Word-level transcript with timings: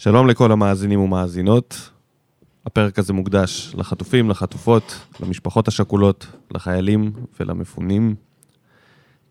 שלום 0.00 0.26
לכל 0.26 0.52
המאזינים 0.52 1.00
ומאזינות. 1.00 1.90
הפרק 2.66 2.98
הזה 2.98 3.12
מוקדש 3.12 3.74
לחטופים, 3.78 4.30
לחטופות, 4.30 4.98
למשפחות 5.20 5.68
השכולות, 5.68 6.26
לחיילים 6.50 7.12
ולמפונים. 7.40 8.14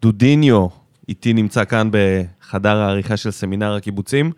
דודיניו 0.02 0.68
איתי 1.10 1.34
נמצא 1.34 1.66
כאן 1.66 1.90
בחדר 1.92 2.78
העריכה 2.78 3.18
של 3.18 3.32
סמינר 3.32 3.76
הקיבוצים. 3.76 4.32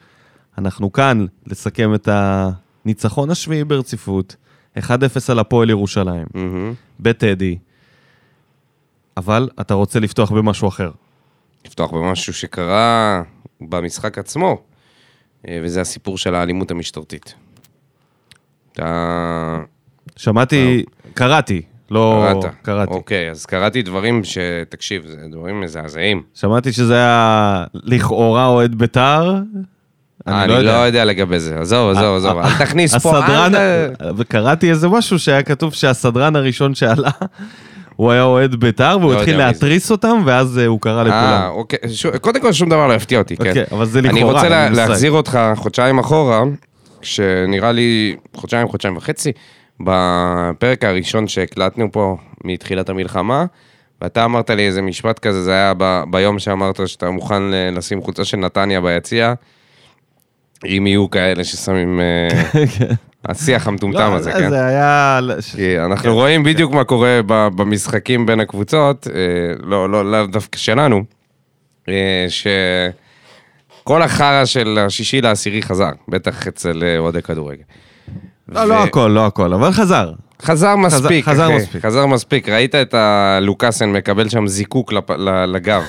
אנחנו 0.57 0.91
כאן 0.91 1.25
לסכם 1.47 1.95
את 1.95 2.09
הניצחון 2.11 3.29
השביעי 3.29 3.63
ברציפות, 3.63 4.35
1-0 4.77 4.81
על 5.29 5.39
הפועל 5.39 5.69
ירושלים, 5.69 6.27
מהמם. 6.33 6.73
בטדי. 6.99 7.57
אבל 9.17 9.49
אתה 9.61 9.73
רוצה 9.73 9.99
לפתוח 9.99 10.31
במשהו 10.31 10.67
אחר. 10.67 10.91
לפתוח 11.65 11.91
במשהו 11.91 12.33
שקרה 12.33 13.23
במשחק 13.61 14.17
עצמו, 14.17 14.61
וזה 15.47 15.81
הסיפור 15.81 16.17
של 16.17 16.35
האלימות 16.35 16.71
המשטרתית. 16.71 17.33
אתה 18.73 19.59
שמעתי, 20.15 20.83
קראתי, 21.13 21.61
לא 21.91 22.27
קראת. 22.41 22.53
קראתי. 22.61 22.93
אוקיי, 22.93 23.31
אז 23.31 23.45
קראתי 23.45 23.81
דברים 23.81 24.23
ש... 24.23 24.37
תקשיב, 24.69 25.05
זה 25.07 25.17
דברים 25.31 25.61
מזעזעים. 25.61 26.23
שמעתי 26.33 26.71
שזה 26.71 26.93
היה 26.95 27.65
לכאורה 27.73 28.45
אוהד 28.45 28.75
בית"ר. 28.75 29.35
אני 30.27 30.47
לא 30.63 30.69
יודע 30.69 31.05
לגבי 31.05 31.39
זה, 31.39 31.59
עזוב, 31.59 31.97
עזוב, 31.97 32.17
עזוב, 32.17 32.37
אל 32.37 32.57
תכניס 32.59 32.95
פה... 32.95 33.17
הסדרן, 33.19 33.55
אל- 33.55 34.11
וקראתי 34.17 34.69
איזה 34.69 34.87
משהו 34.87 35.19
שהיה 35.19 35.43
כתוב 35.43 35.73
שהסדרן 35.73 36.35
הראשון 36.35 36.75
שעלה, 36.75 37.09
הוא 37.99 38.11
היה 38.11 38.23
אוהד 38.23 38.55
בית"ר, 38.55 38.97
והוא 39.01 39.13
לא 39.13 39.17
התחיל. 39.19 39.37
להתריס 39.37 39.91
אותם, 39.91 40.21
ואז 40.25 40.57
אה, 40.59 40.65
הוא 40.65 40.81
קרא 40.81 40.97
אה, 40.99 41.03
לכולם. 41.03 41.49
אוקיי, 41.49 41.79
ש- 41.89 42.05
קודם 42.05 42.41
כל 42.41 42.53
שום 42.53 42.69
דבר 42.69 42.87
לא 42.87 42.93
יפתיע 42.93 43.19
אותי, 43.19 43.37
כן. 43.37 43.47
אוקיי, 43.49 43.63
אבל 43.71 43.85
זה 43.85 44.01
לכאורה, 44.01 44.19
אני 44.21 44.23
רוצה. 44.33 44.69
להחזיר 44.69 45.11
אותך 45.11 45.39
חודשיים 45.55 45.99
אחורה, 45.99 46.43
שנראה 47.01 47.71
לי 47.71 48.15
חודשיים, 48.35 48.67
חודשיים 48.67 48.97
וחצי, 48.97 49.31
בפרק 49.79 50.83
הראשון 50.83 51.27
שהקלטנו 51.27 51.91
פה 51.91 52.17
מתחילת 52.43 52.89
המלחמה, 52.89 53.45
ואתה 54.01 54.25
אמרת 54.25 54.49
לי 54.49 54.67
איזה 54.67 54.81
משפט 54.81 55.19
כזה, 55.19 55.43
זה 55.43 55.51
היה 55.51 55.73
ב- 55.77 56.03
ביום 56.11 56.39
שאמרת 56.39 56.87
שאתה 56.87 57.09
מוכן 57.09 57.41
ל- 57.43 57.77
לשים 57.77 58.01
חולצה 58.01 58.25
של 58.25 58.37
נתניה 58.37 58.81
ביציע, 58.81 59.33
אם 60.65 60.87
יהיו 60.87 61.09
כאלה 61.09 61.43
ששמים... 61.43 61.99
אה, 61.99 62.27
השיח 63.25 63.67
המטומטם 63.67 63.97
לא, 63.99 64.15
הזה, 64.15 64.31
זה- 64.31 64.39
כן? 64.39 64.49
זה 64.49 64.65
היה... 64.65 65.19
כי 65.55 65.79
אנחנו 65.79 66.13
רואים 66.13 66.43
בדיוק 66.43 66.73
מה 66.73 66.83
קורה 66.83 67.19
במשחקים 67.27 68.25
בין 68.25 68.39
הקבוצות, 68.39 69.07
אה, 69.07 69.13
לא, 69.63 69.89
לא, 69.89 70.11
לאו 70.11 70.25
דווקא 70.25 70.57
שלנו, 70.57 71.03
אה, 71.89 72.25
שכל 72.29 74.01
החרא 74.01 74.45
של 74.45 74.79
השישי 74.85 75.21
לעשירי 75.21 75.61
חזר, 75.61 75.89
בטח 76.07 76.47
אצל 76.47 76.83
אוהדי 76.97 77.21
כדורגל. 77.21 77.63
לא, 78.49 78.65
לא 78.65 78.83
הכל, 78.83 79.11
לא 79.15 79.25
הכל, 79.25 79.53
אבל 79.53 79.71
חזר. 79.71 80.11
חזר 80.41 80.75
מספיק, 80.75 81.25
חזר. 81.25 81.49
מספיק. 81.49 81.85
חזר 81.85 82.05
מספיק. 82.05 82.49
ראית 82.49 82.75
את 82.75 82.93
הלוקאסן 82.93 83.91
מקבל 83.91 84.29
שם 84.29 84.47
זיקוק 84.47 84.93
לגב 85.47 85.83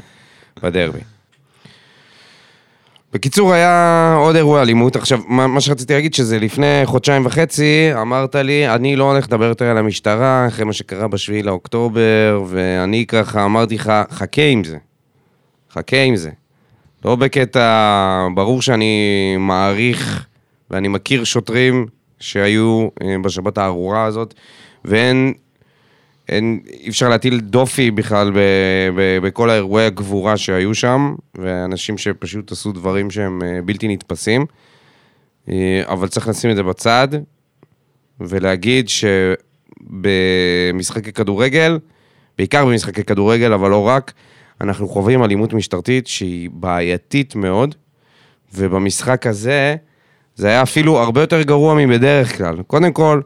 בדרבי. 0.62 0.98
בקיצור, 3.12 3.52
היה 3.52 4.14
עוד 4.18 4.36
אירוע 4.36 4.62
אלימות. 4.62 4.96
עכשיו, 4.96 5.20
מה, 5.26 5.46
מה 5.46 5.60
שרציתי 5.60 5.92
להגיד, 5.94 6.14
שזה 6.14 6.38
לפני 6.38 6.80
חודשיים 6.84 7.26
וחצי, 7.26 7.90
אמרת 8.00 8.34
לי, 8.34 8.68
אני 8.68 8.96
לא 8.96 9.10
הולך 9.10 9.26
לדבר 9.26 9.44
יותר 9.44 9.64
על 9.64 9.78
המשטרה, 9.78 10.46
אחרי 10.48 10.64
מה 10.64 10.72
שקרה 10.72 11.08
בשביעי 11.08 11.42
לאוקטובר, 11.42 12.42
ואני 12.48 13.06
ככה 13.06 13.44
אמרתי 13.44 13.74
לך, 13.74 13.92
חכה 14.10 14.42
עם 14.42 14.64
זה. 14.64 14.76
חכה 15.72 16.02
עם 16.02 16.16
זה. 16.16 16.30
לא 17.04 17.16
בקטע, 17.16 18.28
ברור 18.34 18.62
שאני 18.62 19.36
מעריך 19.38 20.26
ואני 20.70 20.88
מכיר 20.88 21.24
שוטרים 21.24 21.86
שהיו 22.20 22.88
אה, 23.02 23.16
בשבת 23.22 23.58
הארורה 23.58 24.04
הזאת, 24.04 24.34
ואין, 24.84 25.32
אין, 26.32 26.60
אי 26.70 26.88
אפשר 26.88 27.08
להטיל 27.08 27.40
דופי 27.40 27.90
בכלל 27.90 28.30
ב, 28.30 28.38
ב, 28.96 29.18
בכל 29.26 29.50
האירועי 29.50 29.86
הגבורה 29.86 30.36
שהיו 30.36 30.74
שם, 30.74 31.14
ואנשים 31.34 31.98
שפשוט 31.98 32.52
עשו 32.52 32.72
דברים 32.72 33.10
שהם 33.10 33.42
אה, 33.42 33.62
בלתי 33.64 33.88
נתפסים. 33.88 34.46
אה, 35.48 35.82
אבל 35.86 36.08
צריך 36.08 36.28
לשים 36.28 36.50
את 36.50 36.56
זה 36.56 36.62
בצד, 36.62 37.08
ולהגיד 38.20 38.88
שבמשחקי 39.88 41.12
כדורגל, 41.12 41.78
בעיקר 42.38 42.64
במשחקי 42.64 43.04
כדורגל, 43.04 43.52
אבל 43.52 43.70
לא 43.70 43.86
רק, 43.86 44.12
אנחנו 44.60 44.88
חווים 44.88 45.24
אלימות 45.24 45.52
משטרתית 45.52 46.06
שהיא 46.06 46.50
בעייתית 46.52 47.34
מאוד, 47.34 47.74
ובמשחק 48.54 49.26
הזה, 49.26 49.76
זה 50.34 50.48
היה 50.48 50.62
אפילו 50.62 50.98
הרבה 50.98 51.20
יותר 51.20 51.42
גרוע 51.42 51.74
מבדרך 51.74 52.38
כלל. 52.38 52.62
קודם 52.62 52.92
כל, 52.92 53.20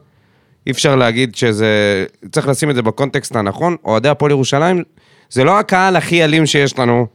אי 0.67 0.71
אפשר 0.71 0.95
להגיד 0.95 1.35
שזה... 1.35 2.05
צריך 2.31 2.47
לשים 2.47 2.69
את 2.69 2.75
זה 2.75 2.81
בקונטקסט 2.81 3.35
הנכון. 3.35 3.75
אוהדי 3.85 4.09
הפועל 4.09 4.31
ירושלים, 4.31 4.83
זה 5.29 5.43
לא 5.43 5.59
הקהל 5.59 5.95
הכי 5.95 6.23
אלים 6.23 6.45
שיש 6.45 6.79
לנו 6.79 7.07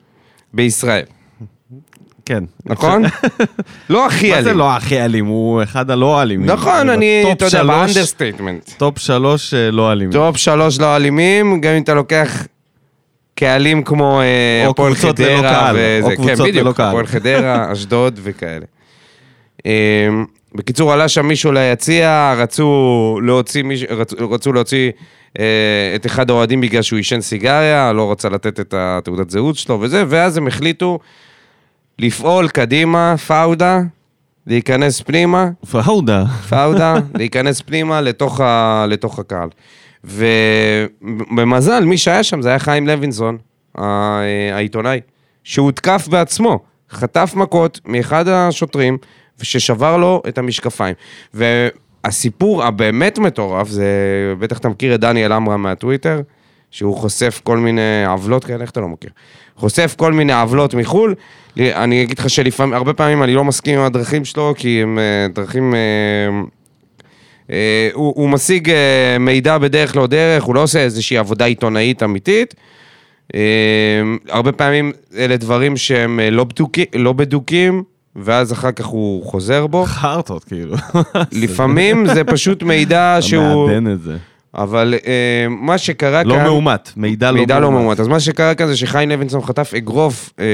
בישראל, 0.55 1.05
כן. 2.27 2.45
נכון? 2.67 3.03
לא 3.91 4.07
הכי 4.07 4.29
מה 4.31 4.35
אלים. 4.35 4.45
זה 4.45 4.55
לא 4.55 4.77
הכי 4.77 5.05
אלים? 5.05 5.27
הוא 5.27 5.63
אחד 5.63 5.91
הלא 5.91 6.23
אלימים. 6.23 6.47
נכון, 6.51 6.89
אני, 6.89 7.33
אתה 7.33 7.45
יודע, 7.45 7.65
ב 7.65 7.71
understatement. 7.71 8.71
top 8.77 8.99
שלוש 8.99 9.55
אה, 9.55 9.71
לא 9.71 9.93
אלימים. 9.93 10.13
top 10.13 10.37
שלוש 10.37 10.81
לא 10.81 10.97
אלימים, 10.97 11.61
גם 11.61 11.73
אם 11.73 11.83
אתה 11.83 11.95
לוקח 11.95 12.47
קהלים 13.35 13.83
כמו 13.83 14.21
אה, 14.21 14.63
או 14.67 14.71
הפועל 14.71 14.95
קבוצות 14.95 15.19
ללא 15.19 15.39
חדרה 15.39 15.51
קהל, 15.51 15.77
או 16.03 16.09
כן, 16.09 16.15
קבוצות 16.15 16.39
ללא 16.39 16.47
בדיוק, 16.47 16.77
קהל. 16.77 16.89
הפועל 16.89 17.07
חדרה, 17.07 17.67
אשדוד 17.73 18.21
וכאלה. 18.23 18.67
אה, 20.53 20.59
בקיצור, 20.59 20.93
עלה 20.93 21.09
שם 21.09 21.27
מישהו 21.27 21.53
ליציע, 21.53 22.35
רצו 22.37 23.19
להוציא, 23.23 23.63
מיש... 23.63 23.85
רצו, 23.91 24.31
רצו 24.31 24.53
להוציא 24.53 24.91
אה, 25.39 25.93
את 25.95 26.07
אחד 26.07 26.31
האוהדים 26.31 26.61
בגלל 26.61 26.83
שהוא 26.83 26.97
עישן 26.97 27.21
סיגריה, 27.21 27.93
לא 27.93 28.13
רצה 28.13 28.29
לתת 28.29 28.61
את 28.61 28.75
התעודת 28.77 29.31
זהות 29.31 29.57
שלו 29.57 29.81
וזה, 29.81 30.05
ואז 30.09 30.37
הם 30.37 30.47
החליטו 30.47 30.99
לפעול 31.99 32.49
קדימה, 32.49 33.15
פאודה, 33.27 33.81
להיכנס 34.47 35.01
פנימה, 35.01 35.49
פאודה. 35.71 36.25
פאודה, 36.49 36.95
להיכנס 37.15 37.61
פנימה 37.61 38.01
לתוך, 38.01 38.41
ה, 38.41 38.85
לתוך 38.89 39.19
הקהל. 39.19 39.49
ובמזל, 40.05 41.85
מי 41.85 41.99
שהיה 41.99 42.23
שם 42.23 42.43
זה 42.43 42.49
היה 42.49 42.59
חיים 42.59 42.87
לוינסון, 42.87 43.39
ה- 43.79 44.21
העיתונאי, 44.53 45.01
שהותקף 45.45 46.09
בעצמו, 46.11 46.59
חטף 46.91 47.33
מכות 47.37 47.81
מאחד 47.87 48.29
השוטרים, 48.29 48.99
ששבר 49.43 49.97
לו 49.97 50.23
את 50.29 50.39
המשקפיים. 50.39 50.95
והסיפור 51.35 52.65
הבאמת 52.65 53.19
מטורף, 53.19 53.69
זה, 53.69 53.87
בטח 54.39 54.59
אתה 54.59 54.69
מכיר 54.69 54.95
את 54.95 55.01
דניאל 55.01 55.33
עמרם 55.33 55.63
מהטוויטר, 55.63 56.21
שהוא 56.71 56.97
חושף 56.97 57.41
כל 57.45 57.59
מיני 57.59 58.05
עוולות 58.07 58.45
כאלה, 58.45 58.63
איך 58.63 58.71
אתה 58.71 58.81
לא 58.81 58.89
מכיר? 58.89 59.11
חושף 59.57 59.95
כל 59.99 60.13
מיני 60.13 60.33
עוולות 60.33 60.75
מחו"ל. 60.75 61.15
אני 61.59 62.03
אגיד 62.03 62.19
לך 62.19 62.31
שלפעמים, 62.31 62.75
הרבה 62.75 62.93
פעמים 62.93 63.23
אני 63.23 63.35
לא 63.35 63.45
מסכים 63.45 63.79
עם 63.79 63.85
הדרכים 63.85 64.25
שלו, 64.25 64.55
כי 64.57 64.83
הם 64.83 64.99
אה, 64.99 65.27
דרכים... 65.35 65.75
אה, 65.75 65.81
אה, 67.51 67.89
הוא, 67.93 68.13
הוא 68.17 68.31
משיג 68.31 68.73
מידע 69.21 69.59
בדרך 69.59 69.97
לא 69.97 70.07
דרך, 70.07 70.45
הוא 70.45 70.55
לא 70.55 70.63
עושה 70.63 70.79
איזושהי 70.79 71.19
עבודה 71.19 71.45
עיתונאית 71.45 72.03
אמיתית. 72.03 72.55
הרבה 74.29 74.53
פעמים 74.53 74.93
אלה 75.17 75.37
דברים 75.37 75.77
שהם 75.77 76.21
לא, 76.33 76.45
בדוקי, 76.45 76.85
לא 76.95 77.13
בדוקים, 77.13 77.83
ואז 78.17 78.53
אחר 78.53 78.73
כך 78.73 78.85
הוא 78.87 79.25
חוזר 79.27 79.67
בו. 79.67 79.85
חרטות, 79.87 80.45
כאילו. 80.45 80.77
לפעמים 81.33 82.07
זה 82.15 82.25
פשוט 82.25 82.63
מידע 82.63 83.15
אתה 83.19 83.23
שהוא... 83.23 83.69
מעדן 83.69 83.93
את 83.93 84.01
זה. 84.03 84.17
אבל 84.55 84.95
אה, 85.07 85.47
מה 85.49 85.79
שקרה 85.79 86.23
לא 86.23 86.35
כאן... 86.35 86.45
מאומת, 86.45 86.91
מידע 86.97 87.27
לא 87.31 87.33
מאומת. 87.37 87.41
מידע 87.49 87.61
לא 87.61 87.71
מאומת. 87.73 88.01
אז 88.01 88.09
מה 88.09 88.21
שקרה 88.21 88.55
כאן 88.55 88.67
זה 88.67 88.77
שחיים 88.77 89.09
לוינסון 89.11 89.43
חטף 89.43 89.75
אגרוף, 89.77 90.31
אה, 90.39 90.45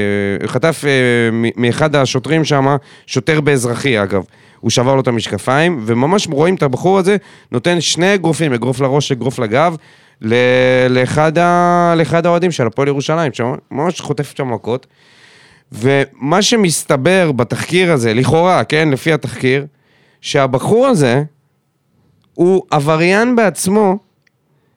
חטף 0.47 0.83
אה, 0.87 0.89
מ- 1.31 1.61
מאחד 1.61 1.95
השוטרים 1.95 2.45
שם, 2.45 2.75
שוטר 3.07 3.41
באזרחי 3.41 4.03
אגב. 4.03 4.23
הוא 4.59 4.71
שבר 4.71 4.95
לו 4.95 5.01
את 5.01 5.07
המשקפיים, 5.07 5.79
וממש 5.85 6.27
רואים 6.31 6.55
את 6.55 6.63
הבחור 6.63 6.97
הזה 6.99 7.17
נותן 7.51 7.81
שני 7.81 8.13
אגרופים, 8.13 8.53
אגרוף 8.53 8.79
לראש, 8.81 9.11
אגרוף 9.11 9.39
לגב, 9.39 9.75
ל- 10.21 10.87
לאחד 11.95 12.25
האוהדים 12.25 12.51
של 12.51 12.67
הפועל 12.67 12.87
ירושלים, 12.87 13.31
שממש 13.33 14.01
חוטף 14.01 14.33
שם 14.37 14.53
מכות. 14.53 14.87
ומה 15.71 16.41
שמסתבר 16.41 17.31
בתחקיר 17.31 17.91
הזה, 17.91 18.13
לכאורה, 18.13 18.63
כן, 18.63 18.89
לפי 18.89 19.13
התחקיר, 19.13 19.65
שהבחור 20.21 20.87
הזה 20.87 21.23
הוא 22.33 22.63
עבריין 22.71 23.35
בעצמו, 23.35 23.97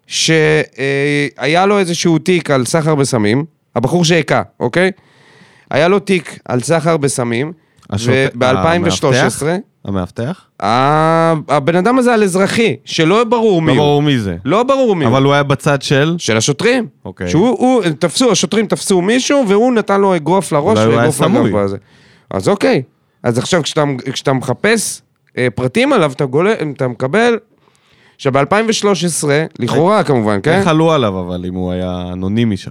שהיה 0.07 1.67
לו 1.67 1.79
איזשהו 1.79 2.19
תיק 2.19 2.51
על 2.51 2.65
סחר 2.67 2.95
בסמים, 2.95 3.45
הבחור 3.77 4.05
שהכה, 4.05 4.43
אוקיי? 4.61 4.91
היה 5.71 5.89
לו 5.89 5.99
תיק 5.99 6.39
על 6.45 6.61
סחר 6.61 6.97
בסמים, 6.97 7.53
השוט- 7.91 8.09
וב-2013, 8.35 9.43
המאבטח? 9.85 10.45
הבן 10.61 11.77
אדם 11.77 11.99
הזה 11.99 12.15
על 12.15 12.23
אזרחי, 12.23 12.77
שלא 12.85 13.25
ברור 13.25 13.63
מי 13.63 13.67
לא 13.67 13.73
הוא. 13.73 13.79
ברור 13.79 14.03
מי 14.03 14.19
זה. 14.19 14.37
לא 14.45 14.63
ברור 14.63 14.97
מי 14.97 15.05
הוא. 15.05 15.13
אבל 15.13 15.23
הוא 15.23 15.33
היה 15.33 15.43
בצד 15.43 15.83
של... 15.83 16.15
של 16.19 16.37
השוטרים. 16.37 16.87
אוקיי. 17.05 17.29
שהוא, 17.29 17.49
הוא, 17.49 17.83
תפסו, 17.99 18.33
השוטרים 18.33 18.67
תפסו 18.67 19.03
מישהו, 19.03 19.45
והוא 19.49 19.73
נתן 19.73 20.01
לו 20.01 20.17
אגרוף 20.17 20.53
לראש 20.53 20.79
אולי 20.79 20.85
הוא 20.85 20.93
היה 20.93 20.99
ואגרוף 20.99 21.17
סמוי. 21.17 21.51
לגב. 21.51 21.77
אז 22.31 22.49
אוקיי. 22.49 22.83
אז 23.23 23.39
עכשיו 23.39 23.63
כשאתה, 23.63 23.85
כשאתה 24.13 24.33
מחפש 24.33 25.03
אה, 25.39 25.49
פרטים 25.55 25.93
עליו, 25.93 26.13
אתה, 26.13 26.25
גול... 26.25 26.49
אתה 26.77 26.89
מקבל 26.89 27.39
שב-2013, 28.19 29.25
לכאורה 29.59 30.05
כמובן, 30.05 30.39
כן? 30.43 30.59
איך 30.59 30.67
עלו 30.67 30.93
עליו, 30.93 31.21
אבל 31.21 31.45
אם 31.49 31.55
הוא 31.55 31.73
היה 31.73 32.05
אנונימי 32.13 32.57
שם? 32.57 32.71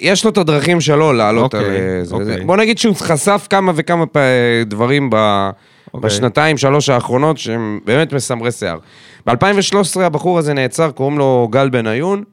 יש 0.00 0.24
לו 0.24 0.30
את 0.30 0.38
הדרכים 0.38 0.80
שלו 0.80 1.12
לעלות 1.12 1.54
אוקיי, 1.54 1.68
על 1.68 1.76
אה, 1.76 2.04
זה. 2.04 2.14
אוקיי. 2.14 2.26
זה. 2.26 2.44
בוא 2.46 2.56
נגיד 2.56 2.78
שהוא 2.78 2.94
חשף 2.96 3.46
כמה 3.50 3.72
וכמה 3.74 4.06
פ... 4.06 4.16
דברים 4.66 5.10
ב... 5.12 5.16
אוקיי. 5.94 6.10
בשנתיים, 6.10 6.58
שלוש 6.58 6.88
האחרונות, 6.88 7.38
שהם 7.38 7.80
באמת 7.84 8.12
מסמרי 8.12 8.52
שיער. 8.52 8.78
ב-2013 9.26 10.00
הבחור 10.00 10.38
הזה 10.38 10.54
נעצר, 10.54 10.90
קוראים 10.90 11.18
לו 11.18 11.48
גל 11.50 11.68
בניון, 11.68 12.24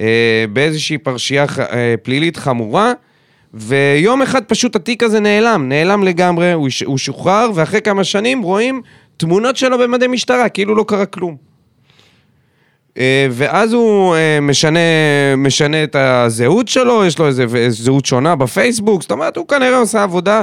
אה, 0.00 0.44
באיזושהי 0.52 0.98
פרשייה 0.98 1.44
אה, 1.58 1.94
פלילית 2.02 2.36
חמורה, 2.36 2.92
ויום 3.54 4.22
אחד 4.22 4.44
פשוט 4.44 4.76
התיק 4.76 5.02
הזה 5.02 5.20
נעלם, 5.20 5.68
נעלם 5.68 6.02
לגמרי, 6.02 6.52
הוא, 6.52 6.68
ש... 6.68 6.82
הוא 6.82 6.98
שוחרר, 6.98 7.50
ואחרי 7.54 7.80
כמה 7.80 8.04
שנים 8.04 8.42
רואים 8.42 8.82
תמונות 9.16 9.56
שלו 9.56 9.78
במדי 9.78 10.06
משטרה, 10.06 10.48
כאילו 10.48 10.74
לא 10.74 10.84
קרה 10.88 11.06
כלום. 11.06 11.36
אה, 12.98 13.26
ואז 13.30 13.72
הוא 13.72 14.14
אה, 14.14 14.38
משנה, 14.42 14.80
משנה 15.36 15.84
את 15.84 15.96
הזהות 15.98 16.68
שלו, 16.68 17.04
יש 17.04 17.18
לו 17.18 17.26
איזה 17.26 17.44
זהות 17.68 18.06
שונה 18.06 18.36
בפייסבוק, 18.36 19.02
זאת 19.02 19.10
אומרת, 19.10 19.36
הוא 19.36 19.48
כנראה 19.48 19.78
עושה 19.78 20.02
עבודה 20.02 20.42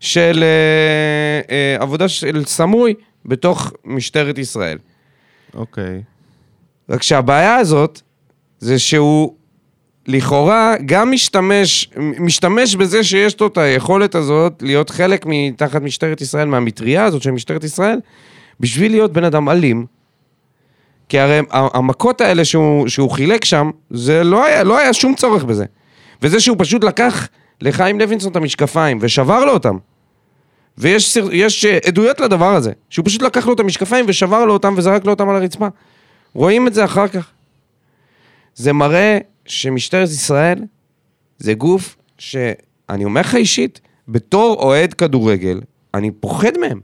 של, 0.00 0.44
אה, 0.44 1.54
אה, 1.56 1.76
עבודה 1.82 2.08
של 2.08 2.44
סמוי 2.44 2.94
בתוך 3.24 3.72
משטרת 3.84 4.38
ישראל. 4.38 4.78
אוקיי. 5.54 6.02
רק 6.88 7.02
שהבעיה 7.02 7.56
הזאת, 7.56 8.00
זה 8.58 8.78
שהוא 8.78 9.34
לכאורה 10.06 10.74
גם 10.86 11.10
משתמש, 11.10 11.90
משתמש 12.18 12.76
בזה 12.76 13.04
שיש 13.04 13.40
לו 13.40 13.46
את 13.46 13.58
היכולת 13.58 14.14
הזאת 14.14 14.62
להיות 14.62 14.90
חלק 14.90 15.26
מתחת 15.26 15.82
משטרת 15.82 16.20
ישראל, 16.20 16.48
מהמטריה 16.48 17.04
הזאת 17.04 17.22
של 17.22 17.30
משטרת 17.30 17.64
ישראל, 17.64 18.00
בשביל 18.60 18.92
להיות 18.92 19.12
בן 19.12 19.24
אדם 19.24 19.48
אלים. 19.48 19.86
כי 21.08 21.18
הרי 21.18 21.40
המכות 21.50 22.20
האלה 22.20 22.44
שהוא, 22.44 22.88
שהוא 22.88 23.10
חילק 23.10 23.44
שם, 23.44 23.70
זה 23.90 24.24
לא 24.24 24.44
היה, 24.44 24.64
לא 24.64 24.78
היה 24.78 24.92
שום 24.92 25.14
צורך 25.14 25.44
בזה. 25.44 25.64
וזה 26.22 26.40
שהוא 26.40 26.56
פשוט 26.60 26.84
לקח 26.84 27.28
לחיים 27.60 28.00
לוינסון 28.00 28.30
את 28.30 28.36
המשקפיים 28.36 28.98
ושבר 29.00 29.44
לו 29.44 29.52
אותם. 29.52 29.78
ויש 30.78 31.16
יש, 31.32 31.64
אה, 31.64 31.78
עדויות 31.86 32.20
לדבר 32.20 32.54
הזה, 32.54 32.72
שהוא 32.90 33.06
פשוט 33.06 33.22
לקח 33.22 33.46
לו 33.46 33.52
את 33.52 33.60
המשקפיים 33.60 34.04
ושבר 34.08 34.44
לו 34.44 34.52
אותם 34.52 34.74
וזרק 34.76 35.04
לו 35.04 35.10
אותם 35.10 35.28
על 35.28 35.36
הרצפה. 35.36 35.68
רואים 36.34 36.66
את 36.66 36.74
זה 36.74 36.84
אחר 36.84 37.08
כך. 37.08 37.30
זה 38.54 38.72
מראה 38.72 39.18
שמשטרת 39.46 40.08
ישראל 40.08 40.58
זה 41.38 41.54
גוף 41.54 41.96
שאני 42.18 43.04
אומר 43.04 43.20
לך 43.20 43.34
אישית, 43.34 43.80
בתור 44.08 44.62
אוהד 44.62 44.94
כדורגל, 44.94 45.60
אני 45.94 46.10
פוחד 46.10 46.58
מהם. 46.60 46.80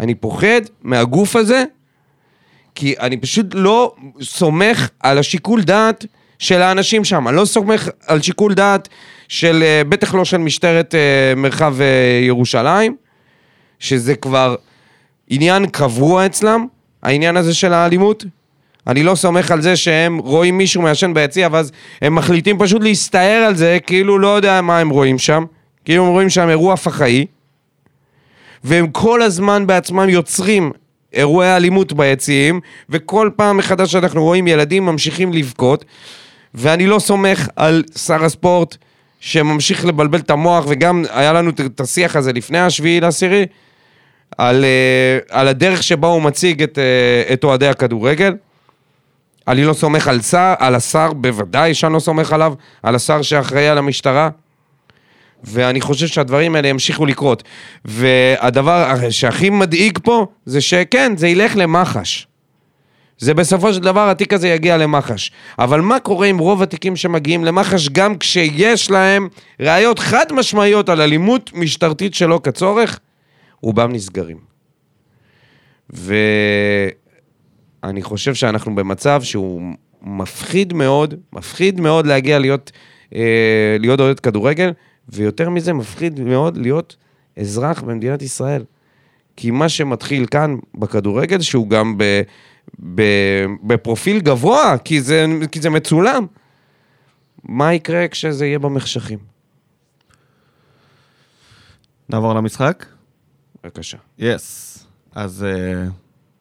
אני 0.00 0.14
פוחד 0.14 0.60
מהגוף 0.82 1.36
הזה, 1.36 1.64
כי 2.74 2.94
אני 2.98 3.16
פשוט 3.16 3.46
לא 3.54 3.94
סומך 4.22 4.90
על 5.00 5.18
השיקול 5.18 5.62
דעת 5.62 6.06
של 6.42 6.62
האנשים 6.62 7.04
שם. 7.04 7.28
אני 7.28 7.36
לא 7.36 7.44
סומך 7.44 7.88
על 8.06 8.22
שיקול 8.22 8.54
דעת 8.54 8.88
של, 9.28 9.62
אה, 9.62 9.84
בטח 9.88 10.14
לא 10.14 10.24
של 10.24 10.36
משטרת 10.36 10.94
אה, 10.94 11.34
מרחב 11.36 11.80
אה, 11.80 12.20
ירושלים, 12.26 12.96
שזה 13.78 14.14
כבר 14.14 14.54
עניין 15.28 15.66
קבוע 15.66 16.26
אצלם, 16.26 16.66
העניין 17.02 17.36
הזה 17.36 17.54
של 17.54 17.72
האלימות. 17.72 18.24
אני 18.86 19.02
לא 19.02 19.14
סומך 19.14 19.50
על 19.50 19.60
זה 19.60 19.76
שהם 19.76 20.18
רואים 20.18 20.58
מישהו 20.58 20.82
מעשן 20.82 21.14
ביציע, 21.14 21.48
ואז 21.52 21.72
הם 22.02 22.14
מחליטים 22.14 22.58
פשוט 22.58 22.82
להסתער 22.82 23.42
על 23.46 23.54
זה, 23.54 23.78
כאילו 23.86 24.18
לא 24.18 24.28
יודע 24.36 24.60
מה 24.60 24.78
הם 24.78 24.90
רואים 24.90 25.18
שם. 25.18 25.44
כאילו 25.84 26.06
הם 26.06 26.12
רואים 26.12 26.30
שם 26.30 26.48
אירוע 26.48 26.76
פח"עי, 26.76 27.26
והם 28.64 28.86
כל 28.90 29.22
הזמן 29.22 29.66
בעצמם 29.66 30.08
יוצרים 30.08 30.72
אירועי 31.12 31.56
אלימות 31.56 31.92
ביציעים, 31.92 32.60
וכל 32.90 33.30
פעם 33.36 33.56
מחדש 33.56 33.94
אנחנו 33.94 34.22
רואים 34.22 34.46
ילדים 34.46 34.86
ממשיכים 34.86 35.32
לבכות, 35.32 35.84
ואני 36.54 36.86
לא 36.86 36.98
סומך 36.98 37.48
על 37.56 37.82
שר 37.96 38.24
הספורט 38.24 38.76
שממשיך 39.20 39.84
לבלבל 39.84 40.18
את 40.18 40.30
המוח, 40.30 40.64
וגם 40.68 41.04
היה 41.12 41.32
לנו 41.32 41.50
את- 41.50 41.80
השיח 41.80 42.16
הזה 42.16 42.32
לפני 42.32 42.58
השביעי 42.60 43.00
לעשירי, 43.00 43.46
על, 44.38 44.64
אה, 44.64 45.18
על 45.40 45.48
הדרך 45.48 45.82
שבה 45.82 46.08
הוא 46.08 46.22
מציג 46.22 46.62
את, 46.62 46.78
אה, 46.78 47.32
את 47.34 47.44
אוהדי 47.44 47.68
הכדורגל. 47.68 48.34
אני 49.48 49.64
לא 49.64 49.72
סומך 49.72 50.08
על 50.08 50.20
שר, 50.20 50.54
על 50.58 50.74
השר, 50.74 51.12
בוודאי 51.12 51.74
שאני 51.74 51.92
לא 51.92 51.98
סומך 51.98 52.32
עליו, 52.32 52.54
על 52.82 52.94
השר 52.94 53.22
שאחראי 53.22 53.68
על 53.68 53.78
המשטרה. 53.78 54.28
ואני 55.44 55.80
חושב 55.80 56.06
שהדברים 56.06 56.54
האלה 56.54 56.68
ימשיכו 56.68 57.06
לקרות. 57.06 57.42
והדבר 57.84 58.94
שהכי 59.10 59.50
מדאיג 59.50 59.98
פה, 60.02 60.26
זה 60.46 60.60
שכן, 60.60 61.12
זה 61.16 61.28
ילך 61.28 61.52
למח"ש. 61.56 62.26
זה 63.22 63.34
בסופו 63.34 63.72
של 63.72 63.80
דבר 63.80 64.10
התיק 64.10 64.32
הזה 64.32 64.48
יגיע 64.48 64.76
למח"ש. 64.76 65.30
אבל 65.58 65.80
מה 65.80 66.00
קורה 66.00 66.26
עם 66.26 66.38
רוב 66.38 66.62
התיקים 66.62 66.96
שמגיעים 66.96 67.44
למח"ש 67.44 67.88
גם 67.88 68.18
כשיש 68.18 68.90
להם 68.90 69.28
ראיות 69.60 69.98
חד 69.98 70.32
משמעיות 70.32 70.88
על 70.88 71.00
אלימות 71.00 71.50
משטרתית 71.54 72.14
שלא 72.14 72.40
כצורך? 72.42 73.00
רובם 73.60 73.92
נסגרים. 73.92 74.38
ואני 75.90 76.22
חושב 78.02 78.34
שאנחנו 78.34 78.74
במצב 78.74 79.22
שהוא 79.22 79.62
מפחיד 80.02 80.72
מאוד, 80.72 81.14
מפחיד 81.32 81.80
מאוד 81.80 82.06
להגיע 82.06 82.38
להיות, 82.38 82.72
אה, 83.14 83.76
להיות 83.80 84.00
אוהד 84.00 84.20
כדורגל, 84.20 84.72
ויותר 85.08 85.50
מזה 85.50 85.72
מפחיד 85.72 86.20
מאוד 86.20 86.56
להיות 86.56 86.96
אזרח 87.36 87.82
במדינת 87.82 88.22
ישראל. 88.22 88.64
כי 89.36 89.50
מה 89.50 89.68
שמתחיל 89.68 90.26
כאן 90.26 90.56
בכדורגל, 90.74 91.40
שהוא 91.40 91.68
גם 91.68 91.98
ב, 91.98 92.02
ב, 92.02 92.22
בפרופיל 93.62 94.20
גבוה, 94.20 94.76
כי 94.84 95.00
זה, 95.02 95.26
כי 95.52 95.60
זה 95.60 95.70
מצולם, 95.70 96.26
מה 97.44 97.74
יקרה 97.74 98.08
כשזה 98.08 98.46
יהיה 98.46 98.58
במחשכים? 98.58 99.18
נעבור 102.08 102.34
למשחק? 102.34 102.86
בבקשה. 103.64 103.98
יס. 104.18 104.78
אז 105.14 105.44
אה, 105.44 105.84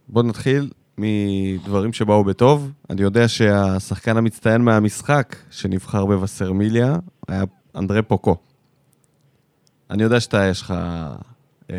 בואו 0.07 0.25
נתחיל 0.25 0.69
מדברים 0.97 1.93
שבאו 1.93 2.23
בטוב. 2.23 2.71
אני 2.89 3.01
יודע 3.01 3.27
שהשחקן 3.27 4.17
המצטיין 4.17 4.61
מהמשחק 4.61 5.35
שנבחר 5.51 6.05
בווסרמיליה 6.05 6.95
היה 7.27 7.43
אנדרי 7.75 8.01
פוקו. 8.01 8.35
אני 9.89 10.03
יודע 10.03 10.19
שאתה, 10.19 10.45
יש 10.45 10.61
לך 10.61 10.73
אה, 11.71 11.75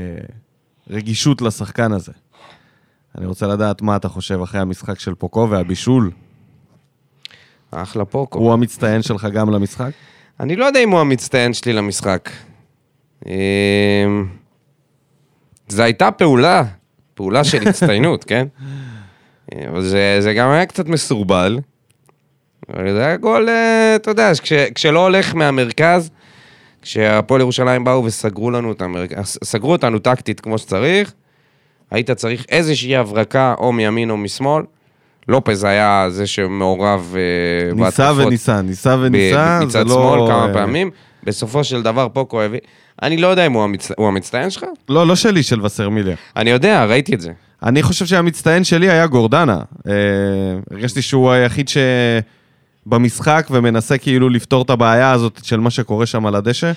רגישות 0.90 1.42
לשחקן 1.42 1.92
הזה. 1.92 2.12
אני 3.18 3.26
רוצה 3.26 3.46
לדעת 3.46 3.82
מה 3.82 3.96
אתה 3.96 4.08
חושב 4.08 4.40
אחרי 4.42 4.60
המשחק 4.60 5.00
של 5.00 5.14
פוקו 5.14 5.50
והבישול. 5.50 6.10
אחלה 7.70 8.04
פוקו. 8.04 8.38
הוא 8.38 8.52
המצטיין 8.52 9.02
שלך 9.02 9.24
גם 9.24 9.50
למשחק? 9.50 9.90
אני 10.40 10.56
לא 10.56 10.64
יודע 10.64 10.80
אם 10.80 10.90
הוא 10.90 11.00
המצטיין 11.00 11.54
שלי 11.54 11.72
למשחק. 11.72 12.30
אמ, 13.26 14.26
זו 15.68 15.82
הייתה 15.82 16.10
פעולה, 16.10 16.64
פעולה 17.14 17.44
של 17.44 17.68
הצטיינות, 17.68 18.24
כן? 18.30 18.46
אבל 19.68 19.82
זה, 19.82 20.16
זה 20.20 20.34
גם 20.34 20.50
היה 20.50 20.66
קצת 20.66 20.86
מסורבל. 20.88 21.58
אבל 22.68 22.92
זה 22.92 23.06
היה 23.06 23.16
גול, 23.16 23.48
אה, 23.48 23.96
אתה 23.96 24.10
יודע, 24.10 24.32
כש, 24.42 24.52
כשלא 24.52 25.02
הולך 25.02 25.34
מהמרכז, 25.34 26.10
כשהפועל 26.82 27.40
ירושלים 27.40 27.84
באו 27.84 28.04
וסגרו 28.04 28.50
לנו 28.50 28.72
את 28.72 28.82
המרכז, 28.82 29.38
סגרו 29.44 29.72
אותנו 29.72 29.98
טקטית 29.98 30.40
כמו 30.40 30.58
שצריך, 30.58 31.12
היית 31.92 32.10
צריך 32.10 32.44
איזושהי 32.48 32.96
הברקה 32.96 33.54
או 33.58 33.72
מימין 33.72 34.10
או 34.10 34.16
משמאל. 34.16 34.64
לופז 35.28 35.64
היה 35.64 36.06
זה 36.10 36.26
שמעורב 36.26 37.14
אה, 37.16 37.74
ניסה 37.74 38.04
בהתקפות. 38.04 38.26
וניסה, 38.26 38.62
ניסה 38.62 38.96
וניסה, 39.00 39.56
זה 39.60 39.66
מצד 39.66 39.86
לא... 39.86 39.94
שמאל 39.94 40.30
כמה 40.30 40.48
אה, 40.48 40.52
פעמים. 40.52 40.90
בסופו 41.24 41.64
של 41.64 41.82
דבר 41.82 42.08
פוקו 42.08 42.42
הביא... 42.42 42.58
אני 43.02 43.16
לא 43.16 43.26
יודע 43.26 43.46
אם 43.46 43.52
הוא, 43.52 43.62
המצ... 43.62 43.90
הוא 43.96 44.08
המצטיין 44.08 44.50
שלך? 44.50 44.64
לא, 44.88 45.06
לא 45.06 45.16
שלי, 45.16 45.42
של 45.42 45.64
וסרמיליה. 45.64 46.16
אני 46.36 46.50
יודע, 46.50 46.84
ראיתי 46.84 47.14
את 47.14 47.20
זה. 47.20 47.32
אני 47.62 47.82
חושב 47.82 48.06
שהמצטיין 48.06 48.64
שלי 48.64 48.90
היה 48.90 49.06
גורדנה. 49.06 49.58
אה, 49.86 49.92
הרגשתי 50.70 51.02
שהוא 51.02 51.30
היחיד 51.30 51.70
שבמשחק 52.86 53.46
ומנסה 53.50 53.98
כאילו 53.98 54.28
לפתור 54.28 54.62
את 54.62 54.70
הבעיה 54.70 55.12
הזאת 55.12 55.40
של 55.42 55.60
מה 55.60 55.70
שקורה 55.70 56.06
שם 56.06 56.26
על 56.26 56.34
הדשא. 56.34 56.72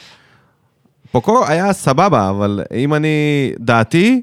פוקו 1.11 1.47
היה 1.47 1.73
סבבה, 1.73 2.29
אבל 2.29 2.61
אם 2.75 2.93
אני... 2.93 3.51
דעתי, 3.59 4.21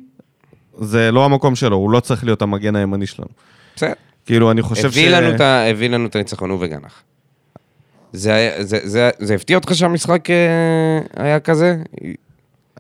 זה 0.79 1.11
לא 1.11 1.25
המקום 1.25 1.55
שלו, 1.55 1.77
הוא 1.77 1.91
לא 1.91 2.01
צריך 2.01 2.25
להיות 2.25 2.43
המגן 2.43 2.77
הימני 2.77 3.07
שלנו. 3.07 3.29
בסדר. 3.77 3.93
כאילו, 4.27 4.51
אני 4.51 4.63
חושב 4.63 4.93
ש... 4.93 4.99
לנו 4.99 5.35
את 5.35 5.41
ה... 5.41 5.71
הביא 5.71 5.89
לנו 5.89 6.07
את 6.07 6.17
הניצחון, 6.17 6.51
הוא 6.51 6.59
וגנח. 6.61 7.03
זה, 8.13 8.55
זה, 8.61 8.79
זה, 8.83 9.11
זה 9.19 9.35
הפתיע 9.35 9.57
אותך 9.57 9.75
שהמשחק 9.75 10.31
אה, 10.31 11.25
היה 11.25 11.41
כזה? 11.41 11.77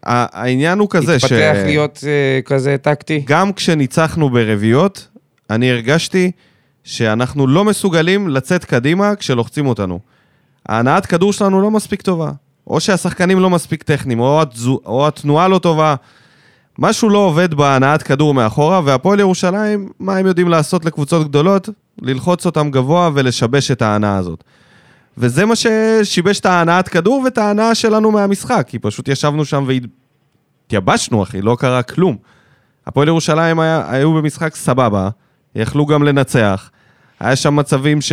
העניין 0.03 0.79
הוא 0.79 0.89
כזה 0.91 1.19
ש... 1.19 1.25
התפתח 1.25 1.57
להיות 1.65 2.05
אה, 2.07 2.41
כזה 2.45 2.77
טקטי? 2.83 3.23
גם 3.27 3.53
כשניצחנו 3.53 4.31
ברביעיות, 4.31 5.09
אני 5.51 5.71
הרגשתי 5.71 6.31
שאנחנו 6.85 7.47
לא 7.47 7.65
מסוגלים 7.65 8.29
לצאת 8.29 8.65
קדימה 8.65 9.17
כשלוחצים 9.17 9.67
אותנו. 9.67 9.99
ההנעת 10.69 11.07
כדור 11.07 11.33
שלנו 11.33 11.61
לא 11.61 11.71
מספיק 11.71 12.03
טובה. 12.03 12.31
או 12.67 12.81
שהשחקנים 12.81 13.41
לא 13.41 13.51
מספיק 13.51 13.83
טכניים, 13.83 14.21
או, 14.21 14.43
התזו, 14.43 14.81
או 14.87 15.07
התנועה 15.07 15.49
לא 15.49 15.59
טובה. 15.59 15.95
משהו 16.79 17.11
לא 17.11 17.19
עובד 17.19 17.55
בהנעת 17.55 18.02
כדור 18.02 18.35
מאחורה, 18.35 18.81
והפועל 18.85 19.21
ירושלים, 19.21 19.88
מה 20.00 20.17
הם 20.17 20.26
יודעים 20.26 20.49
לעשות 20.49 20.85
לקבוצות 20.85 21.29
גדולות? 21.29 21.69
ללחוץ 22.02 22.47
אותם 22.47 22.71
גבוה 22.71 23.11
ולשבש 23.14 23.71
את 23.71 23.83
ההנעה 23.83 24.17
הזאת. 24.17 24.45
וזה 25.19 25.47
מה 25.47 25.55
ששיבש 25.57 26.41
את 26.41 26.47
ההנעת 26.47 26.88
כדור 26.88 27.23
ואת 27.25 27.38
ההנעה 27.38 27.75
שלנו 27.75 28.11
מהמשחק, 28.11 28.64
כי 28.69 28.79
פשוט 28.79 29.09
ישבנו 29.09 29.45
שם 29.45 29.64
והתייבשנו, 29.67 31.23
אחי, 31.23 31.43
לא 31.43 31.57
קרה 31.61 31.83
כלום. 31.83 32.17
הפועל 32.87 33.09
ירושלים 33.09 33.61
היה, 33.61 33.83
היו 33.88 34.14
במשחק 34.14 34.57
סבבה, 34.57 35.09
יכלו 35.55 35.87
גם 35.87 36.02
לנצח. 36.02 36.71
היה 37.21 37.37
שם 37.37 37.57
מצבים 37.57 38.00
ש... 38.00 38.12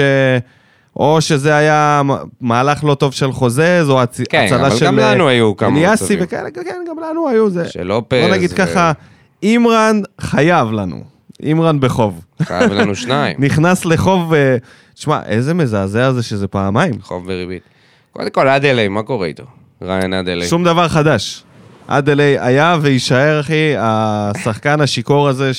או 0.99 1.21
שזה 1.21 1.55
היה 1.55 2.01
מהלך 2.41 2.83
לא 2.83 2.95
טוב 2.95 3.13
של 3.13 3.31
חוזז, 3.31 3.89
או 3.89 4.01
הצ... 4.01 4.21
כן, 4.21 4.45
הצלה 4.45 4.67
אבל 4.67 4.75
של... 4.75 4.85
גם 4.85 4.99
לנו 4.99 5.27
היו 5.27 5.57
כמה 5.57 5.77
אליאסי. 5.77 6.17
וכאלה, 6.19 6.51
כן, 6.51 6.83
גם 6.89 6.95
לנו 7.09 7.29
היו 7.29 7.49
זה. 7.49 7.69
של 7.69 7.83
לופז. 7.83 8.21
בוא 8.21 8.35
נגיד 8.35 8.51
ו- 8.51 8.55
ככה, 8.55 8.91
אימרן 9.43 10.01
חייב 10.21 10.71
לנו. 10.71 11.03
אימרן 11.43 11.79
בחוב. 11.79 12.25
חייב 12.41 12.73
לנו 12.73 12.95
שניים. 12.95 13.37
נכנס 13.45 13.85
לחוב... 13.85 14.33
אה, 14.33 14.57
תשמע, 14.93 15.19
איזה 15.25 15.53
מזעזע 15.53 16.11
זה 16.11 16.23
שזה 16.23 16.47
פעמיים. 16.47 16.93
חוב 17.01 17.23
וריבית. 17.27 17.63
קודם 18.13 18.29
כל, 18.29 18.47
אדלי, 18.47 18.87
מה 18.87 19.03
קורה 19.03 19.27
איתו? 19.27 19.43
ריין 19.81 20.13
אדלי. 20.13 20.47
שום 20.47 20.63
דבר 20.63 20.87
חדש. 20.87 21.43
אדלי 21.87 22.39
היה 22.39 22.77
ויישאר, 22.81 23.39
אחי, 23.39 23.73
השחקן 23.77 24.81
השיכור 24.81 25.29
הזה 25.29 25.51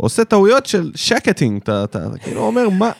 שעושה 0.00 0.24
טעויות 0.24 0.66
של 0.66 0.90
שקטינג. 0.94 1.60
אתה, 1.62 1.84
אתה 1.84 1.98
כאילו 2.22 2.40
אומר, 2.40 2.68
מה, 2.68 2.90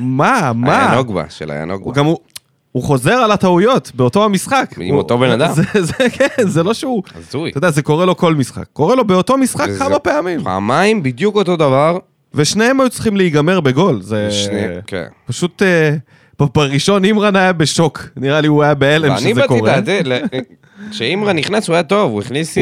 מה, 0.00 0.52
מה? 0.54 0.86
היה 0.88 0.96
נוגבה, 0.96 1.24
של 1.28 1.50
היה 1.50 1.60
הוא 1.62 1.68
נוגבה. 1.68 1.92
גם 1.92 2.04
הוא... 2.06 2.18
הוא 2.72 2.82
חוזר 2.82 3.12
על 3.12 3.32
הטעויות 3.32 3.92
באותו 3.94 4.24
המשחק. 4.24 4.74
עם 4.80 4.88
הוא- 4.90 4.98
אותו 4.98 5.18
בן 5.18 5.30
אדם. 5.30 5.52
זה, 5.72 5.82
זה, 5.82 5.92
כן, 6.12 6.26
זה 6.48 6.62
לא 6.62 6.74
שהוא... 6.74 7.02
הזוי. 7.14 7.50
אתה 7.50 7.58
יודע, 7.58 7.70
זה 7.70 7.82
קורה 7.82 8.06
לו 8.06 8.16
כל 8.16 8.34
משחק. 8.34 8.64
קורה 8.72 8.94
לו 8.94 9.04
באותו 9.04 9.36
משחק 9.38 9.68
כמה 9.78 9.98
פעמים. 9.98 10.44
פעמיים, 10.44 11.02
בדיוק 11.02 11.36
אותו 11.36 11.56
דבר. 11.56 11.98
ושניהם 12.34 12.80
היו 12.80 12.90
צריכים 12.90 13.16
להיגמר 13.16 13.60
בגול. 13.60 14.02
זה 14.02 14.30
שני, 14.30 14.62
כן. 14.86 15.04
פשוט... 15.26 15.62
ב- 15.62 15.96
בראשון 16.46 17.04
אימרן 17.04 17.36
היה 17.36 17.52
בשוק. 17.52 18.04
נראה 18.16 18.40
לי 18.40 18.48
הוא 18.48 18.62
היה 18.62 18.74
בהלם 18.74 19.18
שזה 19.18 19.34
באתי 19.34 19.48
קורה. 19.48 19.76
לדעת, 19.76 20.06
ל- 20.06 20.18
כשאימרה 20.90 21.32
נכנס 21.32 21.68
הוא 21.68 21.74
היה 21.74 21.82
טוב, 21.82 22.12
הוא 22.12 22.20
הכניס. 22.22 22.58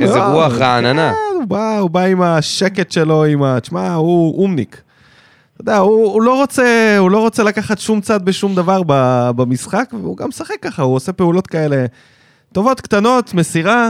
איזה 0.00 0.18
רוח 0.32 0.52
רעננה. 0.52 1.12
כן, 1.12 1.46
הוא 1.80 1.90
בא 1.90 2.00
עם 2.04 2.22
השקט 2.22 2.90
שלו, 2.92 3.24
עם 3.24 3.42
ה... 3.42 3.60
תשמע, 3.60 3.94
הוא 3.94 4.42
אומניק. 4.44 4.82
אתה 5.54 5.62
יודע, 5.62 5.76
הוא, 5.78 6.12
הוא, 6.12 6.22
לא 6.22 6.36
רוצה, 6.40 6.96
הוא 6.98 7.10
לא 7.10 7.18
רוצה 7.20 7.42
לקחת 7.42 7.78
שום 7.78 8.00
צד 8.00 8.24
בשום 8.24 8.54
דבר 8.54 8.82
ב, 8.86 8.92
במשחק, 9.36 9.90
והוא 10.02 10.16
גם 10.16 10.28
משחק 10.28 10.54
ככה, 10.62 10.82
הוא 10.82 10.94
עושה 10.96 11.12
פעולות 11.12 11.46
כאלה 11.46 11.86
טובות, 12.52 12.80
קטנות, 12.80 13.34
מסירה. 13.34 13.88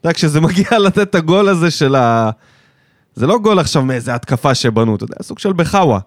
אתה 0.00 0.08
יודע, 0.08 0.14
כשזה 0.14 0.40
מגיע 0.46 0.78
לתת 0.78 0.98
את 1.02 1.14
הגול 1.14 1.48
הזה 1.48 1.70
של 1.70 1.94
ה... 1.94 2.30
זה 3.14 3.26
לא 3.26 3.38
גול 3.38 3.58
עכשיו 3.58 3.82
מאיזה 3.82 4.14
התקפה 4.14 4.54
שבנו, 4.54 4.94
אתה 4.96 5.04
יודע, 5.04 5.16
סוג 5.22 5.38
של 5.38 5.52
בחאווה. 5.52 5.98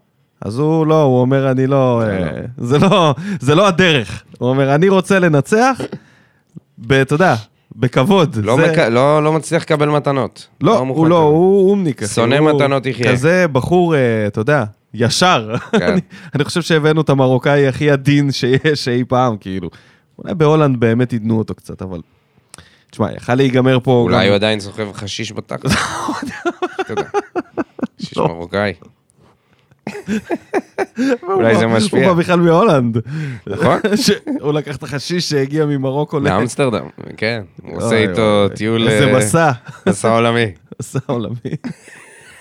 אז 0.46 0.60
הוא 0.60 0.88
לא, 0.88 1.02
הוא 1.04 1.22
אומר, 1.22 1.52
אני 1.52 1.68
לא... 1.68 2.02
זה 2.06 2.18
אה, 2.24 2.42
זה 2.58 2.80
לא, 2.80 3.16
זה 3.40 3.56
לא 3.56 3.68
הדרך. 3.68 4.24
הוא 4.40 4.50
אומר, 4.50 4.76
אני 4.76 4.90
רוצה 4.90 5.20
לנצח, 5.20 5.82
אתה 6.88 7.14
יודע, 7.14 7.36
בכבוד. 7.76 8.38
לא 8.44 8.56
זה- 8.56 8.72
מק- 8.72 8.78
לא 8.78 9.24
לא 9.24 9.34
מצליח 9.34 9.62
לקבל 9.64 9.90
מתנות. 9.90 10.48
לא, 10.62 10.86
מוכן 10.86 11.00
הוא 11.00 11.08
לא. 11.08 11.20
הוא 11.22 11.72
אומניק. 11.72 12.06
שונא 12.06 12.36
הוא 12.36 12.52
מתנות 12.52 12.86
יחיה. 12.86 13.12
כזה 13.12 13.46
בחור, 13.52 13.96
אה, 13.96 14.00
אתה 14.28 14.42
יודע, 14.42 14.64
ישר. 14.94 15.56
כן. 15.72 15.82
אני- 15.94 16.02
אני 16.36 16.44
חושב 16.44 16.62
שהבאנו 16.62 17.02
את 17.02 17.10
המרוקאי 17.10 17.68
הכי 17.68 17.92
עדין 17.92 18.32
שיש 18.32 18.88
אי 18.88 19.04
פעם, 19.08 19.38
כאילו. 19.38 19.70
אולי 20.20 20.34
בהולנד 20.36 20.80
באמת 20.80 21.14
ייתנו 21.14 21.38
אותו 21.38 21.56
קצת, 21.56 21.82
אבל... 21.82 22.00
תשמע, 22.92 23.12
יכל 23.16 23.36
להיגמר 23.36 23.78
פה... 23.84 23.92
אולי 23.92 24.28
הוא 24.28 24.36
עדיין 24.36 24.60
סוחב 24.60 24.92
חשיש 24.94 25.32
בתחת. 25.32 25.66
אתה 26.82 26.94
יודע. 26.94 27.04
חשיש 28.02 28.18
לא. 28.18 28.28
מרוקאי. 28.28 28.74
אולי 31.24 31.58
זה 31.58 31.68
משפיע. 31.68 32.08
הוא 32.08 32.14
בא 32.16 32.22
בכלל 32.22 32.40
מהולנד. 32.40 32.98
נכון? 33.48 33.80
הוא 34.42 34.54
לקח 34.54 34.76
את 34.76 34.84
החשיש 34.84 35.30
שהגיע 35.30 35.66
ממרוקו. 35.66 36.20
לאמסטרדם, 36.20 36.86
כן. 37.18 37.42
הוא 37.64 37.78
עושה 37.78 37.96
איתו 37.96 38.48
טיול... 38.56 38.88
איזה 38.88 39.06
אה, 39.06 39.18
מסע. 39.18 39.52
מסע 39.88 40.10
עולמי. 40.16 40.52
מסע 40.80 41.00
עולמי. 41.06 41.36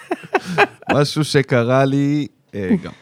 משהו 0.95 1.25
שקרה 1.25 1.85
לי 1.85 2.27
אה, 2.55 2.71
גם. 2.83 2.93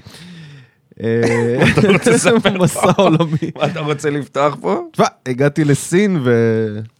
אה, 1.02 1.58
אתה 1.78 1.88
רוצה 1.92 2.10
לספר 2.10 2.58
מסע? 2.58 2.90
עולמי. 2.96 3.50
מה 3.56 3.66
אתה 3.66 3.80
רוצה 3.80 4.10
לפתוח 4.10 4.56
פה? 4.60 4.82
תשמע, 4.92 5.06
הגעתי 5.26 5.64
לסין 5.64 6.20
ו... 6.24 6.30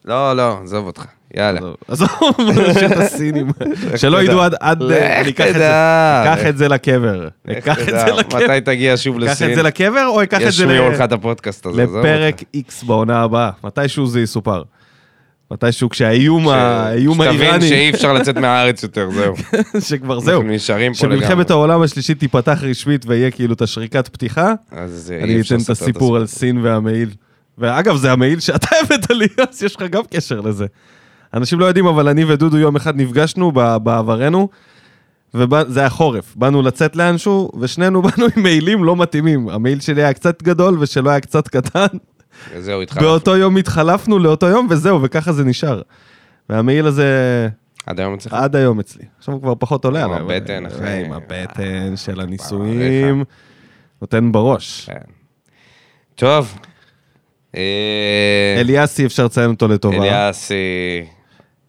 לא, 0.05 0.37
לא, 0.37 0.59
עזוב 0.63 0.87
אותך. 0.87 1.05
יאללה. 1.37 1.61
עזוב, 1.89 2.09
נשאיר 2.71 2.93
את 2.93 2.97
הסינים. 2.97 3.47
שלא 3.97 4.23
ידעו 4.23 4.41
עד... 4.61 4.83
לך 4.83 5.29
אקח 5.29 5.45
זה- 5.47 5.53
תדע. 5.53 6.25
אקח 6.35 6.47
את 6.49 6.57
זה 6.59 6.69
לקבר. 6.69 7.29
אקח 7.51 7.79
את 7.81 7.85
זה 7.87 8.13
לקבר. 8.13 8.39
מתי 8.39 8.61
תגיע 8.65 8.97
שוב 8.97 9.17
אקח 9.23 9.31
לסין? 9.33 9.51
את 9.51 9.55
זה 9.55 9.63
לקבר 9.63 10.07
או 10.07 10.23
אקח 10.23 10.37
את 10.37 10.43
זה 10.43 10.49
ישמיעו 10.49 10.91
לך 10.91 11.01
את 11.01 11.13
הפודקאסט 11.13 11.67
הזה, 11.67 11.83
לפרק. 11.83 12.41
X 12.57 12.87
בעונה 12.87 13.21
הבאה? 13.23 13.51
מתישהו 13.65 14.07
זה 14.07 14.21
יסופר. 14.21 14.63
מתישהו 15.53 15.89
כשהאיום 15.89 16.49
האיום 16.49 17.15
שתבין 17.15 17.41
האיראני, 17.41 17.69
שאי 17.69 17.91
אפשר 17.91 18.13
לצאת 18.13 18.37
מהארץ 18.39 18.83
יותר, 18.83 19.09
זהו. 19.17 19.35
שכבר 19.81 20.21
זהו, 20.21 20.43
נשארים 20.43 20.93
פה 20.95 21.07
לגמרי. 21.07 21.21
שמלחמת 21.27 21.51
העולם 21.51 21.83
השלישית 21.83 22.19
תיפתח 22.21 22.59
רשמית 22.63 23.05
ויהיה 23.07 23.31
כאילו 23.31 23.55
את 23.55 23.63
השריקת 23.63 24.09
פתיחה, 24.09 24.53
אז 24.71 25.13
אה, 25.19 25.25
אני 25.25 25.41
אתן 25.41 25.57
את 25.65 25.71
הסיפור 25.71 26.17
על 26.17 26.27
סין 26.27 26.59
והמעיל. 26.63 27.11
ואגב, 27.59 27.97
זה 27.97 28.13
המעיל 28.13 28.41
שאתה 28.41 28.67
הבאת 28.83 29.11
לי, 29.11 29.27
אז 29.51 29.63
יש 29.63 29.77
לך 29.77 29.83
גם 29.83 30.03
קשר 30.15 30.41
לזה. 30.41 30.67
אנשים 31.35 31.61
לא 31.61 31.67
יודעים, 31.67 31.87
אבל 31.87 32.09
אני 32.09 32.25
ודודו 32.25 32.59
יום 32.59 32.77
אחד 32.77 32.97
נפגשנו 32.97 33.53
בעברנו, 33.83 34.49
וזה 35.35 35.81
היה 35.81 35.91
חורף. 35.91 36.37
באנו 36.37 36.63
לצאת 36.63 36.97
לאנשהו, 36.97 37.51
ושנינו 37.61 38.03
באנו 38.11 38.27
עם 38.37 38.43
מעילים 38.43 38.85
לא 38.85 38.97
מתאימים. 38.97 39.49
המעיל 39.49 39.81
שלי 39.81 40.03
היה 40.03 40.13
קצת 40.13 40.43
גדול 40.43 40.77
ושלו 40.81 41.11
היה 41.11 41.21
קצת 41.21 41.49
קטן. 41.49 41.87
זהו, 42.59 42.81
איתך. 42.81 42.99
באותו 42.99 43.37
יום 43.37 43.57
התחלפנו 43.57 44.19
לאותו 44.19 44.47
יום, 44.47 44.67
וזהו, 44.71 45.03
וככה 45.03 45.33
זה 45.33 45.45
נשאר. 45.45 45.83
והמעיל 46.49 46.87
הזה 46.87 47.49
עד 47.87 48.01
היום 48.01 48.15
אצלך? 48.15 48.33
עד 48.33 48.57
היום 48.57 48.81
אצלי. 48.81 49.05
עכשיו 49.19 49.35
הוא 49.35 49.43
כבר 49.43 49.55
פחות 49.59 49.85
עולה 49.85 50.05
עם. 50.05 50.13
הבטן, 50.13 50.67
אחי. 50.67 51.05
עם 51.05 51.13
הבטן 51.13 51.97
של 51.97 52.21
הנישואים. 52.21 53.25
נותן 54.03 54.33
בראש. 54.33 54.87
כן. 54.87 55.13
טוב. 56.15 56.59
אה, 57.57 58.57
אליאסי, 58.61 59.07
אפשר 59.07 59.25
לציין 59.25 59.51
אותו 59.51 59.69
לטובה. 59.69 59.97
אליאסי 59.97 61.05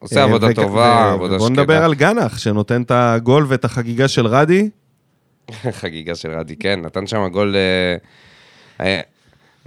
עושה 0.02 0.20
אה, 0.20 0.24
עבודה 0.24 0.48
וכ- 0.48 0.56
טובה, 0.56 0.82
ו- 1.10 1.14
עבודה 1.14 1.38
בוא 1.38 1.48
שקטה. 1.50 1.62
נדבר 1.62 1.84
על 1.84 1.94
גנח, 1.94 2.38
שנותן 2.38 2.82
את 2.82 2.92
הגול 2.92 3.46
ואת 3.48 3.66
החגיגה 3.66 4.08
של 4.08 4.28
רדי. 4.28 4.70
חגיגה 5.82 6.16
של 6.16 6.32
רדי, 6.32 6.56
כן, 6.56 6.80
נתן 6.86 7.08
שם 7.08 7.28
גול... 7.32 7.56
אה, 7.56 7.96
אה, 8.86 9.02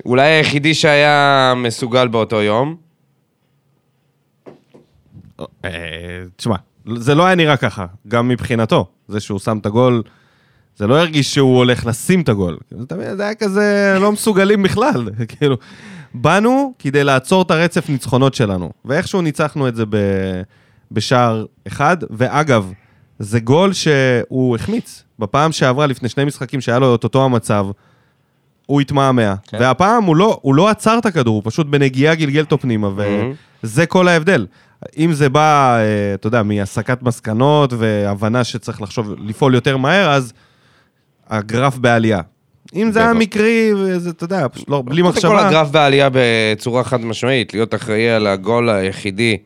אולי 0.05 0.27
היחידי 0.27 0.75
שהיה 0.75 1.53
מסוגל 1.57 2.09
באותו 2.09 2.43
יום. 2.43 2.77
אה, 5.65 5.71
תשמע, 6.37 6.57
זה 6.97 7.15
לא 7.15 7.27
היה 7.27 7.35
נראה 7.35 7.57
ככה, 7.57 7.87
גם 8.09 8.29
מבחינתו. 8.29 8.87
זה 9.09 9.21
שהוא 9.21 9.39
שם 9.39 9.59
את 9.59 9.67
הגול, 9.67 10.03
זה 10.77 10.87
לא 10.87 10.99
הרגיש 10.99 11.35
שהוא 11.35 11.57
הולך 11.59 11.87
לשים 11.87 12.21
את 12.21 12.29
הגול. 12.29 12.59
זה 13.17 13.25
היה 13.25 13.35
כזה 13.35 13.97
לא 14.01 14.13
מסוגלים 14.13 14.63
בכלל. 14.63 15.09
כאילו, 15.39 15.57
באנו 16.15 16.73
כדי 16.79 17.05
לעצור 17.05 17.43
את 17.43 17.51
הרצף 17.51 17.89
ניצחונות 17.89 18.35
שלנו, 18.35 18.73
ואיכשהו 18.85 19.23
ניצחנו 19.23 19.69
את 19.69 19.77
זה 19.77 19.87
ב... 19.87 19.97
בשער 20.93 21.45
אחד, 21.67 21.97
ואגב, 22.11 22.73
זה 23.19 23.41
גול 23.41 23.73
שהוא 23.73 24.57
החמיץ. 24.57 25.05
בפעם 25.19 25.53
שעברה, 25.53 25.87
לפני 25.87 26.09
שני 26.09 26.25
משחקים 26.25 26.61
שהיה 26.61 26.79
לו 26.79 26.95
את 26.95 27.05
אותו 27.05 27.25
המצב, 27.25 27.67
הוא 28.67 28.81
התמהמה. 28.81 29.35
כן. 29.47 29.57
והפעם 29.61 30.05
הוא 30.05 30.17
לא, 30.17 30.39
הוא 30.43 30.55
לא 30.55 30.69
עצר 30.69 30.99
את 30.99 31.07
הכדור, 31.07 31.35
הוא 31.35 31.43
פשוט 31.45 31.67
בנגיעה 31.67 32.15
גלגל 32.15 32.41
אותו 32.41 32.59
פנימה, 32.59 32.91
וזה 33.63 33.87
כל 33.87 34.09
ההבדל. 34.09 34.47
אם 34.99 35.13
זה 35.13 35.29
בא, 35.29 35.77
אה, 35.77 36.15
אתה 36.15 36.27
יודע, 36.27 36.43
מהסקת 36.43 37.03
מסקנות 37.03 37.73
והבנה 37.73 38.45
שצריך 38.45 38.83
לחשוב, 38.83 39.15
לפעול 39.19 39.55
יותר 39.55 39.77
מהר, 39.77 40.11
אז 40.11 40.33
הגרף 41.29 41.79
בעלייה. 41.79 42.21
אם 42.75 42.93
זה 42.93 43.01
היה. 43.01 43.13
מקרי, 43.13 43.71
וזה, 43.77 44.11
אתה 44.11 44.25
יודע, 44.25 44.47
פשוט 44.53 44.69
לא, 44.69 44.83
בלי 44.87 45.03
קודם 45.03 45.13
כל 45.13 45.17
מחשבה. 45.17 45.49
הגרף 45.49 45.71
בעלייה 45.71 46.09
בצורה 46.13 46.85
חד 46.85 47.01
משמעית, 47.01 47.55
להיות 47.55 47.75
אחראי 47.75 48.11
על 48.11 48.27
הגול 48.27 48.71
היחידי, 48.71 49.37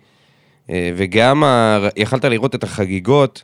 אה, 0.71 0.91
וגם 0.97 1.45
ה... 1.45 1.79
יכלת 1.97 2.25
לראות 2.25 2.55
את 2.55 2.65
החגיגות 2.65 3.43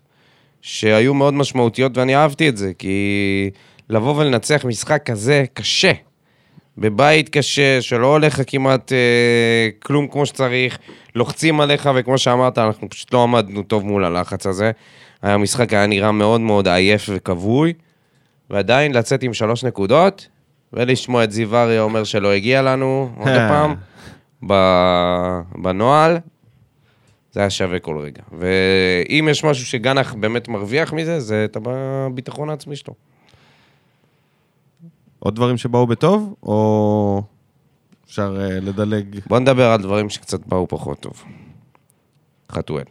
שהיו 0.62 1.14
מאוד 1.14 1.34
משמעותיות, 1.34 1.98
ואני 1.98 2.16
אהבתי 2.16 2.48
את 2.48 2.56
זה, 2.56 2.72
כי 2.78 3.50
לבוא 3.90 4.16
ולנצח 4.16 4.64
משחק 4.64 5.02
כזה 5.04 5.44
קשה, 5.54 5.92
בבית 6.78 7.28
קשה, 7.28 7.82
שלא 7.82 8.06
הולך 8.06 8.38
לך 8.38 8.44
כמעט 8.46 8.92
אה, 8.92 9.68
כלום 9.78 10.06
כמו 10.06 10.26
שצריך, 10.26 10.78
לוחצים 11.14 11.60
עליך, 11.60 11.90
וכמו 11.94 12.18
שאמרת, 12.18 12.58
אנחנו 12.58 12.90
פשוט 12.90 13.14
לא 13.14 13.22
עמדנו 13.22 13.62
טוב 13.62 13.86
מול 13.86 14.04
הלחץ 14.04 14.46
הזה. 14.46 14.70
המשחק 15.22 15.72
היה 15.72 15.86
נראה 15.86 16.12
מאוד 16.12 16.40
מאוד 16.40 16.68
עייף 16.68 17.10
וכבוי, 17.12 17.72
ועדיין 18.50 18.94
לצאת 18.94 19.22
עם 19.22 19.34
שלוש 19.34 19.64
נקודות, 19.64 20.28
ולשמוע 20.72 21.24
את 21.24 21.30
זיו 21.30 21.56
אריה 21.56 21.82
אומר 21.82 22.04
שלא 22.04 22.32
הגיע 22.32 22.62
לנו 22.62 23.10
עוד 23.18 23.28
אה. 23.28 23.48
פעם, 23.48 23.74
בנוהל, 25.62 26.18
זה 27.32 27.40
היה 27.40 27.50
שווה 27.50 27.78
כל 27.78 27.98
רגע. 27.98 28.22
ואם 28.38 29.28
יש 29.30 29.44
משהו 29.44 29.66
שגנח 29.66 30.14
באמת 30.14 30.48
מרוויח 30.48 30.92
מזה, 30.92 31.20
זה 31.20 31.44
את 31.44 31.56
הביטחון 31.64 32.50
העצמי 32.50 32.76
שלו. 32.76 32.94
עוד 35.18 35.34
דברים 35.34 35.56
שבאו 35.56 35.86
בטוב, 35.86 36.34
או 36.42 37.22
אפשר 38.06 38.36
אה, 38.40 38.60
לדלג? 38.60 39.20
בוא 39.26 39.38
נדבר 39.38 39.66
על 39.66 39.82
דברים 39.82 40.10
שקצת 40.10 40.46
באו 40.46 40.68
פחות 40.68 41.00
טוב. 41.00 41.24
חתואל. 42.52 42.84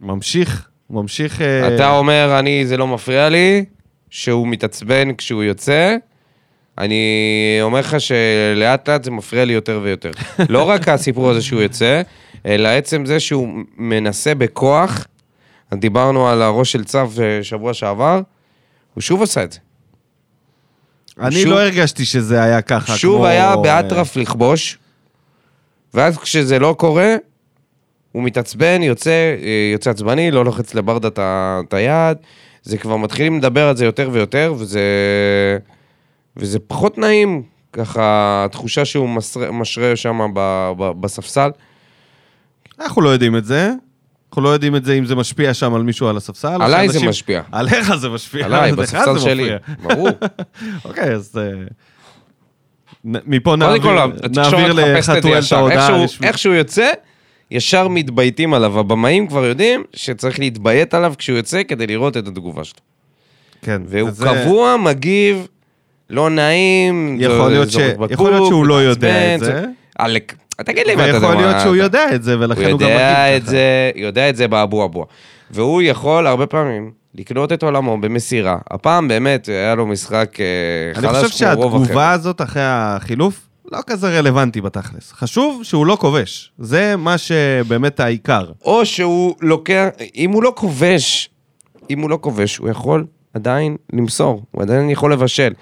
ממשיך, 0.00 0.68
ממשיך... 0.90 1.40
אה, 1.40 1.74
אתה 1.74 1.96
אומר, 1.98 2.36
אני, 2.38 2.66
זה 2.66 2.76
לא 2.76 2.86
מפריע 2.86 3.28
לי, 3.28 3.64
שהוא 4.16 4.48
מתעצבן 4.48 5.14
כשהוא 5.14 5.42
יוצא. 5.42 5.96
אני 6.78 7.04
אומר 7.62 7.80
לך 7.80 7.96
שלאט 8.00 8.88
לאט 8.88 9.04
זה 9.04 9.10
מפריע 9.10 9.44
לי 9.44 9.52
יותר 9.52 9.80
ויותר. 9.82 10.10
לא 10.48 10.62
רק 10.62 10.88
הסיפור 10.88 11.30
הזה 11.30 11.42
שהוא 11.42 11.60
יוצא, 11.60 12.02
אלא 12.46 12.68
עצם 12.68 13.06
זה 13.06 13.20
שהוא 13.20 13.48
מנסה 13.76 14.34
בכוח, 14.34 15.06
דיברנו 15.74 16.28
על 16.28 16.42
הראש 16.42 16.72
של 16.72 16.84
צו 16.84 16.98
אה, 16.98 17.38
שבוע 17.42 17.74
שעבר, 17.74 18.20
הוא 18.94 19.02
שוב 19.02 19.22
עשה 19.22 19.44
את 19.44 19.52
זה. 19.52 19.58
אני 21.20 21.42
שוב- 21.42 21.50
לא 21.50 21.60
הרגשתי 21.60 22.04
שזה 22.04 22.42
היה 22.42 22.62
ככה, 22.62 22.96
שוב 22.96 23.16
כמו... 23.16 23.26
היה 23.26 23.50
אה, 23.50 23.56
באטרף 23.56 24.16
לכבוש, 24.16 24.78
ואז 25.94 26.18
כשזה 26.18 26.58
לא 26.58 26.74
קורה, 26.78 27.16
הוא 28.12 28.22
מתעצבן, 28.22 28.82
יוצא, 28.82 29.10
אה, 29.10 29.70
יוצא 29.72 29.90
עצבני, 29.90 30.30
לא 30.30 30.44
לוחץ 30.44 30.74
לברדה 30.74 31.08
את 31.18 31.74
היד. 31.74 32.16
זה 32.66 32.78
כבר 32.78 32.96
מתחילים 32.96 33.38
לדבר 33.38 33.68
על 33.68 33.76
זה 33.76 33.84
יותר 33.84 34.08
ויותר, 34.12 34.54
וזה, 34.58 34.80
וזה 36.36 36.58
פחות 36.58 36.98
נעים, 36.98 37.42
ככה, 37.72 38.44
התחושה 38.44 38.84
שהוא 38.84 39.08
מסר, 39.08 39.52
משרה 39.52 39.96
שם 39.96 40.18
בספסל. 41.00 41.50
אנחנו 42.80 43.02
לא 43.02 43.08
יודעים 43.08 43.36
את 43.36 43.44
זה. 43.44 43.72
אנחנו 44.30 44.42
לא 44.42 44.48
יודעים 44.48 44.76
את 44.76 44.84
זה 44.84 44.92
אם 44.92 45.04
זה 45.04 45.14
משפיע 45.14 45.54
שם 45.54 45.74
על 45.74 45.82
מישהו 45.82 46.08
על 46.08 46.16
הספסל. 46.16 46.62
עליי 46.62 46.88
זה 46.88 47.06
משפיע. 47.08 47.42
עליך 47.52 47.96
זה 47.96 48.08
משפיע. 48.08 48.44
עליי, 48.46 48.72
בספסל 48.72 49.18
שלי. 49.18 49.50
ברור. 49.82 50.08
אוקיי, 50.84 51.14
אז... 51.14 51.38
אה, 51.38 51.50
מפה 53.04 53.56
נעביר 53.56 53.92
לחתואל 54.72 55.38
את. 55.38 55.52
ההודעה 55.52 55.86
הרשמית. 55.86 56.28
איך 56.28 56.38
שהוא 56.38 56.54
יוצא, 56.54 56.90
ישר 57.50 57.88
מתבייתים 57.88 58.54
עליו. 58.54 58.78
הבמאים 58.78 59.26
כבר 59.26 59.44
יודעים 59.44 59.84
שצריך 59.94 60.38
להתביית 60.38 60.94
עליו 60.94 61.14
כשהוא 61.18 61.36
יוצא 61.36 61.62
כדי 61.68 61.86
לראות 61.86 62.16
את 62.16 62.28
התגובה 62.28 62.64
שלו. 62.64 62.80
כן, 63.62 63.82
והוא 63.86 64.08
וזה- 64.08 64.24
קבוע, 64.26 64.76
מגיב, 64.76 65.46
לא 66.10 66.30
נעים, 66.30 67.16
יכול 67.20 67.50
להיות 67.50 67.70
ש- 67.70 67.76
בקבוק, 67.76 68.10
יכול 68.10 68.30
להיות 68.30 68.46
שהוא 68.48 68.66
לא 68.66 68.82
יודע 68.82 69.34
את 69.34 69.40
מתעצבן, 69.42 69.60
זה. 69.62 69.64
עלק. 69.98 70.34
תגיד 70.56 70.86
לי, 70.86 70.94
מה 70.96 71.04
אתה 71.08 71.16
יודע 71.16 71.28
ויכול. 71.28 71.42
להיות 71.42 71.56
שהוא 71.62 71.76
יודע 71.76 72.14
את 72.14 72.22
זה, 72.22 72.38
ולכן 72.40 72.62
הוא 72.62 72.70
הוא 72.70 72.80
גם 72.80 72.86
מגיב 72.86 73.00
ככה. 73.42 73.50
זה, 73.50 73.90
יודע 73.94 74.28
את 74.28 74.36
זה 74.36 74.48
באבו 74.48 74.84
אבו. 74.84 75.06
והוא 75.50 75.82
יכול 75.82 76.26
הרבה 76.26 76.46
פעמים 76.46 76.90
לקנות 77.14 77.52
את 77.52 77.62
עולמו 77.62 77.98
במסירה. 78.00 78.58
הפעם 78.70 79.08
באמת 79.08 79.48
היה 79.48 79.74
לו 79.74 79.86
משחק 79.86 80.36
אה, 80.40 80.44
אני 80.98 81.08
חלש 81.08 81.24
חושב 81.32 81.46
כמו 81.54 81.62
רוב 81.62 81.72
שהתגובה 81.72 81.84
החבר'ה. 81.84 82.10
הזאת 82.12 82.42
אחרי 82.42 82.62
החילוף 82.64 83.45
לא 83.72 83.78
כזה 83.86 84.18
רלוונטי 84.18 84.60
בתכלס. 84.60 85.12
חשוב 85.12 85.60
שהוא 85.64 85.86
לא 85.86 85.96
כובש. 86.00 86.52
זה 86.58 86.96
מה 86.96 87.18
שבאמת 87.18 88.00
העיקר. 88.00 88.52
או 88.64 88.86
שהוא 88.86 89.34
לוקח, 89.40 89.86
אם 90.16 90.30
הוא 90.30 90.42
לא 90.42 90.52
כובש, 90.56 91.30
אם 91.90 92.00
הוא 92.00 92.10
לא 92.10 92.18
כובש, 92.20 92.56
הוא 92.56 92.68
יכול 92.68 93.06
עדיין 93.34 93.76
למסור, 93.92 94.42
הוא 94.50 94.62
עדיין 94.62 94.90
יכול 94.90 95.12
לבשל. 95.12 95.52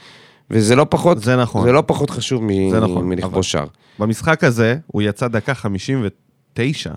וזה 0.51 0.77
לא 0.77 0.87
פחות, 0.91 1.23
זה 1.23 1.37
נכון. 1.37 1.65
זה 1.65 1.73
לא 1.73 1.83
פחות 1.87 2.11
חשוב 2.11 2.43
מ- 2.45 2.71
זה 2.71 2.81
נכון, 2.81 3.09
מלכבוש 3.09 3.53
שער. 3.53 3.67
במשחק 3.99 4.45
הזה 4.45 4.77
הוא 4.87 5.03
יצא 5.03 5.29
דקה 5.29 5.55
59, 5.55 6.91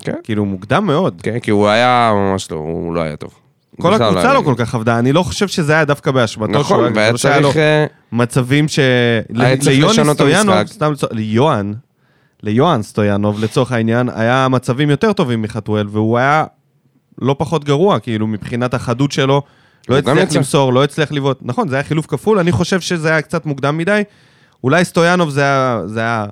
כן. 0.00 0.14
כאילו 0.22 0.44
מוקדם 0.44 0.86
מאוד. 0.86 1.20
כן, 1.22 1.38
כי 1.38 1.50
הוא 1.50 1.68
היה 1.68 2.12
ממש 2.14 2.50
לא, 2.50 2.56
הוא 2.56 2.94
לא 2.94 3.00
היה 3.00 3.16
טוב. 3.16 3.30
כל 3.80 3.94
הקבוצה 3.94 4.20
היה- 4.20 4.34
לא 4.34 4.42
כל 4.44 4.54
כך 4.56 4.74
עבדה, 4.74 4.98
אני 4.98 5.12
לא 5.12 5.22
חושב 5.22 5.48
שזה 5.48 5.72
היה 5.72 5.84
דווקא 5.84 6.10
באשמתו. 6.10 6.52
נכון, 6.58 6.84
היה- 6.84 6.92
והיה 6.94 7.12
לא 7.12 7.16
צריך... 7.16 7.56
אה, 7.56 7.86
מצבים 8.12 8.68
ש... 8.68 8.78
היה 8.78 9.56
צריך 9.56 9.84
לשנות 9.84 10.16
את 10.16 10.20
המשחק. 10.20 10.72
סתם 10.72 10.92
ליוהן, 11.10 11.74
ליוהן 12.42 12.82
סטויאנוב 12.82 13.44
לצורך 13.44 13.72
העניין, 13.72 14.08
היה 14.14 14.48
מצבים 14.50 14.90
יותר 14.90 15.12
טובים 15.12 15.42
מחתואל, 15.42 15.86
והוא 15.90 16.18
היה 16.18 16.44
לא 17.22 17.36
פחות 17.38 17.64
גרוע, 17.64 17.98
כאילו 17.98 18.26
מבחינת 18.26 18.74
החדות 18.74 19.12
שלו, 19.12 19.42
לא 19.88 19.98
הצליח. 19.98 20.36
למסור, 20.36 20.72
לא 20.72 20.84
הצליח 20.84 21.12
לבעוט. 21.12 21.38
נכון, 21.42 21.68
זה 21.68 21.76
היה 21.76 21.82
חילוף 21.84 22.06
כפול, 22.06 22.38
אני 22.38 22.52
חושב 22.52 22.80
שזה 22.80 23.08
היה 23.10 23.22
קצת 23.22 23.46
מוקדם 23.46 23.78
מדי. 23.78 24.02
אולי 24.64 24.84
סטויאנוב 24.84 25.30
זה 25.30 25.42
היה 26.00 26.26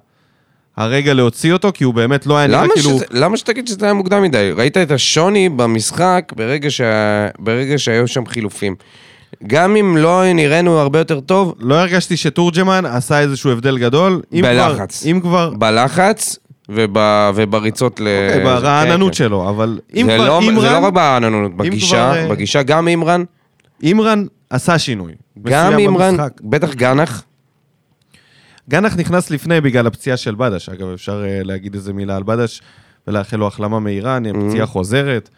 הרגע 0.78 1.14
להוציא 1.14 1.52
אותו, 1.52 1.70
כי 1.74 1.84
הוא 1.84 1.94
באמת 1.94 2.26
לא 2.26 2.36
היה 2.36 2.46
נראה 2.46 2.64
כאילו... 2.74 2.90
שזה, 2.90 3.04
למה 3.10 3.36
שתגיד 3.36 3.68
שזה 3.68 3.84
היה 3.86 3.94
מוקדם 3.94 4.22
מדי? 4.22 4.50
ראית 4.56 4.76
את 4.76 4.90
השוני 4.90 5.48
במשחק 5.48 6.32
ברגע, 6.36 6.70
שה, 6.70 6.84
ברגע 7.38 7.78
שהיו 7.78 8.08
שם 8.08 8.26
חילופים. 8.26 8.74
גם 9.46 9.76
אם 9.76 9.96
לא 9.96 10.22
נראינו 10.34 10.78
הרבה 10.78 10.98
יותר 10.98 11.20
טוב, 11.20 11.54
לא 11.58 11.74
הרגשתי 11.74 12.16
שתורג'מן 12.16 12.86
עשה 12.86 13.20
איזשהו 13.20 13.50
הבדל 13.50 13.78
גדול. 13.78 14.20
אם 14.32 14.42
בלחץ. 14.42 15.00
כבר, 15.02 15.10
אם 15.10 15.20
כבר, 15.20 15.50
בלחץ 15.50 16.38
וב, 16.68 16.96
ובריצות 17.34 18.00
ל... 18.00 18.08
אוקיי, 18.28 18.38
זה- 18.38 18.44
ברעננות 18.44 19.08
כן, 19.12 19.16
שלו, 19.16 19.48
אבל 19.48 19.78
כן. 19.92 19.98
אם 20.00 20.06
זה 20.06 20.16
כבר 20.16 20.26
לא, 20.28 20.40
זה 20.40 20.46
אימרן, 20.46 20.82
לא 20.82 20.86
רק 20.86 20.92
ברעננות, 20.92 21.56
בגישה, 21.56 21.86
כבר, 22.12 22.16
אה, 22.16 22.28
בגישה 22.28 22.62
גם 22.62 22.88
אימרן, 22.88 23.24
אימרן 23.82 24.24
עשה 24.50 24.78
שינוי. 24.78 25.12
גם 25.42 25.78
אימרן, 25.78 26.16
במשחק. 26.16 26.32
בטח 26.42 26.74
גנח, 26.74 27.22
גנח 28.68 28.96
נכנס 28.96 29.31
לפני 29.31 29.61
בגלל 29.61 29.87
הפציעה 29.87 30.16
של 30.16 30.35
בדש, 30.35 30.68
אגב, 30.68 30.88
אפשר 30.88 31.24
אה, 31.24 31.40
להגיד 31.44 31.74
איזה 31.74 31.92
מילה 31.92 32.16
על 32.16 32.22
בדש 32.22 32.62
ולאחל 33.07 33.37
לו 33.37 33.46
החלמה 33.46 33.81
מהירה, 33.81 34.16
אני 34.16 34.33
פציעה 34.33 34.66
חוזרת. 34.66 35.28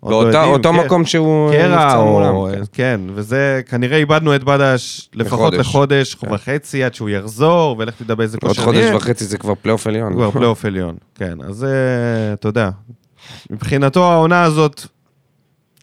עוד 0.00 0.26
לא 0.34 0.42
באותו 0.46 0.72
כן. 0.72 0.76
מקום 0.76 1.04
שהוא 1.04 1.52
קרע, 1.52 1.86
נפצע. 1.86 2.02
מולם. 2.04 2.34
כן. 2.52 2.62
כן, 2.72 3.00
וזה, 3.14 3.60
כנראה 3.68 3.96
איבדנו 3.96 4.34
את 4.34 4.44
בדש 4.44 5.10
לפחות 5.14 5.54
לחודש. 5.54 6.14
לחודש 6.16 6.34
וחצי 6.40 6.84
עד 6.84 6.94
שהוא 6.94 7.08
יחזור, 7.10 7.76
ולך 7.78 7.94
תדע 8.02 8.14
באיזה 8.14 8.38
עוד 8.42 8.50
כושר 8.50 8.64
חודש 8.64 8.78
נהיה. 8.78 8.96
וחצי 8.96 9.24
זה 9.24 9.38
כבר 9.38 9.54
פלייאוף 9.54 9.86
עליון. 9.86 10.12
כבר 10.12 10.30
פלייאוף 10.30 10.64
עליון, 10.64 10.96
כן. 11.14 11.38
אז 11.48 11.64
אה, 11.64 12.32
אתה 12.32 12.48
יודע, 12.48 12.70
מבחינתו 13.50 14.12
העונה 14.12 14.42
הזאת 14.42 14.86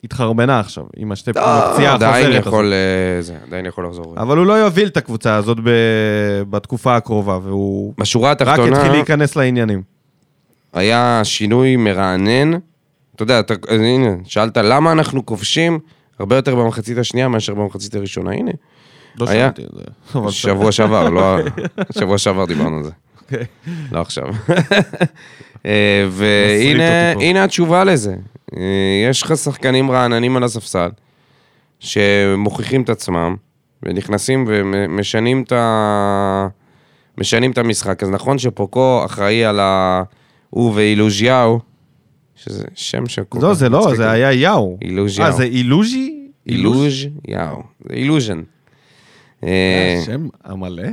התחרבנה 0.03 0.59
עכשיו, 0.59 0.83
עם 0.97 1.11
השתי 1.11 1.31
לא, 1.35 1.41
הפציעה 1.41 1.93
החוזרת 1.93 2.09
עדיין. 2.09 2.31
יכול, 2.31 2.73
אה, 2.73 3.21
זה, 3.21 3.35
עדיין 3.47 3.65
יכול 3.65 3.85
לחזור. 3.85 4.15
אבל 4.17 4.37
הוא 4.37 4.45
לא 4.45 4.53
יוביל 4.53 4.87
את 4.87 4.97
הקבוצה 4.97 5.35
הזאת 5.35 5.57
ב- 5.63 6.41
בתקופה 6.49 6.95
הקרובה, 6.95 7.39
והוא 7.43 7.93
בשורה 7.97 8.31
רק 8.31 8.41
התחתונה, 8.41 8.77
התחיל 8.77 8.91
להיכנס 8.91 9.35
לעניינים. 9.35 9.81
היה 10.73 11.21
שינוי 11.23 11.75
מרענן. 11.75 12.51
אתה 13.15 13.23
יודע, 13.23 13.39
אתה, 13.39 13.53
הנה, 13.69 14.09
שאלת 14.25 14.57
למה 14.57 14.91
אנחנו 14.91 15.25
כובשים 15.25 15.79
הרבה 16.19 16.35
יותר 16.35 16.55
במחצית 16.55 16.97
השנייה 16.97 17.27
מאשר 17.27 17.53
במחצית 17.53 17.95
הראשונה. 17.95 18.31
הנה, 18.31 18.51
לא 19.19 19.29
היה? 19.29 19.43
שמעתי 19.43 19.61
את 19.61 19.69
זה. 19.73 20.31
שבוע 20.31 20.71
שעבר, 20.71 21.09
לא... 21.09 21.37
שבוע 21.99 22.17
שעבר 22.17 22.45
דיברנו 22.45 22.77
על 22.77 22.83
זה. 22.83 22.91
אוקיי. 23.21 23.45
לא 23.91 24.01
עכשיו. 24.01 24.25
אה, 25.65 26.05
והנה 26.09 27.43
התשובה 27.43 27.83
לזה. 27.83 28.15
אה, 28.57 28.61
יש 29.09 29.23
לך 29.23 29.37
שחקנים 29.37 29.91
רעננים 29.91 30.37
על 30.37 30.43
הספסל, 30.43 30.89
שמוכיחים 31.79 32.81
את 32.81 32.89
עצמם, 32.89 33.35
ונכנסים 33.83 34.45
ומשנים 34.47 35.43
את 35.43 35.51
ה... 35.51 36.47
משנים 37.17 37.51
את 37.51 37.57
המשחק. 37.57 38.03
אז 38.03 38.09
נכון 38.09 38.37
שפוקו 38.37 39.01
אחראי 39.05 39.45
על 39.45 39.59
ה... 39.59 40.03
הוא 40.49 40.71
ואילוז'יהו, 40.75 41.59
שזה 42.35 42.63
שם 42.75 43.05
שכל 43.05 43.39
לא, 43.41 43.53
זה 43.53 43.69
לא, 43.69 43.95
זה. 43.95 44.11
היה 44.11 44.33
יאו. 44.33 44.77
אילוז'יהו. 44.81 45.27
אה, 45.27 45.31
זה 45.31 45.43
אילוז'י? 45.43 46.27
אילוז' 46.47 46.93
יאו. 47.27 47.63
זה 47.89 47.95
אילוז'ן. 47.95 48.41
אה, 49.43 49.99
השם 50.01 50.27
המלא? 50.43 50.87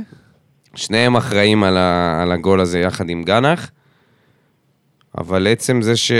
שניהם 0.75 1.15
אחראים 1.15 1.63
על, 1.63 1.77
ה, 1.77 2.21
על 2.21 2.31
הגול 2.31 2.61
הזה 2.61 2.79
יחד 2.79 3.09
עם 3.09 3.23
גנח, 3.23 3.71
אבל 5.17 5.47
עצם 5.47 5.81
זה 5.81 5.95
ש... 5.95 6.11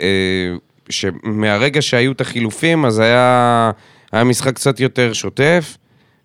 אה, 0.00 0.56
שמהרגע 0.88 1.82
שהיו 1.82 2.12
את 2.12 2.20
החילופים, 2.20 2.84
אז 2.84 2.98
היה, 2.98 3.70
היה 4.12 4.24
משחק 4.24 4.54
קצת 4.54 4.80
יותר 4.80 5.12
שוטף, 5.12 5.76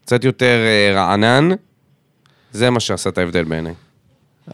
קצת 0.01 0.23
יותר 0.23 0.57
אה, 0.65 0.91
רענן, 0.95 1.49
זה 2.51 2.69
מה 2.69 2.79
שעשה 2.79 3.09
את 3.09 3.17
ההבדל 3.17 3.43
בעיניי. 3.43 3.73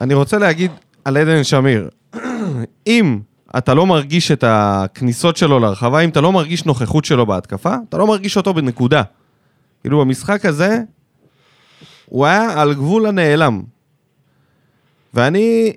אני 0.02 0.14
רוצה 0.14 0.38
להגיד 0.38 0.72
על 1.06 1.18
עדן 1.18 1.44
שמיר, 1.44 1.90
אם 2.88 3.20
אתה 3.58 3.74
לא 3.74 3.86
מרגיש 3.86 4.32
את 4.32 4.44
הכניסות 4.48 5.38
שלו 5.38 5.60
לרחבה, 5.60 6.00
אם 6.00 6.10
אתה 6.10 6.22
לא 6.22 6.32
מרגיש 6.32 6.66
נוכחות 6.66 7.06
שלו 7.06 7.26
בהתקפה, 7.26 7.76
אתה 7.90 7.98
לא 7.98 8.08
מרגיש 8.08 8.38
אותו 8.38 8.54
בנקודה. 8.54 9.04
כאילו 9.82 10.00
במשחק 10.00 10.46
הזה, 10.46 10.80
הוא 12.06 12.26
היה 12.26 12.62
על 12.62 12.74
גבול 12.74 13.06
הנעלם. 13.06 13.64
ואני 15.14 15.74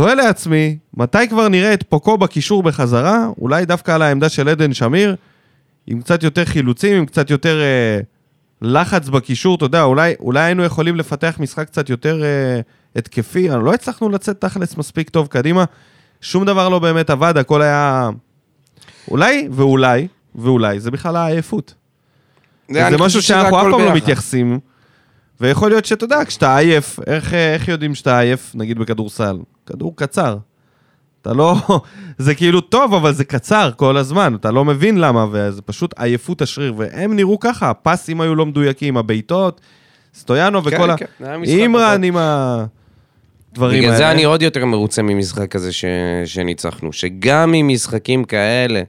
תוהה 0.00 0.14
לעצמי, 0.14 0.78
מתי 0.96 1.28
כבר 1.28 1.48
נראה 1.48 1.74
את 1.74 1.82
פוקו 1.82 2.18
בקישור 2.18 2.62
בחזרה? 2.62 3.26
אולי 3.38 3.66
דווקא 3.66 3.92
על 3.92 4.02
העמדה 4.02 4.28
של 4.28 4.48
עדן 4.48 4.74
שמיר, 4.74 5.16
עם 5.86 6.00
קצת 6.00 6.22
יותר 6.22 6.44
חילוצים, 6.44 6.96
עם 6.96 7.06
קצת 7.06 7.30
יותר 7.30 7.60
אה, 7.60 8.00
לחץ 8.62 9.08
בקישור, 9.08 9.56
אתה 9.56 9.64
יודע, 9.64 9.82
אולי, 9.82 10.14
אולי 10.20 10.40
היינו 10.40 10.64
יכולים 10.64 10.96
לפתח 10.96 11.36
משחק 11.40 11.66
קצת 11.66 11.90
יותר 11.90 12.22
אה, 12.22 12.60
התקפי, 12.96 13.48
לא 13.48 13.74
הצלחנו 13.74 14.08
לצאת 14.08 14.40
תכלס 14.40 14.76
מספיק 14.76 15.10
טוב 15.10 15.26
קדימה, 15.26 15.64
שום 16.20 16.44
דבר 16.44 16.68
לא 16.68 16.78
באמת 16.78 17.10
עבד, 17.10 17.36
הכל 17.36 17.62
היה... 17.62 18.10
אולי 19.08 19.48
ואולי, 19.50 20.08
ואולי, 20.34 20.80
זה 20.80 20.90
בכלל 20.90 21.16
העייפות. 21.16 21.74
זה, 22.70 22.96
משהו 22.98 23.22
שאנחנו 23.22 23.60
אף 23.60 23.66
פעם 23.70 23.80
לא. 23.80 23.94
מתייחסים, 23.94 24.58
ויכול 25.40 25.70
להיות 25.70 25.84
שאתה 25.84 26.04
יודע, 26.04 26.24
כשאתה 26.24 26.56
עייף, 26.56 26.98
איך, 27.06 27.34
איך 27.34 27.68
יודעים 27.68 27.94
שאתה 27.94 28.18
עייף, 28.18 28.52
נגיד 28.54 28.78
בכדורסל? 28.78 29.38
כדור 29.66 29.96
קצר. 29.96 30.36
אתה 31.22 31.32
לא... 31.32 31.56
זה 32.18 32.34
כאילו 32.34 32.60
טוב, 32.60 32.94
אבל 32.94 33.12
זה 33.12 33.24
קצר 33.24 33.70
כל 33.76 33.96
הזמן, 33.96 34.34
אתה 34.34 34.50
לא 34.50 34.64
מבין 34.64 34.98
למה, 34.98 35.26
וזה 35.32 35.62
פשוט 35.62 35.94
עייפות 35.98 36.42
השריר, 36.42 36.74
והם 36.76 37.16
נראו 37.16 37.38
ככה, 37.38 37.70
הפסים 37.70 38.20
היו 38.20 38.34
לא 38.34 38.46
מדויקים, 38.46 38.96
הבעיטות, 38.96 39.60
סטויאנו 40.14 40.62
כן, 40.62 40.68
וכל 40.68 40.90
ה... 40.90 40.96
כן, 40.96 41.06
זה 41.20 41.26
היה 41.26 41.38
משחק 41.38 41.54
אימרן. 41.54 42.04
עם 42.04 42.16
הדברים 42.16 43.78
בגלל 43.78 43.92
האלה. 43.92 43.96
זה 43.96 44.10
אני 44.10 44.24
עוד 44.24 44.42
יותר 44.42 44.64
מרוצה 44.64 45.02
ממשחק 45.02 45.56
הזה 45.56 45.72
ש... 45.72 45.84
שניצחנו. 46.24 46.92
שגם 46.92 47.52
עם 47.54 47.68
משחקים 47.68 48.24
כאלה, 48.24 48.82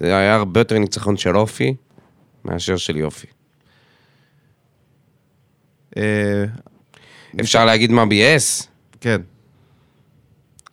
זה 0.00 0.16
היה 0.16 0.34
הרבה 0.34 0.60
יותר 0.60 0.78
ניצחון 0.78 1.16
של 1.16 1.36
אופי 1.36 1.74
מאשר 2.44 2.76
של 2.76 2.96
יופי. 2.96 3.26
אה, 5.96 6.44
אפשר 7.40 7.64
להגיד 7.64 7.92
מה 7.92 8.06
ביאס? 8.06 8.68
כן. 9.00 9.20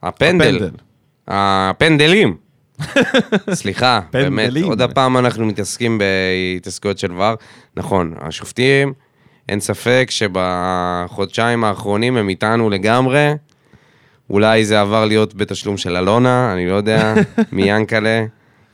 הפנדל. 0.04 0.56
הפנדל. 0.56 0.70
הפנדלים. 1.28 2.38
סליחה, 3.54 4.00
באמת. 4.14 4.52
עוד 4.64 4.82
הפעם 4.82 5.18
אנחנו 5.18 5.46
מתעסקים 5.46 5.98
בהתעסקויות 5.98 6.98
של 6.98 7.12
ור. 7.12 7.34
נכון, 7.78 8.14
השופטים, 8.22 8.94
אין 9.50 9.60
ספק 9.60 10.08
שבחודשיים 10.10 11.64
האחרונים 11.64 12.18
הם 12.18 12.30
איתנו 12.30 12.70
לגמרי. 12.70 13.34
אולי 14.30 14.66
זה 14.66 14.82
עבר 14.82 15.06
להיות 15.06 15.36
בתשלום 15.36 15.78
של 15.78 15.98
אלונה, 15.98 16.54
אני 16.54 16.68
לא 16.68 16.76
יודע, 16.76 17.14
מיאנקלה. 17.52 18.26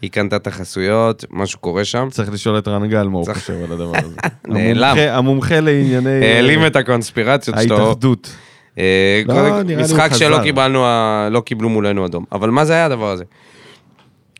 היא 0.05 0.11
קנתה 0.11 0.35
את 0.35 0.47
החסויות, 0.47 1.25
משהו 1.31 1.59
קורה 1.59 1.85
שם. 1.85 2.07
צריך 2.11 2.31
לשאול 2.33 2.57
את 2.57 2.67
רן 2.67 2.87
גל 2.89 3.07
מה 3.07 3.17
הוא 3.17 3.27
חושב 3.33 3.53
על 3.53 3.71
הדבר 3.71 3.91
הזה. 4.03 4.15
נעלם. 4.47 4.97
המומחה- 4.97 5.59
לענייני... 5.59 6.09
אה, 6.09 6.35
העלים 6.35 6.65
את 6.65 6.75
הקונספירציות 6.75 7.57
שלו. 7.63 7.77
ההתאחדות. 7.79 8.31
אה, 8.79 9.21
לא, 9.25 9.35
משחק. 9.77 10.09
שלא 10.15 10.37
קיבלנו, 10.43 10.85
לא 11.31 11.39
קיבלו 11.39 11.69
מולנו 11.69 12.05
אדום. 12.05 12.25
אבל 12.31 12.49
מה 12.49 12.65
זה 12.65 12.73
היה 12.73 12.85
הדבר 12.85 13.11
הזה? 13.11 13.23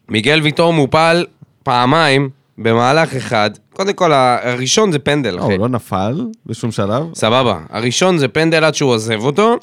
מיגל 0.10 0.40
ויטור 0.44 0.74
מופל 0.74 1.26
פעמיים 1.64 2.30
במהלך 2.58 3.16
אחד. 3.16 3.50
קודם 3.74 3.94
כל, 3.94 4.12
הראשון 4.14 4.92
זה 4.92 5.00
פנדל, 5.00 5.32
לא, 5.36 5.40
אחי. 5.46 5.52
הוא 5.54 5.60
לא 5.62 5.68
נפל 5.70 6.26
בשום 6.46 6.72
שלב. 6.72 7.04
סבבה. 7.16 7.60
הראשון 7.70 8.18
זה 8.18 8.28
פנדל 8.28 8.64
עד 8.64 8.76
שהוא 8.76 8.92
עוזב 8.92 9.20
אותו, 9.26 9.56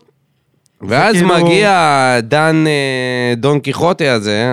ואז 0.88 1.14
כאילו- 1.16 1.28
מגיע 1.34 2.16
דן 2.22 2.64
אה, 2.66 3.34
דון 3.36 3.60
קיחוטה 3.60 4.12
הזה, 4.12 4.44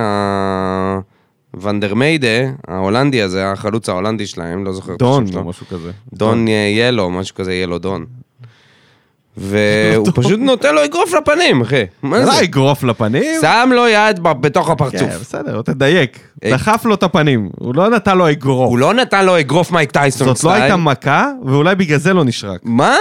ונדרמיידה, 1.53 2.27
ההולנדי 2.67 3.21
הזה, 3.21 3.51
החלוץ 3.51 3.89
ההולנדי 3.89 4.27
שלהם, 4.27 4.65
לא 4.65 4.73
זוכר 4.73 4.93
את 4.93 4.99
דון 4.99 5.23
השם 5.23 5.31
שלו. 5.31 5.41
או 5.41 5.45
משהו 5.45 5.65
כזה. 5.67 5.91
דון 6.13 6.47
אה, 6.47 6.71
ילו, 6.77 7.09
משהו 7.09 7.35
כזה, 7.35 7.53
ילו 7.53 7.77
דון. 7.77 8.05
והוא 9.37 10.07
פשוט 10.15 10.39
נותן 10.39 10.75
לו 10.75 10.85
אגרוף 10.85 11.13
לפנים, 11.13 11.61
אחי. 11.61 11.83
מה 12.03 12.19
זה 12.19 12.25
זה? 12.25 12.31
לא 12.31 12.43
אגרוף 12.43 12.83
לפנים? 12.83 13.41
שם 13.41 13.69
לו 13.73 13.87
יד 13.87 14.19
בתוך 14.23 14.65
כן, 14.65 14.71
הפרצוף. 14.71 15.21
בסדר, 15.21 15.61
תדייק. 15.61 16.19
אה. 16.43 16.51
דחף 16.51 16.85
לו 16.85 16.93
את 16.93 17.03
הפנים, 17.03 17.49
הוא 17.59 17.75
לא 17.75 17.89
נתן 17.89 18.17
לו 18.17 18.31
אגרוף. 18.31 18.69
הוא 18.69 18.79
לא 18.79 18.93
נתן 18.93 19.25
לו 19.25 19.39
אגרוף 19.39 19.71
מייק 19.71 19.91
טייסון 19.91 20.27
זאת 20.27 20.43
לא 20.43 20.49
סטייל. 20.49 20.61
הייתה 20.61 20.77
מכה, 20.77 21.31
ואולי 21.45 21.75
בגלל 21.75 21.97
זה 21.97 22.13
לא 22.13 22.23
נשרק. 22.23 22.59
מה? 22.63 22.97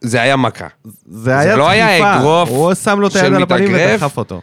זה 0.00 0.20
היה 0.20 0.36
מכה. 0.36 0.66
זה 1.06 1.38
היה 1.38 1.56
לא 1.56 1.68
היה 1.68 1.86
דחיפה. 1.86 2.18
אגרוף 2.18 2.48
הוא 2.48 2.74
שם 2.74 3.00
לו 3.00 3.06
את 3.06 3.12
של 3.12 3.18
היד 3.18 3.34
על 3.34 3.42
הפנים 3.42 3.72
מתאגרף. 3.72 4.02
ודחף 4.02 4.18
אותו. 4.18 4.40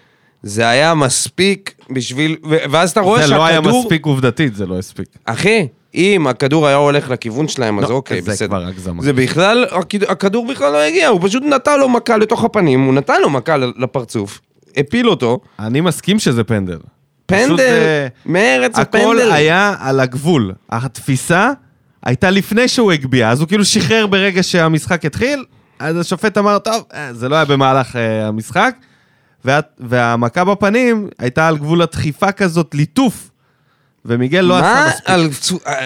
זה 0.47 0.69
היה 0.69 0.93
מספיק 0.93 1.73
בשביל... 1.91 2.35
ואז 2.71 2.91
אתה 2.91 2.99
רואה 3.01 3.27
זה 3.27 3.33
לא 3.35 3.45
היה 3.45 3.55
שהכדור... 3.55 3.81
מספיק 3.83 4.05
עובדתית, 4.05 4.55
זה 4.55 4.65
לא 4.65 4.79
הספיק. 4.79 5.07
אחי, 5.25 5.67
אם 5.95 6.27
הכדור 6.27 6.67
היה 6.67 6.75
הולך 6.75 7.09
לכיוון 7.09 7.47
שלהם, 7.47 7.79
אז 7.79 7.89
לא, 7.89 7.95
אוקיי, 7.95 8.21
זה 8.21 8.31
בסדר. 8.31 8.47
כבר 8.47 8.65
הגזמה. 8.65 9.03
זה 9.03 9.13
בכלל, 9.13 9.65
הכד- 9.71 10.03
הכדור 10.03 10.47
בכלל 10.47 10.71
לא 10.71 10.77
הגיע, 10.77 11.07
הוא 11.07 11.19
פשוט 11.23 11.43
נתן 11.43 11.79
לו 11.79 11.89
מכה 11.89 12.17
לתוך 12.17 12.43
הפנים, 12.43 12.81
הוא 12.85 12.93
נתן 12.93 13.21
לו 13.21 13.29
מכה 13.29 13.57
לפרצוף, 13.57 14.39
הפיל 14.77 15.09
אותו, 15.09 15.39
אני 15.59 15.81
מסכים 15.81 16.19
שזה 16.19 16.43
פנדל. 16.43 16.77
פנדל, 17.25 17.59
אה, 17.59 18.07
מארץ 18.25 18.79
הכל 18.79 18.97
הפנדל. 19.17 19.31
היה 19.31 19.75
על 19.79 19.99
הגבול. 19.99 20.53
התפיסה 20.69 21.51
הייתה 22.05 22.29
לפני 22.29 22.67
שהוא 22.67 22.91
הגביה, 22.91 23.29
אז 23.29 23.39
הוא 23.39 23.47
כאילו 23.47 23.65
שחרר 23.65 24.07
ברגע 24.07 24.43
שהמשחק 24.43 25.05
התחיל, 25.05 25.43
אז 25.79 25.97
השופט 25.97 26.37
אמר, 26.37 26.59
טוב, 26.59 26.83
אה, 26.93 27.13
זה 27.13 27.29
לא 27.29 27.35
היה 27.35 27.45
במהלך 27.45 27.95
אה, 27.95 28.27
המשחק, 28.27 28.75
וה, 29.45 29.59
והמכה 29.79 30.43
בפנים 30.43 31.07
הייתה 31.19 31.47
על 31.47 31.57
גבול 31.57 31.81
הדחיפה 31.81 32.31
כזאת, 32.31 32.75
ליטוף, 32.75 33.29
ומיגל 34.05 34.39
לא 34.39 34.57
עשה 34.57 34.73
מה? 34.73 34.87
מספיק. 34.87 35.09
על... 35.09 35.29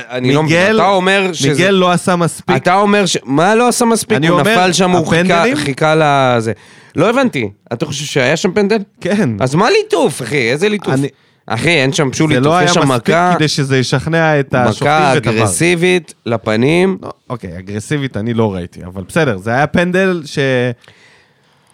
אני 0.10 0.34
לא 0.34 0.44
מבין, 0.44 0.76
אתה 0.76 0.88
אומר 0.88 1.30
שזה... 1.34 1.50
מיגל 1.50 1.70
לא 1.70 1.92
עשה 1.92 2.16
מספיק. 2.16 2.56
אתה 2.56 2.76
אומר 2.76 3.06
ש... 3.06 3.18
מה 3.24 3.56
לא 3.56 3.68
עשה 3.68 3.86
מספיק? 3.86 4.18
אני 4.18 4.28
הוא 4.28 4.40
אומר, 4.40 4.52
נפל 4.52 4.74
שם, 4.74 4.92
הוא 4.92 5.08
חיכה? 5.08 5.44
חיכה 5.56 5.96
לזה. 5.98 6.52
לא 6.96 7.10
הבנתי, 7.10 7.50
אתה 7.74 7.86
חושב 7.86 8.06
שהיה 8.06 8.38
שם 8.38 8.52
פנדל? 8.52 8.78
כן. 9.02 9.30
אז 9.40 9.56
מה 9.56 9.70
ליטוף, 9.70 10.22
אחי? 10.22 10.52
איזה 10.52 10.70
ליטוף? 10.70 10.94
אני- 10.94 11.08
אחי, 11.48 11.70
אין 11.70 11.94
שם 11.94 12.14
שום 12.14 12.30
זה 12.30 12.40
ליטוף, 12.40 12.46
לא 12.52 12.58
היה 12.58 12.66
יש 12.66 12.72
שם 12.74 12.82
מספיק 12.88 13.10
מכה, 13.10 13.34
כדי 13.36 13.48
שזה 13.48 13.78
ישכנע 13.78 14.40
את 14.40 14.54
השופטים 14.54 14.88
מכה 14.88 15.12
ואת 15.16 15.28
הבר. 15.28 15.38
אגרסיבית 15.38 16.14
לפנים. 16.26 16.98
לא, 17.02 17.10
אוקיי, 17.30 17.58
אגרסיבית 17.60 18.18
אני 18.18 18.34
לא 18.34 18.54
ראיתי, 18.54 18.86
אבל 18.86 19.04
בסדר, 19.08 19.38
זה 19.38 19.52
היה 19.52 19.68
פנדל 19.68 20.22
ש... 20.26 20.40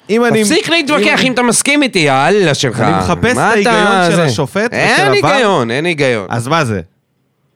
אם 0.10 0.26
אני... 0.26 0.42
תפסיק 0.44 0.70
להתווכח 0.70 1.20
אם 1.24 1.34
אתה 1.34 1.44
מסכים 1.44 1.84
איתי, 1.84 2.00
יאללה 2.00 2.54
שלך. 2.54 2.80
אני 2.82 2.98
מחפש 2.98 3.32
את 3.34 3.38
ההיגיון 3.38 4.12
של? 4.12 4.22
השופט 4.22 4.66
ושל 4.72 4.76
אין 4.76 5.18
הבר. 5.18 5.28
היגיון, 5.28 5.72
אין 5.72 5.86
היגיון. 5.86 6.26
אז 6.30 6.48
מה 6.48 6.66
זה? 6.66 6.82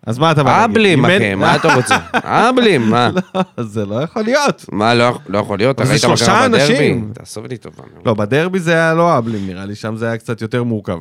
אז 0.08 0.18
מה 0.20 0.32
אתה 0.32 0.44
בא 0.44 0.52
להגיד? 0.62 0.72
אבלים, 0.72 1.06
אין- 1.06 1.22
אחי, 1.22 1.36
מה 1.36 1.56
אתה 1.56 1.74
רוצה? 1.76 1.98
אבלים, 2.50 2.90
מה? 2.90 3.10
לא, 3.36 3.42
זה 3.64 3.86
לא 3.86 3.96
יכול 3.96 4.22
להיות. 4.24 4.66
מה, 4.72 4.94
לא 4.94 5.18
לא 5.28 5.38
יכול 5.38 5.58
להיות? 5.58 5.80
זה 5.84 5.98
שלושה? 5.98 6.46
אנשים. 6.46 7.12
תעשוב 7.14 7.46
לי 7.46 7.58
טובה. 7.58 7.84
לא, 8.06 8.14
בדרבי 8.14 8.60
זה 8.60 8.74
היה 8.74 8.94
לא 8.94 9.18
אבלים 9.18 9.48
נראה 9.48 9.66
לי, 9.66 9.76
שם 9.76 9.96
זה 9.96 10.08
היה 10.08 10.18
קצת 10.18 10.42
יותר 10.42 10.64
מורכב. 10.64 10.98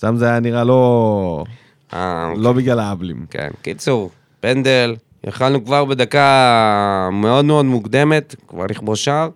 שם 0.00 0.16
זה 0.16 0.26
היה 0.28 0.40
נראה 0.40 0.64
לא... 0.64 1.44
אה, 1.94 2.32
לא 2.36 2.52
בגלל 2.52 2.80
האבלים. 2.80 3.26
כן, 3.30 3.48
קיצור, 3.62 4.10
פנדל, 4.40 4.94
יכלנו 5.26 5.64
כבר 5.64 5.84
בדקה 5.84 7.08
מאוד 7.12 7.44
מאוד 7.44 7.64
מוקדמת, 7.64 8.34
כבר 8.48 8.64
לכבוש 8.70 9.04
שער. 9.04 9.28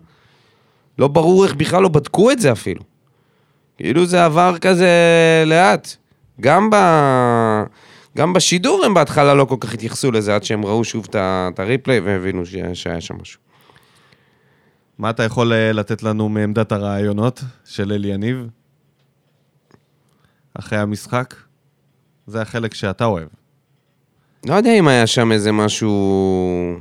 לא 0.99 1.07
ברור 1.07 1.45
איך 1.45 1.53
בכלל 1.53 1.83
לא 1.83 1.89
בדקו 1.89 2.31
את 2.31 2.39
זה 2.39 2.51
אפילו. 2.51 2.81
כאילו 3.77 4.05
זה 4.05 4.25
עבר 4.25 4.57
כזה 4.61 4.89
לאט. 5.45 5.95
גם, 6.41 6.69
ב... 6.69 6.75
גם 8.17 8.33
בשידור 8.33 8.85
הם 8.85 8.93
בהתחלה 8.93 9.33
לא 9.33 9.45
כל 9.45 9.55
כך 9.59 9.73
התייחסו 9.73 10.11
לזה, 10.11 10.35
עד 10.35 10.43
שהם 10.43 10.65
ראו 10.65 10.83
שוב 10.83 11.07
את 11.15 11.59
הריפליי 11.59 11.99
והבינו 11.99 12.45
ש... 12.45 12.55
שהיה 12.73 13.01
שם 13.01 13.15
משהו. 13.21 13.39
מה 14.97 15.09
אתה 15.09 15.23
יכול 15.23 15.53
אה, 15.53 15.71
לתת 15.71 16.03
לנו 16.03 16.29
מעמדת 16.29 16.71
הרעיונות 16.71 17.43
של 17.65 17.91
אלי 17.91 18.07
יניב? 18.07 18.47
אחרי 20.53 20.79
המשחק? 20.79 21.35
זה 22.27 22.41
החלק 22.41 22.73
שאתה 22.73 23.05
אוהב. 23.05 23.27
לא 24.45 24.53
יודע 24.53 24.73
אם 24.73 24.87
היה 24.87 25.07
שם 25.07 25.31
איזה 25.31 25.51
משהו... 25.51 26.79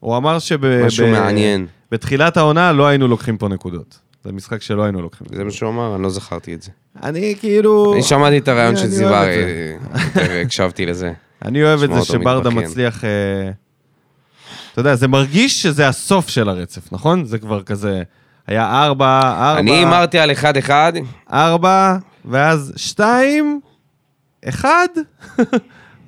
הוא 0.00 0.16
אמר 0.16 0.38
שב... 0.38 0.84
משהו 0.84 1.06
ב- 1.06 1.10
מעניין. 1.10 1.66
בתחילת 1.92 2.36
העונה 2.36 2.72
לא 2.72 2.86
היינו 2.86 3.08
לוקחים 3.08 3.38
פה 3.38 3.48
נקודות. 3.48 3.98
זה 4.24 4.32
משחק 4.32 4.62
שלא 4.62 4.82
היינו 4.82 5.02
לוקחים. 5.02 5.26
זה 5.32 5.44
מה 5.44 5.50
שהוא 5.50 5.70
אמר, 5.70 5.94
אני 5.94 6.02
לא 6.02 6.10
זכרתי 6.10 6.54
את 6.54 6.62
זה. 6.62 6.70
אני 7.02 7.34
כאילו... 7.40 7.94
אני 7.94 8.02
שמעתי 8.02 8.38
את 8.38 8.48
הרעיון 8.48 8.76
של 8.76 9.04
אוהב 9.04 9.28
את 9.28 9.34
זה. 9.34 9.76
והקשבתי 10.14 10.86
לזה. 10.86 11.12
אני 11.44 11.62
אוהב 11.62 11.82
את 11.82 11.90
זה 11.94 12.04
שברדה. 12.04 12.50
מצליח... 12.50 13.04
אה, 13.04 13.50
אתה 14.72 14.80
יודע, 14.80 14.94
זה 14.94 15.08
מרגיש 15.08 15.62
שזה 15.62 15.88
הסוף 15.88 16.28
של 16.28 16.48
הרצף, 16.48 16.92
נכון? 16.92 17.24
זה 17.24 17.38
כבר 17.38 17.62
כזה... 17.62 18.02
היה 18.46 18.84
ארבע, 18.84 19.20
ארבע, 19.20 19.58
אני 19.58 19.70
הימרתי 19.70 20.18
על 20.18 20.32
אחד-אחד, 20.32 20.92
ארבע, 21.32 21.96
ואז 22.24 22.72
שתיים, 22.76 23.60
אחד. 24.48 24.88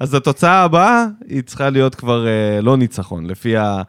אז 0.02 0.14
התוצאה 0.14 0.62
הבאה 0.62 1.06
היא 1.28 1.42
צריכה 1.42 1.70
להיות 1.70 1.94
כבר 1.94 2.26
אה, 2.26 2.60
לא 2.60 2.76
ניצחון, 2.76 3.26
לפי, 3.26 3.56
ה, 3.56 3.82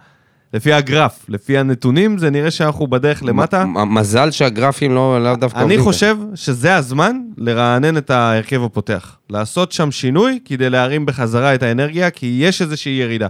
לפי 0.54 0.74
הגרף, 0.74 1.26
לפי 1.30 1.58
הנתונים, 1.58 2.18
זה 2.18 2.30
נראה 2.30 2.52
שאנחנו 2.52 2.88
בדרך 2.88 3.24
למטה. 3.24 3.66
מזל 3.66 4.32
שהגרפים 4.32 4.96
לא 4.96 5.24
לאו 5.24 5.36
דווקא... 5.36 5.60
אני 5.60 5.78
חושב 5.78 6.18
שזה 6.36 6.76
הזמן 6.76 7.18
לרענן 7.38 7.98
את 7.98 8.10
ההרכב 8.10 8.64
הפותח. 8.64 9.18
לעשות 9.30 9.72
שם 9.72 9.92
שינוי 9.92 10.40
כדי 10.46 10.70
להרים 10.70 11.06
בחזרה 11.06 11.56
את 11.56 11.64
האנרגיה, 11.64 12.10
כי 12.10 12.38
יש 12.42 12.62
איזושהי 12.62 12.92
ירידה. 12.92 13.28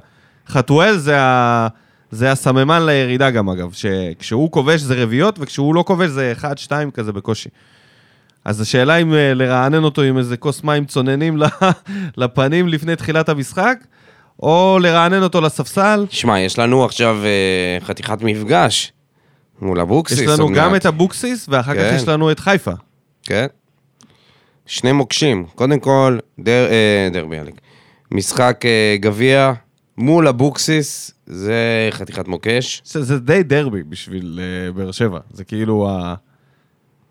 חתואל 0.47 0.97
זה, 0.97 1.21
ה... 1.21 1.67
זה 2.11 2.31
הסממן 2.31 2.85
לירידה 2.85 3.31
גם, 3.31 3.49
אגב, 3.49 3.71
שכשהוא 3.71 4.51
כובש 4.51 4.81
זה 4.81 5.03
רביעיות, 5.03 5.35
וכשהוא 5.39 5.75
לא 5.75 5.83
כובש 5.87 6.09
זה 6.09 6.33
1-2 6.69 6.91
כזה 6.93 7.11
בקושי. 7.11 7.49
אז 8.45 8.61
השאלה 8.61 8.95
אם 8.97 9.13
אה, 9.13 9.33
לרענן 9.33 9.83
אותו 9.83 10.01
עם 10.01 10.17
איזה 10.17 10.37
כוס 10.37 10.63
מים 10.63 10.85
צוננים 10.85 11.37
לפנים 12.17 12.67
לפני 12.67 12.95
תחילת 12.95 13.29
המשחק, 13.29 13.77
או 14.39 14.79
לרענן 14.81 15.23
אותו 15.23 15.41
לספסל. 15.41 16.05
שמע, 16.09 16.39
יש 16.39 16.59
לנו 16.59 16.85
עכשיו 16.85 17.17
אה, 17.23 17.85
חתיכת 17.85 18.21
מפגש 18.21 18.93
מול 19.61 19.79
אבוקסיס. 19.79 20.19
יש 20.19 20.27
לנו 20.27 20.53
גם 20.53 20.71
מעט. 20.71 20.81
את 20.81 20.85
אבוקסיס, 20.85 21.45
ואחר 21.49 21.73
כן. 21.73 21.89
כך 21.89 21.95
יש 21.95 22.07
לנו 22.07 22.31
את 22.31 22.39
חיפה. 22.39 22.71
כן. 23.23 23.45
שני 24.65 24.91
מוקשים. 24.91 25.45
קודם 25.55 25.79
כל, 25.79 26.17
דר, 26.39 26.67
אה, 26.69 27.09
דרבי 27.13 27.37
עליק. 27.37 27.55
משחק 28.11 28.61
אה, 28.65 28.95
גביע 28.99 29.53
מול 29.97 30.27
אבוקסיס, 30.27 31.11
זה 31.25 31.87
חתיכת 31.91 32.27
מוקש. 32.27 32.81
שזה 32.85 33.19
די 33.19 33.43
דרבי 33.43 33.83
בשביל 33.83 34.39
אה, 34.43 34.71
באר 34.71 34.91
שבע. 34.91 35.19
זה 35.31 35.43
כאילו 35.43 35.89
ה... 35.89 36.15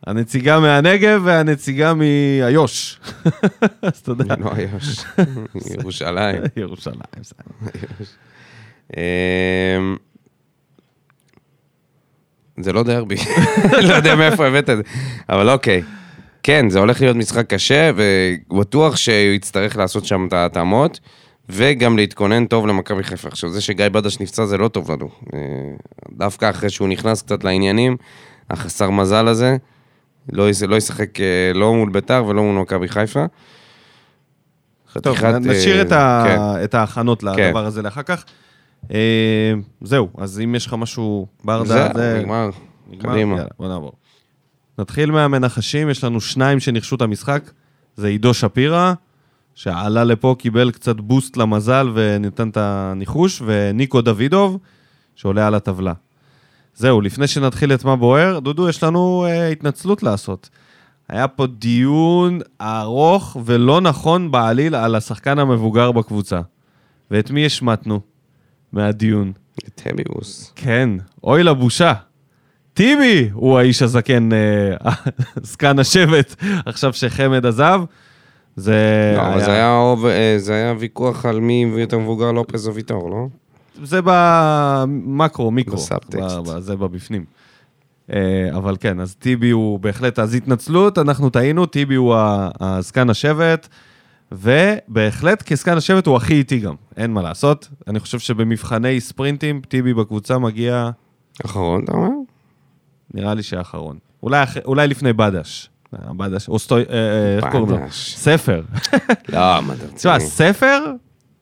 הנציגה 0.07 0.61
מהנגב 0.61 1.21
והנציגה 1.25 1.95
מאיו"ש. 1.95 3.01
אז 3.83 3.99
אתה 3.99 4.11
יודע, 4.11 4.35
לא 4.39 4.51
איו"ש, 4.57 5.05
ירושלים. 5.79 6.43
ירושלים. 6.57 7.01
בסדר. 7.21 7.45
אמ, 8.97 9.97
זה 12.61 12.73
לא 12.73 12.83
דרבי, 12.83 13.17
לא 13.83 13.95
יודע 13.95 14.15
מאיפה 14.15 14.47
הבאת 14.47 14.71
את 14.71 14.77
זה, 14.77 14.83
אבל 15.29 15.51
אוקיי. 15.51 15.83
כן, 16.43 16.71
זה 16.71 16.79
הולך 16.79 17.01
להיות 17.01 17.17
משחק 17.17 17.47
קשה, 17.47 17.91
ובטוח 17.97 18.97
שהוא 18.97 19.15
יצטרך 19.15 19.77
לעשות 19.77 20.05
שם 20.05 20.27
את 20.29 20.33
ההתאמות, 20.33 21.01
וגם 21.49 21.97
להתכונן 21.97 22.47
טוב 22.47 22.67
למכבי 22.67 23.03
חיפה. 23.03 23.29
עכשיו, 23.29 23.51
זה 23.51 23.61
שגיא 23.61 23.89
בדש 23.89 24.21
נפצע 24.21 24.47
זה 24.47 24.59
לא 24.59 24.69
טוב 24.69 24.91
לנו. 24.91 25.09
אה, 25.35 25.39
דווקא 26.13 26.51
אחרי 26.51 26.71
שהוא 26.71 26.89
נכנס 26.89 27.23
קצת 27.23 27.45
לעניינים, 27.45 27.97
החסר 28.51 28.91
מזל 28.91 29.29
הזה, 29.29 29.57
לא, 30.33 30.47
לא 30.69 30.77
ישחק 30.77 31.21
אה, 31.21 31.53
לא 31.55 31.75
מול 31.75 31.91
ביתר 31.91 32.25
ולא 32.29 32.43
מול 32.43 32.63
מכבי 32.63 32.89
חיפה. 32.89 33.25
טוב, 35.03 35.17
חתיכת, 35.17 35.35
נשאיר 35.41 35.77
אה, 35.77 35.83
את 35.83 35.93
ה- 35.93 36.25
כן. 36.27 36.65
את 36.65 36.75
ההכנות 36.75 37.21
כן. 37.21 37.27
לדבר 37.49 37.67
הזה 37.67 37.83
לאחר 37.83 38.03
כך. 38.03 38.25
אה, 38.95 39.53
זהו, 39.81 40.09
אז 40.19 40.41
אם 40.45 40.55
יש 40.55 40.67
לך 40.67 40.75
משהו 40.75 41.27
ברדה, 41.45 41.65
זהו, 41.65 41.89
זה... 41.95 42.19
נגמר. 42.21 42.51
נגמר? 42.91 43.13
קדימה. 43.13 43.37
יאללה, 43.37 43.49
בוא 43.59 43.69
נעבור. 43.69 43.93
נתחיל 44.79 45.11
מהמנחשים, 45.11 45.91
יש 45.91 46.05
לנו 46.05 46.21
שניים 46.21 46.61
שניחשו 46.61 46.97
את 46.97 47.03
המשחק. 47.03 47.51
זה 47.97 48.09
עידו 48.09 48.35
שפירא, 48.35 48.93
שעלה 49.55 50.05
לפה, 50.05 50.35
קיבל 50.39 50.71
קצת 50.71 50.97
בוסט 50.97 51.37
למזל 51.37 51.91
וניתן 51.95 52.49
את 52.49 52.57
הניחוש, 52.57 53.43
וניקו 53.47 54.01
דוידוב, 54.01 54.59
שעולה 55.15 55.47
על 55.47 55.55
הטבלה. 55.55 55.93
זהו, 56.75 57.01
לפני 57.01 57.27
שנתחיל 57.27 57.75
את 57.75 57.85
מה 57.85 57.97
בוער, 57.97 58.39
דודו, 58.39 58.69
יש 58.69 58.83
לנו 58.83 59.27
אה, 59.29 59.49
התנצלות 59.49 60.03
לעשות. 60.03 60.49
היה 61.09 61.29
פה 61.29 61.47
דיון 61.47 62.41
ארוך 62.61 63.37
ולא 63.45 63.81
נכון 63.81 64.31
בעליל 64.31 64.75
על 64.75 64.95
השחקן 64.95 65.39
המבוגר 65.39 65.93
בקבוצה. 65.93 66.41
ואת 67.11 67.31
מי 67.31 67.47
השמטנו 67.47 68.01
מהדיון? 68.73 69.33
טביוס. 69.75 70.53
כן, 70.57 70.89
אוי 71.25 71.43
לבושה. 71.43 71.93
טיבי 72.75 73.29
הוא 73.33 73.59
האיש 73.59 73.83
הזקן, 73.83 74.29
אה, 74.33 74.93
זקן 75.43 75.79
השבט, 75.79 76.35
עכשיו 76.67 76.93
שחמד 76.93 77.47
עזב. 77.47 77.81
זה 78.57 79.15
לא, 79.17 79.29
אבל 79.29 79.41
זה 79.41 79.53
היה 79.53 79.95
אה, 80.05 80.35
זה 80.39 80.55
היה 80.55 80.75
ויכוח 80.79 81.27
על 81.27 81.41
מי 81.41 81.73
יותר 81.77 81.99
מבוגר 81.99 82.33
לופז 82.33 82.69
או 82.69 82.75
ויטור, 82.75 83.11
לא? 83.11 83.27
זה 83.83 84.01
במקרו, 84.05 85.51
מיקרו. 85.51 85.77
בסאבטקסט. 85.77 86.37
זה 86.59 86.77
בפנים. 86.77 87.25
אה, 88.13 88.49
אבל 88.57 88.77
כן, 88.81 89.01
אז 89.01 89.15
טיבי 89.15 89.51
הוא 89.51 89.81
בהחלט, 89.81 90.19
אז 90.19 90.35
התנצלות, 90.35 90.99
אנחנו 90.99 91.31
טעינו, 91.31 91.67
טיבי 91.67 91.95
הוא 91.95 92.15
הזקן 92.61 93.11
השבט, 93.11 93.69
ובהחלט 94.33 95.43
כזקן 95.43 95.77
השבט 95.77 96.07
הוא 96.07 96.17
הכי 96.17 96.35
איטי 96.35 96.59
גם, 96.59 96.75
אין 96.97 97.13
מה 97.13 97.23
לעשות. 97.23 97.69
אני 97.89 98.01
חושב 98.01 98.19
שבמבחני 98.19 99.01
ספרינטים, 99.01 99.61
טיבי 99.69 99.95
בקבוצה 99.95 100.39
מגיע, 100.39 100.91
אחרון, 101.45 101.85
אתה 101.85 101.93
אומר? 101.93 102.09
נראה 103.15 103.35
לי 103.35 103.43
שאחרון. 103.43 103.99
אולי, 104.23 104.45
אולי 104.65 104.89
לפני 104.89 105.13
בדש. 105.13 105.71
אה, 105.95 106.13
בדש, 106.13 106.49
או 106.49 106.59
סטוי, 106.59 106.83
אה, 106.91 107.37
איך 107.37 107.45
קוראים 107.53 107.71
לו? 107.71 107.79
ספר. 107.91 108.63
לא, 109.29 109.61
מה 109.61 109.75
אתה 109.75 109.89
תשמע, 109.95 110.15
רציני? 110.15 110.31
ספר 110.31 110.79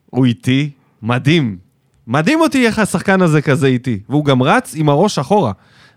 הוא 0.05 0.25
איטי, 0.25 0.69
מדהים. 1.01 1.70
מדהים 2.07 2.41
אותי 2.41 2.65
איך 2.67 2.79
השחקן 2.79 3.21
הזה 3.21 3.41
כזה 3.41 3.67
איטי. 3.67 3.99
והוא 4.09 4.25
גם 4.25 4.43
רץ 4.43 4.73
עם 4.75 4.89
הראש 4.89 5.19
אחורה. 5.19 5.51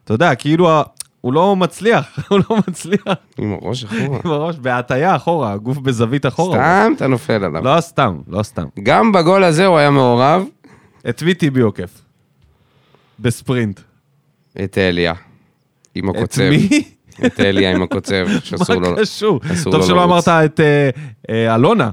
אתה 0.05 0.15
יודע, 0.15 0.35
כאילו, 0.35 0.83
הוא 1.21 1.33
לא 1.33 1.57
מצליח, 1.57 2.19
הוא 2.29 2.41
לא 2.51 2.57
מצליח 2.69 3.03
עם 3.39 3.53
הראש 3.53 3.85
אחורה. 3.85 4.19
עם 4.25 4.31
הראש 4.31 4.57
בהטייה 4.57 5.17
אחורה, 5.17 5.53
הגוף 5.53 5.79
בזווית 5.79 6.27
אחורה. 6.27 6.59
סתם 6.59 6.93
אתה 6.97 7.07
נופל 7.07 7.45
עליו. 7.45 7.65
לא 7.65 7.81
סתם, 7.81 8.19
לא 8.29 8.43
סתם. 8.43 8.65
גם 8.83 9.13
בגול 9.13 9.45
הזה 9.45 9.67
הוא 9.67 9.79
היה 9.79 9.91
מעורב, 9.91 10.45
את 11.09 11.23
מי 11.23 11.35
טיבי 11.35 11.61
עוקף? 11.61 12.03
בספרינט. 13.21 13.81
את 14.65 14.79
אליה. 14.79 15.13
עם 15.95 16.11
את 16.11 16.17
הקוצב. 16.17 16.51
מי? 16.51 16.69
את 17.27 17.41
אליה 17.41 17.71
עם 17.71 17.83
הקוצב, 17.83 18.27
שאסור 18.45 18.77
לו... 18.77 18.91
מה 18.91 18.97
קשור? 19.01 19.41
טוב 19.71 19.87
שלא. 19.87 20.05
אמרת 20.05 20.29
את 20.29 20.61
אה, 20.61 20.91
אה, 21.31 21.55
אלונה. 21.55 21.91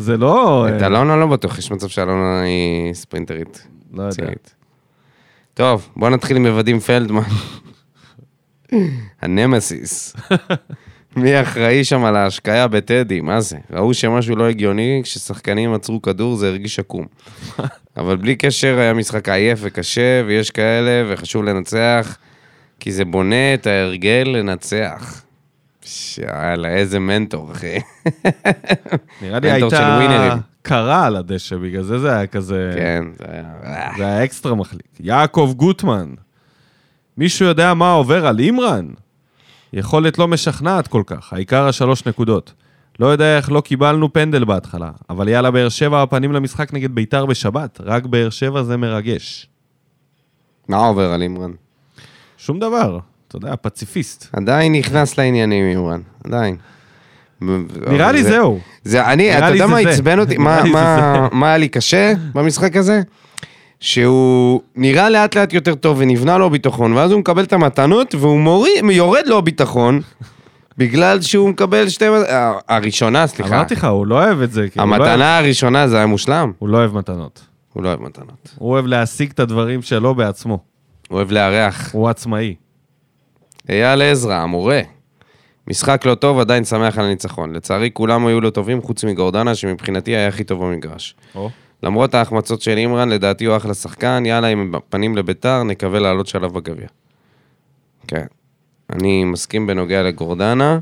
זה 0.00 0.16
לא... 0.16 0.66
את 0.68 0.82
אה, 0.82 0.86
אלונה 0.86 1.16
לא 1.16 1.26
בטוח, 1.26 1.58
יש 1.58 1.70
מצב 1.70 1.88
שאלונה 1.88 2.42
היא 2.42 2.94
ספרינטרית. 2.94 3.66
לא 3.92 4.02
יודע. 4.02 4.32
טוב, 5.54 5.88
בוא 5.96 6.10
נתחיל 6.10 6.36
עם 6.36 6.46
עבדים 6.46 6.80
פלדמן. 6.80 7.22
הנמסיס. 9.22 10.16
מי 11.16 11.40
אחראי 11.40 11.84
שם 11.84 12.04
על 12.04 12.16
ההשקיה 12.16 12.68
בטדי? 12.68 13.20
מה 13.20 13.40
זה? 13.40 13.56
ראו 13.70 13.94
שמשהו 13.94 14.36
לא 14.36 14.48
הגיוני, 14.48 15.00
כששחקנים 15.04 15.74
עצרו 15.74 16.02
כדור 16.02 16.36
זה 16.36 16.48
הרגיש 16.48 16.78
עקום. 16.78 17.06
אבל 17.96 18.16
בלי 18.16 18.36
קשר, 18.36 18.78
היה 18.78 18.94
משחק 18.94 19.28
עייף 19.28 19.58
וקשה, 19.62 20.22
ויש 20.26 20.50
כאלה, 20.50 21.12
וחשוב 21.12 21.44
לנצח, 21.44 22.16
כי 22.80 22.92
זה 22.92 23.04
בונה 23.04 23.54
את 23.54 23.66
ההרגל 23.66 24.36
לנצח. 24.36 25.22
יאללה, 26.18 26.68
איזה 26.68 26.98
מנטור, 26.98 27.52
אחי. 27.52 27.78
נראה 29.22 29.38
לי 29.40 29.50
הייתה. 29.50 30.36
קרה 30.62 31.06
על 31.06 31.16
הדשא, 31.16 31.56
בגלל 31.56 31.82
זה 31.82 31.98
זה 31.98 32.16
היה 32.16 32.26
כזה... 32.26 32.72
כן, 32.74 33.04
זה 33.18 33.24
היה... 33.28 33.90
זה 33.96 34.06
היה 34.06 34.24
אקסטרה 34.24 34.54
מחליק. 34.54 34.86
יעקב 35.00 35.52
גוטמן, 35.56 36.14
מישהו 37.16 37.46
יודע 37.46 37.74
מה 37.74 37.92
עובר 37.92 38.26
על 38.26 38.38
אימרן? 38.38 38.86
יכולת 39.72 40.18
לא 40.18 40.28
משכנעת 40.28 40.88
כל 40.88 41.02
כך, 41.06 41.32
העיקר 41.32 41.66
השלוש 41.66 42.06
נקודות. 42.06 42.52
לא 43.00 43.06
יודע 43.06 43.36
איך 43.36 43.52
לא 43.52 43.60
קיבלנו 43.60 44.12
פנדל 44.12 44.44
בהתחלה, 44.44 44.90
אבל 45.10 45.28
יאללה, 45.28 45.50
באר 45.50 45.68
שבע 45.68 46.02
הפנים 46.02 46.32
למשחק 46.32 46.72
נגד 46.72 46.94
ביתר 46.94 47.26
בשבת, 47.26 47.80
רק 47.84 48.06
באר 48.06 48.30
שבע 48.30 48.62
זה 48.62 48.76
מרגש. 48.76 49.48
מה 50.68 50.76
עובר 50.76 51.12
על 51.12 51.22
אימרן? 51.22 51.50
שום 52.36 52.58
דבר, 52.58 52.98
אתה 53.30 53.38
יודע, 53.38 53.54
פציפיסט. 53.62 54.26
עדיין 54.32 54.72
נכנס 54.74 55.18
לעניינים, 55.18 55.64
אימרן, 55.70 56.00
עדיין. 56.24 56.56
נראה 57.40 58.12
לי 58.12 58.22
זה- 58.22 58.28
זהו. 58.30 58.60
זה, 58.84 59.06
אני, 59.12 59.38
אתה 59.38 59.48
יודע 59.48 59.66
מה. 59.66 59.78
עצבן 59.78 60.18
אותי? 60.18 60.38
מה- 60.38 61.28
היה 61.46 61.56
לי 61.56 61.68
קשה 61.68 62.12
במשחק 62.34 62.76
הזה? 62.76 63.00
שהוא 63.80 64.60
נראה 64.76 65.10
לאט 65.10 65.36
לאט 65.36 65.52
יותר 65.52 65.74
טוב 65.74 65.96
ונבנה 66.00 66.38
לו 66.38 66.50
ביטחון, 66.50 66.92
ואז 66.92 67.10
הוא 67.12 67.20
מקבל 67.20 67.44
את 67.44 67.52
המתנות 67.52 68.14
והוא 68.14 68.40
מוריד, 68.40 68.84
יורד 68.90 69.26
לו 69.26 69.42
ביטחון, 69.42 70.00
בגלל 70.78 71.20
שהוא 71.20 71.48
מקבל 71.48 71.88
שתי... 71.88 72.04
ה- 72.06 72.52
הראשונה, 72.68 73.26
סליחה. 73.26 73.56
אמרתי 73.56 73.74
לך, 73.74 73.84
הוא 73.84 74.06
לא 74.06 74.24
אוהב 74.24 74.40
את 74.42 74.52
זה. 74.52 74.60
הוא 74.60 74.68
לא 74.76 74.82
המתנה 74.82 75.38
הראשונה 75.38 75.88
זה 75.88 75.96
היה 75.96 76.06
מושלם. 76.06 76.52
הוא 76.58 76.68
לא 76.68 76.78
אוהב 76.78 76.94
מתנות. 76.96 77.40
הוא 77.72 77.82
לא 77.82 77.88
אוהב 77.88 78.00
מתנות. 78.02 78.54
הוא 78.58 78.70
אוהב 78.70 78.86
להשיג 78.86 79.30
את 79.30 79.40
הדברים 79.40 79.82
שלו 79.82 80.14
בעצמו. 80.14 80.58
הוא 81.08 81.16
אוהב 81.16 81.30
לארח. 81.30 81.90
הוא 81.92 82.08
עצמאי. 82.08 82.54
אייל 83.70 84.02
עזרא, 84.02 84.34
המורה. 84.34 84.80
משחק 85.68 86.06
לא 86.06 86.14
טוב, 86.14 86.38
עדיין 86.38 86.64
שמח 86.64 86.98
על 86.98 87.04
הניצחון. 87.04 87.52
לצערי, 87.52 87.90
כולם 87.92 88.26
היו 88.26 88.40
לא 88.40 88.50
טובים, 88.50 88.82
חוץ 88.82 89.04
מגורדנה, 89.04 89.54
שמבחינתי 89.54 90.10
היה 90.10 90.28
הכי 90.28 90.44
טוב 90.44 90.64
במגרש. 90.64 91.14
או. 91.34 91.50
למרות 91.82 92.14
ההחמצות 92.14 92.60
של 92.60 92.76
אימרן, 92.76 93.08
לדעתי 93.08 93.44
הוא 93.44 93.56
אחלה 93.56 93.74
שחקן, 93.74 94.22
יאללה, 94.26 94.46
עם 94.46 94.72
פנים 94.88 95.16
לביתר, 95.16 95.62
נקווה 95.62 96.00
לעלות 96.00 96.26
שלב 96.26 96.52
בגביע. 96.54 96.86
כן. 98.06 98.26
אני 98.92 99.24
מסכים 99.24 99.66
בנוגע 99.66 100.02
לגורדנה, 100.02 100.78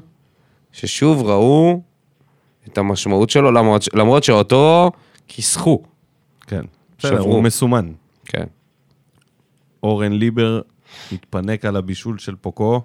ששוב 0.73 1.23
ראו 1.23 1.81
את 2.69 2.79
המשמעות 2.79 3.31
שלו, 3.31 3.53
למרות, 3.53 3.83
למרות 3.95 4.25
שאותו 4.25 4.91
כיסחו. 5.29 5.83
כן. 6.47 6.63
שברו. 6.99 7.33
הוא 7.33 7.43
מסומן. 7.43 7.93
כן. 8.25 8.45
אורן 9.83 10.13
ליבר 10.13 10.61
התפנק 11.13 11.65
על 11.65 11.77
הבישול 11.77 12.19
של 12.19 12.35
פוקו. 12.37 12.83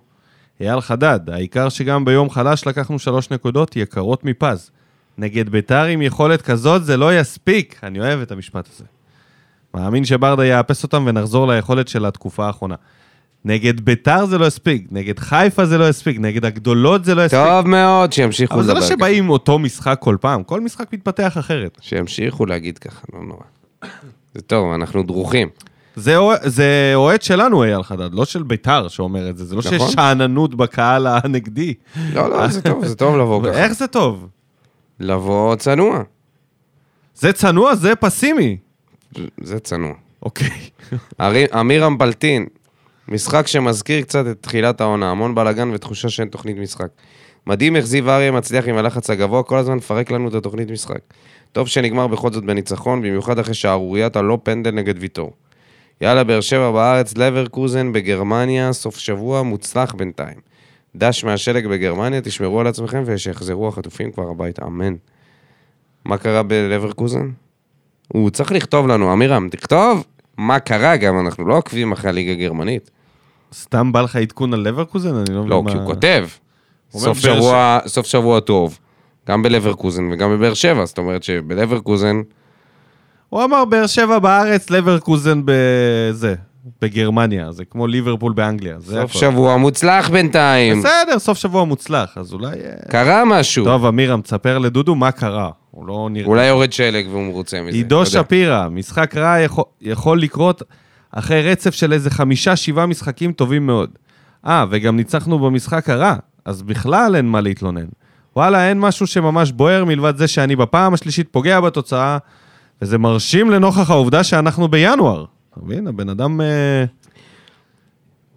אייל 0.61 0.81
חדד, 0.81 1.19
העיקר 1.29 1.69
שגם 1.69 2.05
ביום 2.05 2.29
חלש 2.29 2.67
לקחנו 2.67 2.99
שלוש 2.99 3.29
נקודות 3.29 3.75
יקרות 3.75 4.23
מפז. 4.23 4.71
נגד 5.17 5.49
ביתר 5.49 5.83
עם 5.83 6.01
יכולת 6.01 6.41
כזאת 6.41 6.85
זה 6.85 6.97
לא 6.97 7.19
יספיק. 7.19 7.79
אני 7.83 7.99
אוהב 7.99 8.21
את 8.21 8.31
המשפט 8.31 8.69
הזה. 8.73 8.83
מאמין 9.73 10.05
שברדה 10.05 10.45
יאפס 10.45 10.83
אותם 10.83 11.03
ונחזור 11.07 11.47
ליכולת 11.47 11.87
של 11.87 12.05
התקופה 12.05 12.45
האחרונה. 12.47 12.75
נגד 13.45 13.81
ביתר 13.81 14.25
זה 14.25 14.37
לא 14.37 14.45
יספיק, 14.45 14.87
נגד 14.91 15.19
חיפה 15.19 15.65
זה 15.65 15.77
לא 15.77 15.89
יספיק, 15.89 16.17
נגד 16.19 16.45
הגדולות 16.45 17.05
זה 17.05 17.15
לא 17.15 17.25
יספיק. 17.25 17.39
טוב 17.39 17.67
מאוד, 17.67 18.13
שימשיכו 18.13 18.53
אבל 18.53 18.63
זה 18.63 18.73
לדבר 18.73 18.83
לא. 18.83 18.89
שבאים 18.89 19.29
אותו 19.29 19.59
משחק 19.59 19.97
כל 19.99 20.17
פעם, 20.21 20.43
כל 20.43 20.61
משחק 20.61 20.93
מתפתח 20.93 21.37
אחרת. 21.37 21.77
שימשיכו 21.81 22.45
להגיד 22.45 22.77
ככה, 22.77 23.01
לא 23.13 23.19
נורא. 23.23 23.43
זה 24.33 24.41
טוב, 24.41 24.73
אנחנו 24.73 25.03
דרוכים. 25.03 25.49
זה 25.95 26.15
זה 26.43 26.91
אוהד 26.95 27.21
שלנו, 27.21 27.63
אייל 27.63 27.83
חדד, 27.83 28.13
לא 28.13 28.25
של 28.25 28.43
ביתר 28.43 28.87
שאומר 28.87 29.29
את 29.29 29.37
זה. 29.37 29.45
זה 29.45 29.55
לא 29.55 29.61
נכון. 29.65 29.79
שיש 29.79 29.93
שאננות 29.93 30.55
בקהל 30.55 31.07
הנגדי. 31.07 31.73
לא, 32.13 32.29
לא, 32.29 32.47
זה 32.47 32.61
טוב, 32.61 32.85
זה 32.85 32.95
טוב 32.95 33.17
לבוא 33.17 33.41
ככה. 33.45 33.63
איך 33.63 33.73
זה 33.73 33.87
טוב? 33.87 34.27
לבוא 34.99 35.55
צנוע. 35.55 36.03
זה 37.15 37.33
צנוע, 37.33 37.75
זה 37.75 37.95
פסימי. 37.95 38.57
זה 39.41 39.59
צנוע. 39.59 39.93
אוקיי. 40.21 40.69
אמיר 41.59 41.87
אמבלטין, 41.87 42.45
משחק 43.07 43.47
שמזכיר 43.47 44.01
קצת 44.01 44.25
את 44.31 44.37
תחילת 44.41 44.81
העונה, 44.81 45.11
המון 45.11 45.35
בלאגן 45.35 45.71
ותחושה 45.73 46.09
שאין 46.09 46.27
תוכנית 46.27 46.57
משחק. 46.57 46.87
מדהים 47.47 47.75
איך 47.75 47.85
זיו 47.85 48.09
אריה 48.09 48.31
מצליח 48.31 48.67
עם 48.67 48.77
הלחץ 48.77 49.09
הגבוה, 49.09 49.43
כל 49.43 49.57
הזמן 49.57 49.75
מפרק 49.75 50.11
לנו 50.11 50.27
את 50.27 50.33
התוכנית 50.33 50.71
משחק. 50.71 50.99
טוב 51.51 51.67
שנגמר 51.67 52.07
בכל 52.07 52.31
זאת 52.31 52.43
בניצחון, 52.45 53.01
במיוחד 53.01 53.39
אחרי 53.39 53.53
שערוריית 53.53 54.15
הלא 54.15 54.37
פנדל 54.43 54.71
נגד 54.71 54.93
ויטור. 54.99 55.33
יאללה, 56.01 56.23
באר 56.23 56.41
שבע 56.41 56.71
בארץ, 56.71 57.17
לברקוזן 57.17 57.93
בגרמניה, 57.93 58.73
סוף 58.73 58.97
שבוע 58.97 59.43
מוצלח 59.43 59.93
בינתיים. 59.93 60.37
דש 60.95 61.23
מהשלג 61.23 61.67
בגרמניה, 61.67 62.21
תשמרו 62.21 62.59
על 62.59 62.67
עצמכם 62.67 63.03
ושיחזרו 63.05 63.67
החטופים 63.67 64.11
כבר 64.11 64.29
הביתה, 64.29 64.65
אמן. 64.65 64.95
מה 66.05 66.17
קרה 66.17 66.43
בלברקוזן? 66.43 67.29
הוא 68.07 68.29
צריך 68.29 68.51
לכתוב 68.51 68.87
לנו, 68.87 69.13
אמירם, 69.13 69.47
תכתוב 69.51 70.05
מה 70.37 70.59
קרה 70.59 70.97
גם, 70.97 71.19
אנחנו 71.19 71.47
לא 71.47 71.57
עוקבים 71.57 71.91
אחרי 71.91 72.09
הליגה 72.09 72.31
הגרמנית. 72.31 72.91
סתם 73.53 73.91
בא 73.91 74.01
לך 74.01 74.15
עדכון 74.15 74.53
על 74.53 74.59
לברקוזן? 74.59 75.15
אני 75.15 75.35
לא 75.35 75.43
מבין 75.43 75.49
לא. 75.49 75.63
כי 75.71 75.77
הוא 75.77 75.85
כותב. 75.85 76.27
סוף 76.91 77.17
שבוע, 77.17 77.79
סוף 77.87 78.05
שבוע 78.05 78.39
טוב, 78.39 78.79
גם 79.27 79.43
בלברקוזן 79.43 80.11
וגם 80.11 80.31
בבאר 80.31 80.53
שבע, 80.53 80.85
זאת 80.85 80.97
אומרת 80.97 81.23
שבלברקוזן, 81.23 82.21
הוא 83.33 83.43
אמר 83.43 83.65
באר 83.65 83.87
שבע 83.87 84.19
בארץ, 84.19 84.69
לברקוזן 84.69 85.41
בזה, 85.45 86.35
בגרמניה. 86.81 87.51
זה 87.51 87.65
כמו 87.65 87.87
ליברפול 87.87 88.33
באנגליה. 88.33 88.79
זה 88.79 89.01
סוף 89.01 89.09
הכל. 89.09 89.19
שבוע 89.19 89.57
מוצלח 89.57 90.09
בינתיים. 90.09 90.79
בסדר, 90.79 91.19
סוף 91.19 91.37
שבוע 91.37 91.63
מוצלח, 91.63 92.17
אז 92.17 92.33
אולי... 92.33 92.47
אה, 92.47 92.89
קרה 92.89 93.25
משהו. 93.25 93.65
טוב, 93.65 93.85
אמירם, 93.85 94.21
תספר 94.21 94.57
לדודו 94.57 94.95
מה 94.95 95.11
קרה. 95.11 95.49
הוא 95.71 95.87
לא 95.87 96.07
נראה... 96.11 96.27
אולי 96.27 96.45
יורד 96.45 96.73
שלג 96.73 97.07
והוא 97.09 97.23
מרוצה 97.23 97.61
מזה. 97.61 97.77
עידו 97.77 97.95
יודע. 97.95 98.05
שפירא, 98.05 98.69
משחק 98.69 99.17
רע 99.17 99.39
יכול, 99.39 99.63
יכול 99.81 100.21
לקרות 100.21 100.63
אחרי 101.11 101.51
רצף 101.51 101.73
של 101.73 101.93
איזה 101.93 102.09
חמישה, 102.09 102.55
שבעה 102.55 102.85
משחקים 102.85 103.31
טובים 103.31 103.65
מאוד. 103.65 103.89
אה, 104.47 104.65
וגם 104.69 104.97
ניצחנו 104.97 105.39
במשחק 105.39 105.89
הרע, 105.89 106.15
אז 106.45 106.61
בכלל 106.61 107.15
אין 107.15 107.25
מה 107.25 107.41
להתלונן. 107.41 107.85
וואלה, 108.35 108.69
אין 108.69 108.79
משהו 108.79 109.07
שממש 109.07 109.51
בוער 109.51 109.85
מלבד 109.85 110.17
זה 110.17 110.27
שאני 110.27 110.55
בפעם 110.55 110.93
השלישית 110.93 111.27
פוגע 111.31 111.59
בתוצאה, 111.59 112.17
וזה 112.83 112.97
מרשים 112.97 113.49
לנוכח 113.49 113.89
העובדה 113.89 114.23
שאנחנו 114.23 114.67
בינואר. 114.67 115.25
אתה 115.51 115.59
מבין? 115.65 115.87
הבן 115.87 116.09
אדם 116.09 116.41
אה, 116.41 116.85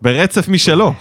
ברצף 0.02 0.48
משלו. 0.48 0.92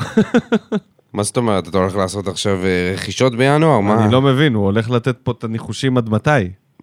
מה 1.13 1.23
זאת 1.23 1.37
אומרת, 1.37 1.67
אתה 1.67 1.77
הולך 1.77 1.95
לעשות 1.95 2.27
עכשיו 2.27 2.65
אה, 2.65 2.93
רכישות 2.93 3.35
בינואר? 3.35 3.79
מה 3.79 4.03
אני 4.03 4.13
לא 4.13 4.21
מבין, 4.21 4.53
הוא 4.53 4.65
הולך 4.65 4.89
לתת 4.89 5.17
פה 5.23 5.31
את 5.31 5.43
הניחושים 5.43 5.97
עד 5.97 6.09
מתי? 6.09 6.29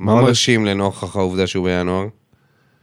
מה 0.01 0.15
מרשים 0.15 0.65
לנוכח 0.65 1.17
העובדה 1.17 1.47
שהוא 1.47 1.65
בינואר? 1.65 2.07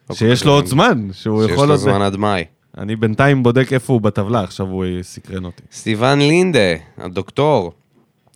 לא 0.10 0.16
שיש 0.16 0.46
לו 0.46 0.52
עוד 0.52 0.66
זמן, 0.66 1.08
שהוא 1.12 1.44
שיש 1.44 1.52
יכול 1.52 1.66
לו 1.66 1.74
עוד... 1.74 1.80
זמן 1.80 2.02
עד 2.02 2.16
מאי. 2.16 2.44
אני 2.78 2.96
בינתיים 2.96 3.44
בודק 3.44 3.74
איפה 3.74 3.94
הוא 3.94 4.02
בטבלה, 4.02 4.42
עכשיו 4.44 4.66
הוא 4.66 4.86
סקרן 5.02 5.46
אותי. 5.46 5.64
סיוון 5.72 6.20
לינדה, 6.20 6.76
הדוקטור, 6.98 7.72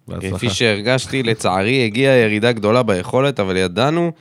בהצלחה. 0.08 0.36
כפי 0.36 0.50
שהרגשתי, 0.50 1.24
לצערי 1.24 1.86
הגיעה 1.86 2.16
ירידה 2.16 2.52
גדולה 2.52 2.84
ביכולת, 2.84 3.40
אבל 3.40 3.58
ידענו 3.58 4.12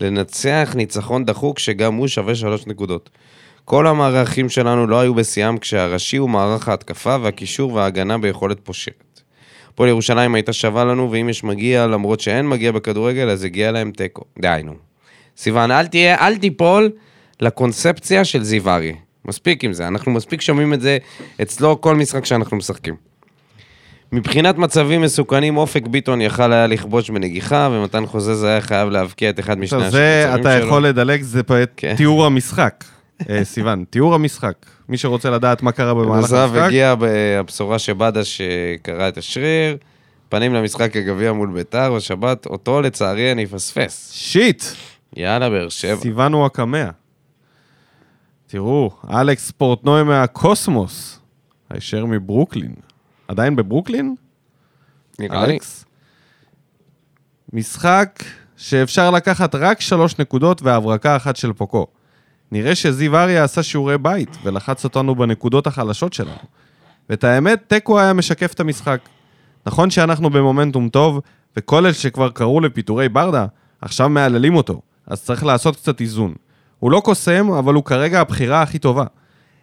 לנצח 0.00 0.72
ניצחון 0.74 1.24
דחוק 1.24 1.58
שגם 1.58 1.94
הוא 1.94 2.08
שווה 2.08 2.34
שלוש 2.34 2.66
נקודות. 2.66 3.10
כל 3.64 3.86
המערכים 3.86 4.48
שלנו 4.48 4.86
לא 4.86 5.00
היו 5.00 5.14
בשיאם 5.14 5.58
כשהראשי 5.58 6.16
הוא 6.16 6.30
מערך 6.30 6.68
ההתקפה 6.68 7.16
והקישור 7.22 7.72
וההגנה 7.72 8.18
ביכולת 8.18 8.60
פושרת. 8.64 9.20
הפועל 9.68 9.88
ירושלים 9.88 10.34
הייתה 10.34 10.52
שווה 10.52 10.84
לנו, 10.84 11.10
ואם 11.10 11.28
יש 11.28 11.44
מגיע, 11.44 11.86
למרות 11.86 12.20
שאין 12.20 12.48
מגיע 12.48 12.72
בכדורגל, 12.72 13.30
אז 13.30 13.44
הגיע 13.44 13.72
להם 13.72 13.90
תיקו. 13.90 14.22
די, 14.38 14.60
נו. 14.64 14.72
סיוון, 15.36 15.70
אל 15.70 15.86
תהיה, 15.86 16.26
אל 16.26 16.36
תיפול 16.36 16.90
לקונספציה 17.40 18.24
של 18.24 18.42
זיו 18.42 18.70
אריה. 18.70 18.94
מספיק 19.24 19.64
עם 19.64 19.72
זה, 19.72 19.86
אנחנו 19.86 20.12
מספיק 20.12 20.40
שומעים 20.40 20.74
את 20.74 20.80
זה 20.80 20.98
אצלו 21.42 21.80
כל 21.80 21.96
משחק 21.96 22.24
שאנחנו 22.24 22.56
משחקים. 22.56 23.09
מבחינת 24.12 24.58
מצבים 24.58 25.00
מסוכנים, 25.02 25.56
אופק 25.56 25.86
ביטון 25.86 26.20
יכל 26.20 26.52
היה 26.52 26.66
לכבוש 26.66 27.10
בנגיחה, 27.10 27.68
ומתן 27.72 28.06
חוזז 28.06 28.42
היה 28.42 28.60
חייב 28.60 28.88
להבקיע 28.88 29.30
את 29.30 29.40
אחד 29.40 29.58
משני 29.58 29.90
זה 29.90 30.24
השמצבים 30.24 30.40
אתה 30.40 30.58
שלו. 30.58 30.66
יכול 30.66 30.86
לדלג, 30.86 31.22
זה 31.22 31.40
את 31.40 31.70
כן. 31.76 31.94
תיאור 31.96 32.26
המשחק. 32.26 32.84
אה, 33.30 33.44
סיוון, 33.44 33.84
תיאור 33.90 34.14
המשחק. 34.14 34.54
מי 34.88 34.98
שרוצה 34.98 35.30
לדעת 35.30 35.62
מה 35.62 35.72
קרה 35.72 35.94
במהלך 35.94 36.32
המשחק, 36.32 36.58
הגיעה 36.62 36.94
הבשורה 37.40 37.78
שבדש 37.78 38.40
קרע 38.82 39.08
את 39.08 39.18
השריר, 39.18 39.76
פנים 40.28 40.54
למשחק 40.54 40.96
הגביע 40.96 41.32
מול 41.32 41.50
ביתר 41.54 41.92
בשבת, 41.96 42.46
אותו 42.46 42.80
לצערי 42.80 43.32
אני 43.32 43.44
אפספס. 43.44 44.10
שיט, 44.12 44.64
יאללה, 45.16 45.50
באר 45.50 45.68
שבע. 45.68 45.96
סיוון 45.96 46.32
הוא 46.32 46.46
הקמע. 46.46 46.88
תראו, 48.46 48.90
אלכס 49.10 49.50
פורטנוי 49.50 50.02
מהקוסמוס, 50.02 51.20
הישר 51.70 52.04
מברוקלין. 52.06 52.89
עדיין 53.30 53.56
בברוקלין? 53.56 54.14
נראה 55.18 55.46
לי. 55.46 55.58
משחק 57.52 58.24
שאפשר 58.56 59.10
לקחת 59.10 59.54
רק 59.54 59.80
שלוש 59.80 60.18
נקודות 60.18 60.62
והברקה 60.62 61.16
אחת 61.16 61.36
של 61.36 61.52
פוקו. 61.52 61.86
נראה 62.52 62.74
שזיו 62.74 63.16
אריה 63.16 63.44
עשה 63.44 63.62
שיעורי 63.62 63.98
בית 63.98 64.36
ולחץ 64.44 64.84
אותנו 64.84 65.14
בנקודות 65.14 65.66
החלשות 65.66 66.12
שלנו. 66.12 66.38
ואת 67.10 67.24
האמת, 67.24 67.62
תיקו 67.66 68.00
היה 68.00 68.12
משקף 68.12 68.52
את 68.52 68.60
המשחק. 68.60 69.00
נכון 69.66 69.90
שאנחנו 69.90 70.30
במומנטום 70.30 70.88
טוב, 70.88 71.20
וכל 71.56 71.84
אלה 71.84 71.94
שכבר 71.94 72.30
קראו 72.30 72.60
לפיטורי 72.60 73.08
ברדה, 73.08 73.46
עכשיו 73.80 74.08
מהללים 74.08 74.54
אותו, 74.54 74.80
אז 75.06 75.22
צריך 75.22 75.44
לעשות 75.44 75.76
קצת 75.76 76.00
איזון. 76.00 76.34
הוא 76.78 76.90
לא 76.90 77.00
קוסם, 77.04 77.52
אבל 77.52 77.74
הוא 77.74 77.84
כרגע 77.84 78.20
הבחירה 78.20 78.62
הכי 78.62 78.78
טובה. 78.78 79.04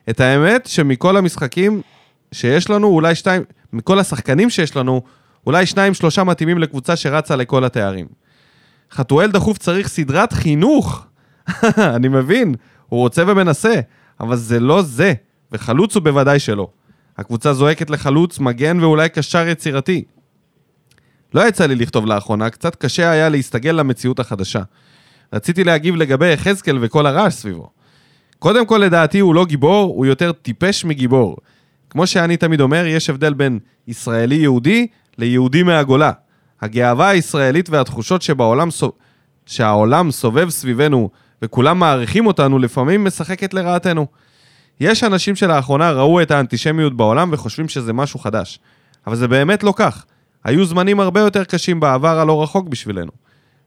את 0.09 0.19
האמת 0.19 0.65
שמכל 0.65 1.17
המשחקים 1.17 1.81
שיש 2.31 2.69
לנו, 2.69 2.87
אולי 2.87 3.15
שתיים, 3.15 3.43
מכל 3.73 3.99
השחקנים 3.99 4.49
שיש 4.49 4.75
לנו, 4.75 5.01
אולי 5.47 5.65
שניים 5.65 5.93
שלושה 5.93 6.23
מתאימים 6.23 6.57
לקבוצה 6.57 6.95
שרצה 6.95 7.35
לכל 7.35 7.63
התארים. 7.63 8.07
חתואל 8.91 9.31
דחוף 9.31 9.57
צריך 9.57 9.87
סדרת 9.87 10.33
חינוך. 10.33 11.05
אני 11.95 12.07
מבין, 12.07 12.55
הוא 12.89 12.99
רוצה 12.99 13.23
ומנסה, 13.27 13.79
אבל 14.19 14.35
זה 14.35 14.59
לא 14.59 14.81
זה, 14.81 15.13
וחלוץ 15.51 15.95
הוא 15.95 16.03
בוודאי 16.03 16.39
שלא. 16.39 16.67
הקבוצה 17.17 17.53
זועקת 17.53 17.89
לחלוץ, 17.89 18.39
מגן 18.39 18.79
ואולי 18.79 19.09
קשר 19.09 19.47
יצירתי. 19.47 20.03
לא 21.33 21.47
יצא 21.47 21.65
לי 21.65 21.75
לכתוב 21.75 22.05
לאחרונה, 22.05 22.49
קצת 22.49 22.75
קשה 22.75 23.11
היה 23.11 23.29
להסתגל 23.29 23.71
למציאות 23.71 24.19
החדשה. 24.19 24.61
רציתי 25.33 25.63
להגיב 25.63 25.95
לגבי 25.95 26.33
יחזקאל 26.33 26.77
וכל 26.81 27.05
הרעש 27.05 27.33
סביבו. 27.33 27.69
קודם 28.39 28.65
כל, 28.65 28.77
לדעתי 28.77 29.19
הוא 29.19 29.35
לא 29.35 29.45
גיבור, 29.45 29.93
הוא 29.95 30.05
יותר 30.05 30.31
טיפש 30.31 30.85
מגיבור. 30.85 31.37
כמו 31.97 32.07
שאני 32.07 32.37
תמיד 32.37 32.61
אומר, 32.61 32.85
יש 32.85 33.09
הבדל 33.09 33.33
בין 33.33 33.59
ישראלי 33.87 34.35
יהודי 34.35 34.87
ליהודי 35.17 35.63
מהגולה. 35.63 36.11
הגאווה 36.61 37.09
הישראלית 37.09 37.69
והתחושות 37.69 38.21
שבעולם. 38.21 38.69
שהעולם 39.45 40.11
סובב 40.11 40.49
סביבנו 40.49 41.09
וכולם 41.41 41.79
מעריכים 41.79 42.27
אותנו, 42.27 42.59
לפעמים 42.59 43.05
משחקת 43.05 43.53
לרעתנו. 43.53 44.07
יש 44.79 45.03
אנשים 45.03 45.35
שלאחרונה 45.35 45.91
ראו 45.91 46.21
את 46.21 46.31
האנטישמיות 46.31 46.97
בעולם 46.97 47.29
וחושבים 47.33 47.69
שזה 47.69 47.93
משהו 47.93 48.19
חדש. 48.19 48.59
אבל 49.07 49.15
זה 49.15 49.27
באמת 49.27 49.63
לא 49.63 49.73
כך. 49.75 50.05
היו 50.43 50.65
זמנים 50.65 50.99
הרבה 50.99 51.19
יותר 51.19 51.43
קשים 51.43 51.79
בעבר 51.79 52.19
הלא 52.19 52.43
רחוק 52.43 52.67
בשבילנו. 52.67 53.11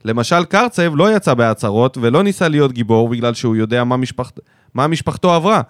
למשל, 0.05 0.45
קרצב 0.45 0.93
לא 0.97 1.17
יצא 1.17 1.35
בהצהרות 1.35 1.99
ולא 2.01 2.23
ניסה 2.23 2.49
להיות 2.49 2.73
גיבור 2.73 3.09
בגלל 3.09 3.35
שהוא 3.35 3.57
יודע 3.57 3.85
מה, 3.85 3.97
משפחת... 3.97 4.41
מה 4.75 4.87
משפחתו 4.87 5.33
עברה. 5.33 5.63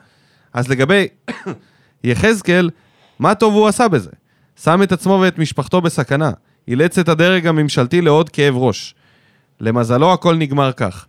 אז 0.52 0.69
לגבי 0.69 1.08
יחזקאל, 2.05 2.71
מה 3.19 3.35
טוב 3.35 3.55
הוא 3.55 3.69
עשה 3.69 3.88
בזה? 3.88 4.11
שם 4.63 4.83
את 4.83 4.92
עצמו 4.92 5.19
ואת 5.23 5.38
משפחתו 5.38 5.81
בסכנה. 5.81 6.31
אילץ 6.69 6.98
את 6.98 7.09
הדרג 7.09 7.46
הממשלתי 7.46 8.01
לעוד 8.01 8.29
כאב 8.29 8.57
ראש. 8.57 8.94
למזלו 9.61 10.13
הכל 10.13 10.37
נגמר 10.37 10.73
כך. 10.73 11.07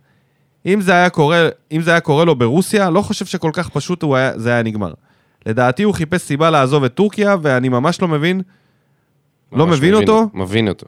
אם 0.66 0.80
זה 0.80 0.92
היה 0.92 1.10
קורה, 1.10 1.48
אם 1.72 1.80
זה 1.80 1.90
היה 1.90 2.00
קורה 2.00 2.24
לו 2.24 2.34
ברוסיה, 2.34 2.90
לא 2.90 3.02
חושב 3.02 3.26
שכל 3.26 3.50
כך 3.52 3.68
פשוט 3.68 4.04
היה, 4.04 4.38
זה 4.38 4.50
היה 4.50 4.62
נגמר. 4.62 4.92
לדעתי 5.46 5.82
הוא 5.82 5.94
חיפש 5.94 6.20
סיבה 6.20 6.50
לעזוב 6.50 6.84
את 6.84 6.94
טורקיה, 6.94 7.36
ואני 7.42 7.68
ממש 7.68 8.02
לא 8.02 8.08
מבין... 8.08 8.42
לא 9.52 9.66
ממש 9.66 9.78
מבין 9.78 9.94
אותו? 9.94 10.28
מבין 10.34 10.68
אותו. 10.68 10.86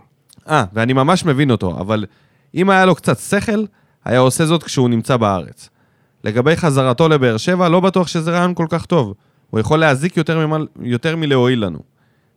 אה, 0.49 0.65
ואני 0.73 0.93
ממש 0.93 1.25
מבין 1.25 1.51
אותו, 1.51 1.81
אבל 1.81 2.05
אם 2.55 2.71
היה 2.71 2.87
לו 2.87 2.95
קצת 2.95 3.19
שכל, 3.19 3.65
היה 4.05 4.19
עושה 4.19 4.47
זאת 4.47 4.63
כשהוא 4.63 4.89
נמצא 4.89 5.17
בארץ. 5.17 5.69
לגבי 6.25 6.57
חזרתו 6.57 7.09
לבאר 7.09 7.37
שבע, 7.37 7.69
לא 7.69 7.81
בטוח 7.81 8.07
שזה 8.07 8.31
רעיון 8.31 8.55
כל 8.55 8.67
כך 8.69 8.87
טוב. 8.87 9.15
הוא 9.55 9.61
יכול 9.61 9.79
להזיק 9.81 10.17
יותר, 10.17 10.47
ממה, 10.47 10.57
יותר 10.83 11.17
מלהועיל 11.17 11.65
לנו. 11.65 11.79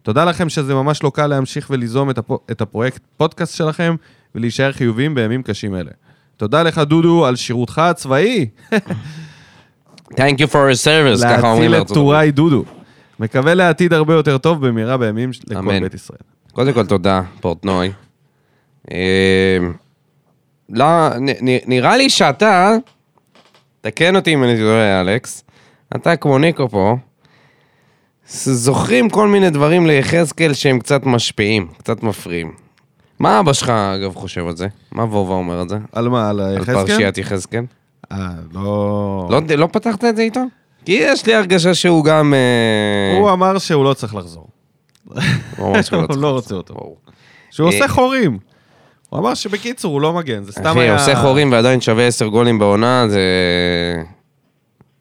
תודה 0.02 0.26
לכם 0.26 0.50
שזה 0.50 0.74
ממש 0.76 1.04
לא 1.04 1.12
קל 1.14 1.28
להמשיך 1.28 1.68
וליזום 1.70 2.10
את, 2.10 2.18
הפו, 2.18 2.40
את 2.52 2.62
הפרויקט 2.62 3.02
פודקאסט 3.18 3.56
שלכם 3.56 3.96
ולהישאר 4.36 4.72
חיוביים 4.72 5.16
בימים 5.16 5.44
קשים 5.44 5.76
אלה. 5.76 5.92
תודה 6.38 6.64
לך, 6.64 6.78
דודו, 6.78 7.26
על 7.26 7.36
שירותך 7.36 7.80
הצבאי. 7.80 8.50
Thank 10.14 10.38
you 10.40 10.48
for 10.52 10.54
your 10.54 10.86
service, 10.86 11.24
ככה 11.24 11.52
אומרים 11.52 11.72
להציל 11.72 11.88
את. 11.88 11.94
טוראי 11.94 12.32
דודו. 12.32 12.64
מקווה 13.20 13.54
לעתיד 13.54 13.94
הרבה 13.94 14.14
יותר 14.14 14.38
טוב 14.38 14.68
במהרה 14.68 14.98
בימים 14.98 15.34
ש- 15.34 15.42
לכל. 15.48 15.80
בית 15.82 15.94
ישראל. 15.94 16.20
קודם 16.54 16.74
כל, 16.74 16.86
תודה, 16.86 17.22
פורטנוי. 17.42 17.92
אה, 18.92 19.58
לא, 20.70 21.10
נראה 21.68 21.98
לי 21.98 22.10
שאתה, 22.10 22.76
תקן 23.82 24.16
אותי 24.16 24.34
אם 24.34 24.44
אני 24.44 24.58
טועה, 24.58 25.02
אלכס, 25.02 25.44
אתה 25.96 26.16
כמו 26.16 26.38
ניקו 26.38 26.70
פה, 26.70 26.98
זוכרים 28.30 29.10
כל 29.10 29.28
מיני 29.28 29.50
דברים 29.50 29.86
ליחזקאל 29.88 30.54
שהם 30.54 30.80
קצת 30.80 31.06
משפיעים, 31.06 31.68
קצת 31.78 32.04
מפריעים. 32.04 32.52
מה 33.20 33.40
אבא 33.40 33.54
שלך, 33.54 33.70
אגב, 33.70 34.16
חושב 34.16 34.48
על 34.48 34.56
זה? 34.56 34.68
מה 34.92 35.04
וובה 35.04 35.34
אומר 35.34 35.60
על 35.60 35.70
זה? 35.70 35.78
על 35.92 36.10
מה, 36.10 36.30
על 36.30 36.40
על 36.40 36.56
יחזקאל? 36.56 36.88
פרשיית 36.88 37.18
יחזקאל? 37.18 37.64
אה, 38.12 38.18
לא... 38.54 39.28
לא, 39.32 39.42
לא 39.58 39.68
פתחת 39.72 40.06
את 40.06 40.16
זה 40.16 40.22
איתו? 40.22 40.42
כי 40.86 40.92
יש 40.92 41.26
לי 41.26 41.34
הרגשה 41.36 41.74
שהוא 41.74 42.06
גם... 42.06 42.34
אה, 42.34 43.20
הוא 43.20 43.32
אמר 43.32 43.58
שהוא 43.58 43.86
לא 43.86 43.94
צריך 43.94 44.16
לחזור. 44.16 44.48
הוא 45.06 45.18
אמר 45.60 45.82
שהוא 45.82 46.00
הוא 46.00 46.08
צריך 46.08 46.20
לא 46.22 46.38
לחזור. 46.38 46.58
רוצה 46.58 46.74
אותו. 46.74 46.96
שהוא 47.52 47.70
אה, 47.70 47.74
עושה 47.74 47.88
חורים. 47.88 48.38
הוא 49.10 49.20
אמר 49.20 49.34
שבקיצור, 49.34 49.94
הוא 49.94 50.02
לא 50.02 50.14
מגן, 50.14 50.44
זה 50.44 50.52
סתם 50.52 50.66
אחי, 50.66 50.80
היה... 50.80 50.94
עושה 50.94 51.16
חורים 51.16 51.52
ועדיין 51.52 51.82
שווה 51.82 52.08
10 52.08 52.28
גולים 52.28 52.60
בעונה, 52.60 53.06
זה... 53.10 53.22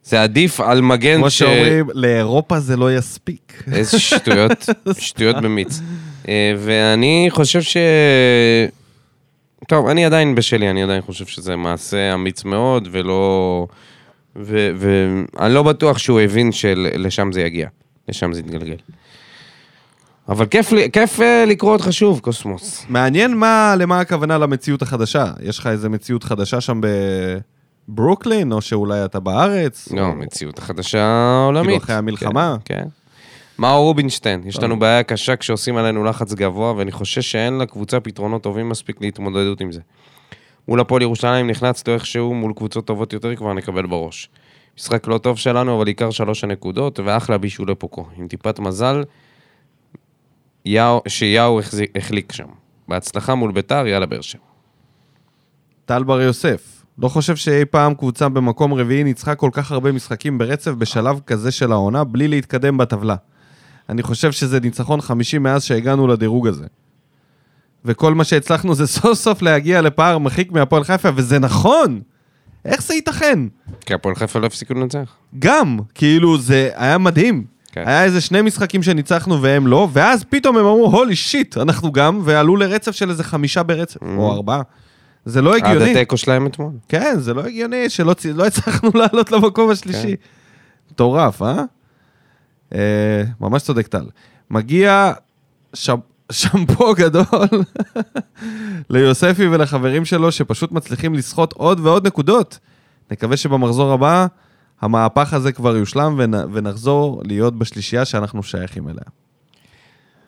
זה 0.07 0.23
עדיף 0.23 0.61
על 0.61 0.81
מגן 0.81 1.19
כמו 1.19 1.31
ש... 1.31 1.39
שאומרים, 1.39 1.87
לאירופה 1.95 2.61
זה 2.61 2.77
לא 2.77 2.97
יספיק. 2.97 3.63
איזה 3.73 3.99
שטויות, 3.99 4.69
שטויות 4.99 5.37
במיץ. 5.37 5.81
אה, 6.29 6.55
ואני 6.59 7.27
חושב 7.31 7.63
ש... 7.63 7.77
טוב, 9.69 9.89
אני 9.89 10.05
עדיין 10.05 10.35
בשלי, 10.35 10.71
אני 10.71 10.83
עדיין 10.83 11.03
חושב 11.03 11.27
שזה 11.27 11.57
מעשה 11.57 12.15
אמיץ 12.15 12.45
מאוד, 12.45 12.89
ולא... 12.93 13.67
ו- 14.37 14.71
ואני 14.77 15.55
לא 15.55 15.63
בטוח 15.63 15.99
שהוא 15.99 16.21
הבין 16.21 16.53
שלשם 16.53 17.33
זה 17.33 17.41
יגיע, 17.41 17.69
לשם 18.09 18.33
זה 18.33 18.41
יתגלגל. 18.41 18.77
אבל 20.29 20.47
כיף, 20.47 20.73
כיף 20.93 21.21
אה, 21.21 21.45
לקרוא 21.47 21.73
אותך 21.73 21.89
שוב, 21.91 22.21
קוסמוס. 22.21 22.87
מעניין 22.89 23.37
מה, 23.37 23.75
למה 23.79 24.01
הכוונה 24.01 24.39
למציאות 24.39 24.83
החדשה. 24.83 25.27
יש 25.43 25.59
לך 25.59 25.67
איזה 25.67 25.89
מציאות 25.89 26.25
חדשה 26.25 26.61
שם 26.61 26.81
בברוקלין, 27.89 28.53
או 28.53 28.61
שאולי 28.61 29.05
אתה 29.05 29.21
בארץ? 29.21 29.93
לא, 29.93 30.01
או- 30.07 30.15
מציאות 30.15 30.59
חדשה 30.59 31.43
עולמית. 31.47 31.67
כאילו 31.67 31.77
אחרי 31.85 31.95
המלחמה? 31.97 32.57
כן. 32.65 32.75
כן. 32.79 32.89
מאור 33.59 33.85
רובינשטיין, 33.85 34.43
יש 34.47 34.59
לנו 34.59 34.79
בעיה 34.79 35.03
קשה 35.03 35.37
כשעושים 35.37 35.77
עלינו 35.77 36.05
לחץ 36.05 36.33
גבוה, 36.35 36.73
ואני 36.77 36.93
חושש 36.93 37.33
שאין 37.33 37.59
לקבוצה 37.59 38.01
פתרונות 38.01 38.43
טובים 38.43 38.69
מספיק 38.69 39.01
להתמודדות 39.01 39.61
עם 39.61 39.73
זה. 39.73 39.81
מול 40.69 40.81
הפועל 40.81 41.03
ירושלים 41.03 41.47
נחלצנו 41.51 41.95
איכשהו, 41.95 42.35
מול 42.35 42.53
קבוצות 42.57 42.87
טובות 42.87 43.13
יותר 43.13 43.37
כבר 43.37 43.53
נקבל 43.53 43.87
בראש. 43.87 44.31
משחק 44.79 45.07
לא 45.07 45.19
טוב 45.19 45.39
שלנו, 45.39 45.77
אבל 45.77 45.87
עיקר 45.87 46.11
שלוש 46.11 46.45
הנקודות, 46.45 47.01
ואחלה 47.05 47.39
בישולי 47.39 47.75
פוקו. 47.75 48.07
עם 48.17 48.29
טיפת 48.29 48.59
מזל, 48.59 49.05
יאו, 50.65 51.03
שיאו 51.09 51.61
החזיק- 51.61 51.91
החליק 51.97 52.33
שם. 52.33 52.47
בהצלחה 52.89 53.35
מול 53.35 53.53
ביתר, 53.53 53.87
יאללה 53.87 54.07
באר 54.07 54.21
שבע. 54.21 54.41
טל 55.85 56.05
בר 56.05 56.21
יוסף, 56.21 56.76
לא 56.99 57.09
חושב 57.09 57.37
שאי 57.37 57.65
פעם 57.65 57.95
קבוצה 57.95 58.29
במקום 58.29 58.75
רביעי 58.75 59.05
ניצחה 59.05 59.35
כל 59.35 59.51
כך 59.53 59.73
הרבה 59.73 59.93
משחקים 59.93 60.39
ברצף 60.39 60.71
בשלב 60.71 61.21
כזה 61.27 61.51
של 61.51 61.73
העונה, 61.73 62.05
בלי 62.05 62.29
להתקדם 62.29 62.79
בטבלה. 62.79 63.17
אני 63.89 64.03
חושב 64.03 64.33
שזה 64.33 64.61
ניצחון 64.61 65.01
חמישי 65.01 65.39
מאז 65.39 65.65
שהגענו 65.65 66.07
לדירוג 66.07 66.47
הזה. 66.47 66.65
וכל 67.85 68.15
מה 68.15 68.25
שהצלחנו 68.25 68.75
זה 68.75 68.87
סוף 68.97 69.19
סוף 69.19 69.43
להגיע 69.43 69.81
לפער 69.81 70.19
מרחיק 70.19 70.53
מהפועל 70.53 70.85
חיפה, 70.85 71.09
וזה 71.15 71.39
נכון! 71.39 72.01
איך 72.65 72.83
זה 72.83 72.95
ייתכן? 72.95 73.39
כי 73.81 73.95
הפועל 73.95 74.15
חיפה 74.15 74.39
לא 74.39 74.47
הפסיקו 74.47 74.75
לנצח. 74.75 75.17
גם, 75.39 75.79
כאילו, 75.95 76.39
זה 76.39 76.71
היה 76.75 76.99
מדהים. 76.99 77.45
כן. 77.73 77.83
היה 77.87 78.05
איזה 78.05 78.21
שני 78.21 78.43
משחקים 78.43 78.83
שניצחנו 78.83 79.43
והם 79.43 79.67
לא, 79.67 79.89
ואז 79.93 80.25
פתאום 80.25 80.57
הם 80.57 80.67
אמרו, 80.67 80.87
הולי 80.87 81.17
שיט, 81.17 81.57
אנחנו 81.57 81.93
גם, 81.93 82.21
ועלו 82.25 82.57
לרצף 82.57 82.93
של 82.93 83.11
איזה 83.11 83.25
חמישה 83.25 83.63
ברצף, 83.63 84.03
או 84.17 84.33
ארבעה. 84.33 84.63
זה 85.27 85.43
לא 85.43 85.57
עד 85.57 85.65
הגיוני. 85.65 85.91
התיקו 85.91 86.17
שלהם 86.17 86.47
אתמול. 86.47 86.73
כן, 86.89 87.15
זה 87.19 87.35
לא 87.35 87.45
הגיוני 87.45 87.91
שלא 87.91 88.15
לא 88.35 88.47
הצלחנו 88.47 88.91
לעלות 88.99 89.33
למקום 89.33 89.71
השלישי. 89.71 90.17
מטורף, 90.91 91.43
אה? 91.43 91.63
אה? 92.75 93.23
ממש 93.41 93.63
צודק 93.63 93.87
טל. 93.87 94.07
מגיע 94.51 95.13
ש... 95.75 95.91
שמפו 96.33 96.95
גדול 96.95 97.49
ליוספי 98.91 99.47
ולחברים 99.47 100.05
שלו 100.05 100.33
שפשוט 100.33 100.73
מצליחים 100.73 101.15
לסחוט 101.15 101.53
עוד 101.53 101.81
ועוד 101.81 102.07
נקודות. 102.07 102.59
נקווה 103.11 103.37
שבמחזור 103.37 103.93
הבא 103.93 104.27
המהפך 104.81 105.35
הזה 105.35 105.53
כבר 105.53 105.77
יושלם 105.77 106.15
ונ... 106.19 106.35
ונחזור 106.35 107.23
להיות 107.25 107.59
בשלישייה 107.59 108.05
שאנחנו 108.05 108.43
שייכים 108.43 108.89
אליה. 108.89 109.05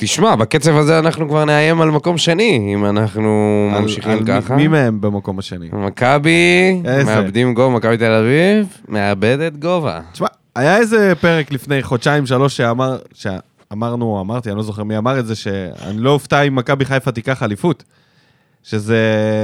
תשמע, 0.00 0.36
בקצב 0.36 0.76
הזה 0.76 0.98
אנחנו 0.98 1.28
כבר 1.28 1.44
נאיים 1.44 1.80
על 1.80 1.90
מקום 1.90 2.18
שני, 2.18 2.70
אם 2.74 2.84
אנחנו 2.86 3.28
על- 3.74 3.82
ממשיכים 3.82 4.10
על 4.12 4.18
ככה. 4.26 4.56
מי 4.56 4.68
מהם 4.68 5.00
במקום 5.00 5.38
השני? 5.38 5.68
מכבי? 5.72 6.80
מאבדים 7.06 7.54
גובה, 7.54 7.76
מכבי 7.76 7.96
תל 7.96 8.12
אביב, 8.12 8.66
מאבדת 8.88 9.56
גובה. 9.56 10.00
תשמע, 10.12 10.26
היה 10.56 10.76
איזה 10.76 11.12
פרק 11.20 11.52
לפני 11.52 11.82
חודשיים, 11.82 12.26
שלוש, 12.26 12.56
שאמר, 12.56 12.98
שאמרנו, 13.14 14.20
אמרתי, 14.20 14.48
אני 14.50 14.56
לא 14.56 14.62
זוכר 14.62 14.82
מי 14.84 14.98
אמר 14.98 15.18
את 15.18 15.26
זה, 15.26 15.34
שאני 15.34 15.62
לא 15.98 16.10
אופתע 16.10 16.42
אם 16.42 16.56
מכבי 16.56 16.84
חיפה 16.84 17.12
תיקח 17.12 17.42
אליפות. 17.42 17.84
שזה, 18.62 19.02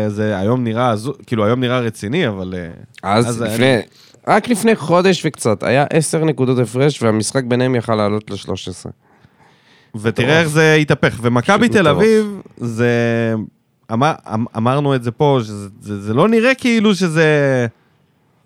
זה 0.08 0.38
היום 0.38 0.64
נראה, 0.64 0.94
כאילו 1.26 1.44
היום 1.44 1.60
נראה 1.60 1.78
רציני, 1.80 2.28
אבל... 2.28 2.54
אה, 3.04 3.14
אז 3.14 3.42
אני- 3.42 3.50
לפני, 3.52 3.76
רק 4.28 4.48
לפני 4.48 4.76
חודש 4.76 5.26
וקצת, 5.26 5.62
היה 5.62 5.84
עשר 5.90 6.24
נקודות 6.24 6.58
הפרש, 6.58 7.02
והמשחק 7.02 7.44
ביניהם 7.44 7.74
יכל 7.74 7.94
לעלות 7.94 8.30
ל-13. 8.30 8.90
ותראה 10.02 10.40
איך 10.40 10.48
זה 10.48 10.74
התהפך. 10.74 11.18
ומכבי 11.22 11.68
תל. 11.68 11.88
אביב, 11.88 12.40
זה... 12.56 12.88
אמר, 13.92 14.12
אמ- 14.34 14.44
אמרנו 14.56 14.94
את 14.94 15.02
זה 15.02 15.10
פה, 15.10 15.38
שזה 15.42 15.68
זה, 15.80 16.00
זה 16.00 16.14
לא 16.14 16.28
נראה 16.28 16.54
כאילו 16.54 16.94
שזה... 16.94 17.66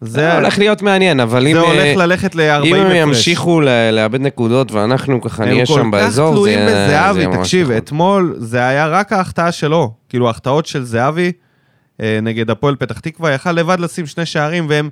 זה 0.01 0.11
זה, 0.11 0.35
הולך 0.35 0.59
להיות 0.59 0.83
מעניין, 0.83 1.21
אבל 1.21 1.47
אם... 1.47 1.53
זה 1.53 1.61
אה, 1.61 1.67
הולך 1.67 1.97
ללכת 1.97 2.35
ל-40 2.35 2.43
הפרש. 2.43 2.67
אם 2.67 2.75
הם 2.75 2.97
ימשיכו 2.97 3.61
לאבד 3.93 4.21
נקודות 4.21 4.73
ואנחנו 4.73 5.21
ככה 5.21 5.45
נהיה 5.45 5.67
שם 5.67 5.91
באזור, 5.91 6.29
הם 6.29 6.35
כל 6.35 6.43
זה 6.45 6.51
כך 6.51 6.57
יהיה 6.57 6.67
תלויים 6.67 6.69
זה 6.69 6.87
בזהבי, 6.87 7.21
יהיה 7.21 7.37
תקשיב, 7.39 7.67
נכון. 7.67 7.77
אתמול 7.77 8.35
זה 8.39 8.67
היה 8.67 8.87
רק 8.87 9.13
ההחטאה 9.13 9.53
שלו. 9.53 9.93
כאילו, 10.09 10.27
ההחטאות 10.27 10.67
של 10.67 10.85
זהבי 10.85 11.33
אה, 12.03 12.19
נגד 12.23 12.51
הפועל 12.51 12.77
פתח 12.77 13.01
תקווה, 13.01 13.33
יכל 13.33 13.53
לבד 13.53 13.81
לשים 13.81 14.07
שני 14.07 14.27
שערים, 14.27 14.67
והם... 14.69 14.91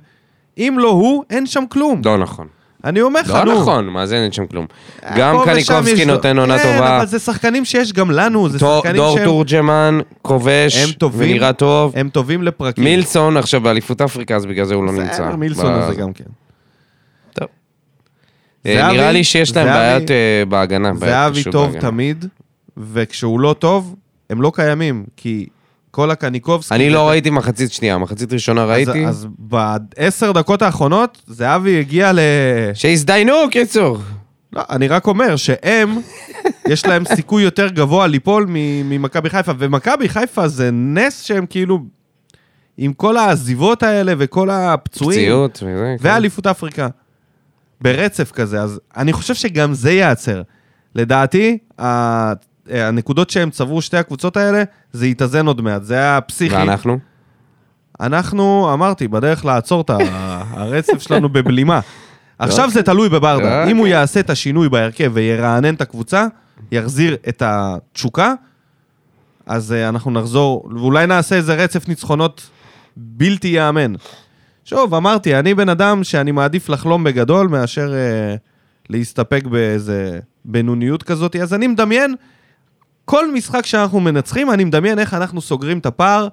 אם 0.57 0.75
לא 0.79 0.89
הוא, 0.89 1.23
אין 1.29 1.45
שם 1.45 1.63
כלום. 1.69 2.01
לא 2.05 2.17
נכון. 2.17 2.47
אני 2.83 3.01
אומר 3.01 3.21
לך, 3.21 3.29
לא 3.29 3.53
נו. 3.53 3.61
נכון, 3.61 3.87
מה 3.87 4.05
זה 4.05 4.23
אין 4.23 4.31
שם 4.31 4.47
כלום. 4.47 4.65
גם 5.17 5.35
קניקובסקי 5.45 6.05
נותן 6.05 6.37
עונה 6.39 6.57
כן, 6.59 6.63
טובה. 6.73 6.97
אבל 6.97 7.05
זה 7.05 7.19
שחקנים 7.19 7.65
שיש 7.65 7.93
גם 7.93 8.11
לנו, 8.11 8.49
זה 8.49 8.57
דור- 8.59 8.77
שחקנים 8.77 8.95
דור 8.95 9.15
שהם 9.15 9.25
תורג'מן, 9.25 9.99
כובש. 10.21 10.95
ונראה 11.17 11.53
טוב. 11.53 11.93
הם 11.95 12.09
טובים 12.09 12.43
לפרקים. 12.43 12.83
מילסון 12.83 13.37
עכשיו 13.37 13.61
באליפות 13.61 14.01
אפריקה, 14.01 14.35
אז 14.35 14.45
בגלל 14.45 14.65
זה 14.65 14.75
הוא 14.75 14.85
לא 14.85 14.91
נמצא. 14.91 15.11
בסדר, 15.13 15.35
מילסון 15.35 15.73
הזה 15.73 15.95
גם 15.95 16.13
כן. 16.13 16.23
טוב. 17.33 17.47
אה, 18.65 18.91
נראה 18.91 19.11
לי 19.11 19.23
שיש 19.23 19.55
להם 19.55 19.67
בעיות 19.67 20.11
אה, 20.11 20.43
בהגנה. 20.49 20.91
זהבי 20.95 21.43
טוב. 21.43 21.75
תמיד, 21.79 22.25
וכשהוא 22.77 23.39
לא 23.39 23.55
טוב, 23.59 23.95
הם 24.29 24.41
לא 24.41 24.51
קיימים, 24.55 25.05
כי 25.17 25.45
כל 25.97 26.11
הקניקובסקי... 26.11 26.75
אני 26.75 26.89
לא 26.89 27.09
ראיתי 27.09 27.29
מחצית 27.29 27.71
שנייה, 27.71 27.97
מחצית 27.97 28.33
ראשונה 28.33 28.65
ראיתי. 28.65 29.05
אז, 29.05 29.27
בעשר 29.39 30.31
דקות 30.31 30.61
האחרונות, 30.61 31.21
זהבי 31.27 31.79
הגיע 31.79 32.11
ל... 32.13 32.19
שהזדיינו, 32.73 33.33
קיצור. 33.51 33.97
לא, 34.53 34.61
אני 34.69 34.87
רק 34.87 35.07
אומר 35.07 35.35
שהם, 35.35 35.97
יש 36.67 36.85
להם 36.85 37.05
סיכוי 37.05 37.43
יותר 37.43 37.67
גבוה 37.67 38.07
ליפול 38.07 38.45
ממכבי 38.49 39.29
חיפה, 39.29 39.51
ומכבי 39.57 40.09
חיפה 40.09 40.47
זה 40.47 40.69
נס 40.71 41.21
שהם 41.21 41.45
כאילו, 41.45 41.79
עם 42.77 42.93
כל 42.93 43.17
העזיבות 43.17 43.83
האלה 43.83 44.13
וכל 44.17 44.49
הפצועים, 44.49 45.19
פציעות. 45.19 45.57
כן. 45.57 45.95
ואליפות 45.99 46.47
אפריקה, 46.47 46.87
ברצף 47.81 48.31
כזה, 48.31 48.61
אז 48.61 48.79
אני 48.97 49.13
חושב 49.13 49.33
שגם 49.33 49.73
זה 49.73 49.91
ייעצר. 49.91 50.41
לדעתי, 50.95 51.57
הנקודות 52.69 53.29
שהם 53.29 53.49
צברו, 53.49 53.81
שתי 53.81 53.97
הקבוצות 53.97 54.37
האלה, 54.37 54.63
זה 54.91 55.07
יתאזן 55.07 55.47
עוד 55.47 55.61
מעט, 55.61 55.83
זה 55.83 55.93
היה 55.93 56.21
פסיכי. 56.21 56.55
ואנחנו? 56.55 56.99
אנחנו, 57.99 58.73
אמרתי, 58.73 59.07
בדרך 59.07 59.45
לעצור 59.45 59.81
את 59.81 59.89
הרצף 60.59 61.01
שלנו 61.01 61.29
בבלימה. 61.29 61.79
עכשיו 62.39 62.69
זה 62.69 62.83
תלוי 62.83 63.09
בברדה. 63.09 63.59
אוקיי. 63.59 63.71
אם 63.71 63.77
הוא 63.77 63.87
יעשה 63.87 64.19
את 64.19 64.29
השינוי 64.29 64.69
בהרכב 64.69 65.11
וירענן 65.13 65.73
את 65.73 65.81
הקבוצה, 65.81 66.27
יחזיר 66.71 67.17
את 67.29 67.43
התשוקה, 67.45 68.33
אז 69.45 69.73
אה, 69.73 69.89
אנחנו 69.89 70.11
נחזור, 70.11 70.69
ואולי 70.75 71.07
נעשה 71.07 71.35
איזה 71.35 71.55
רצף 71.55 71.87
ניצחונות 71.87 72.49
בלתי 72.97 73.47
ייאמן. 73.47 73.93
שוב, 74.65 74.93
אמרתי, 74.93 75.39
אני 75.39 75.53
בן 75.53 75.69
אדם 75.69 76.03
שאני 76.03 76.31
מעדיף 76.31 76.69
לחלום 76.69 77.03
בגדול 77.03 77.47
מאשר 77.47 77.93
אה, 77.93 78.35
להסתפק 78.89 79.43
באיזה 79.43 80.19
בינוניות 80.45 81.03
כזאת, 81.03 81.35
אז 81.35 81.53
אני 81.53 81.67
מדמיין, 81.67 82.15
כל 83.09 83.31
משחק 83.31 83.65
שאנחנו 83.65 83.99
מנצחים, 83.99 84.51
אני 84.51 84.63
מדמיין 84.63 84.99
איך 84.99 85.13
אנחנו 85.13 85.41
סוגרים 85.41 85.77
את 85.79 85.85
הפער 85.85 86.27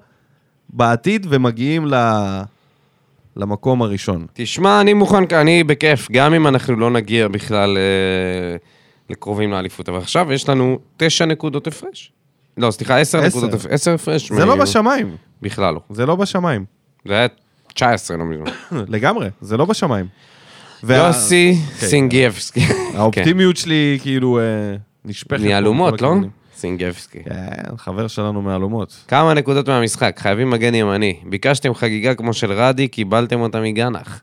בעתיד 0.69 1.27
ומגיעים 1.29 1.85
ל... 1.85 1.93
למקום 3.35 3.81
הראשון. 3.81 4.25
תשמע, 4.33 4.81
אני 4.81 4.93
מוכן, 4.93 5.23
אני 5.35 5.63
בכיף, 5.63 6.07
גם 6.11 6.33
אם 6.33 6.47
אנחנו 6.47 6.75
לא 6.75 6.91
נגיע 6.91 7.27
בכלל 7.27 7.77
אה, 7.77 8.57
לקרובים 9.09 9.51
לאליפות. 9.51 9.89
אבל 9.89 9.97
עכשיו 9.97 10.33
יש 10.33 10.49
לנו 10.49 10.79
תשע 10.97 11.25
נקודות 11.25 11.67
הפרש. 11.67 12.11
לא, 12.57 12.71
סליחה, 12.71 12.97
עשר 12.97 13.17
עשר. 13.17 13.27
נקודות 13.27 13.53
הפרש. 13.53 13.71
עשר 13.71 13.93
הפרש. 13.93 14.31
זה 14.31 14.45
לא 14.45 14.55
מ- 14.55 14.59
בשמיים, 14.59 15.15
בכלל 15.41 15.73
לא. 15.73 15.79
זה 15.89 16.05
לא 16.05 16.15
בשמיים. 16.15 16.65
זה 17.05 17.13
היה 17.13 17.27
19, 17.73 18.17
לא 18.17 18.25
מזמן. 18.25 18.45
לגמרי, 18.95 19.29
זה 19.41 19.57
לא 19.57 19.65
בשמיים. 19.65 20.05
יוסי 20.89 21.55
כן. 21.79 21.87
סינגייבסקי. 21.87 22.59
האופטימיות 22.93 23.57
שלי 23.57 23.99
כאילו 24.01 24.39
אה, 24.39 24.43
נשפכת. 25.05 25.41
מכל 25.95 26.05
לא? 26.05 26.44
סינגייבסקי. 26.55 27.23
כן, 27.23 27.77
חבר 27.77 28.07
שלנו 28.07 28.41
מאלומות. 28.41 29.03
כמה 29.07 29.33
נקודות 29.33 29.69
מהמשחק, 29.69 30.15
חייבים 30.19 30.49
מגן 30.49 30.75
ימני. 30.75 31.19
ביקשתם 31.23 31.73
חגיגה 31.73 32.15
כמו 32.15 32.33
של 32.33 32.51
רדי, 32.51 32.87
קיבלתם 32.87 33.39
אותה 33.39 33.61
מגנח. 33.61 34.21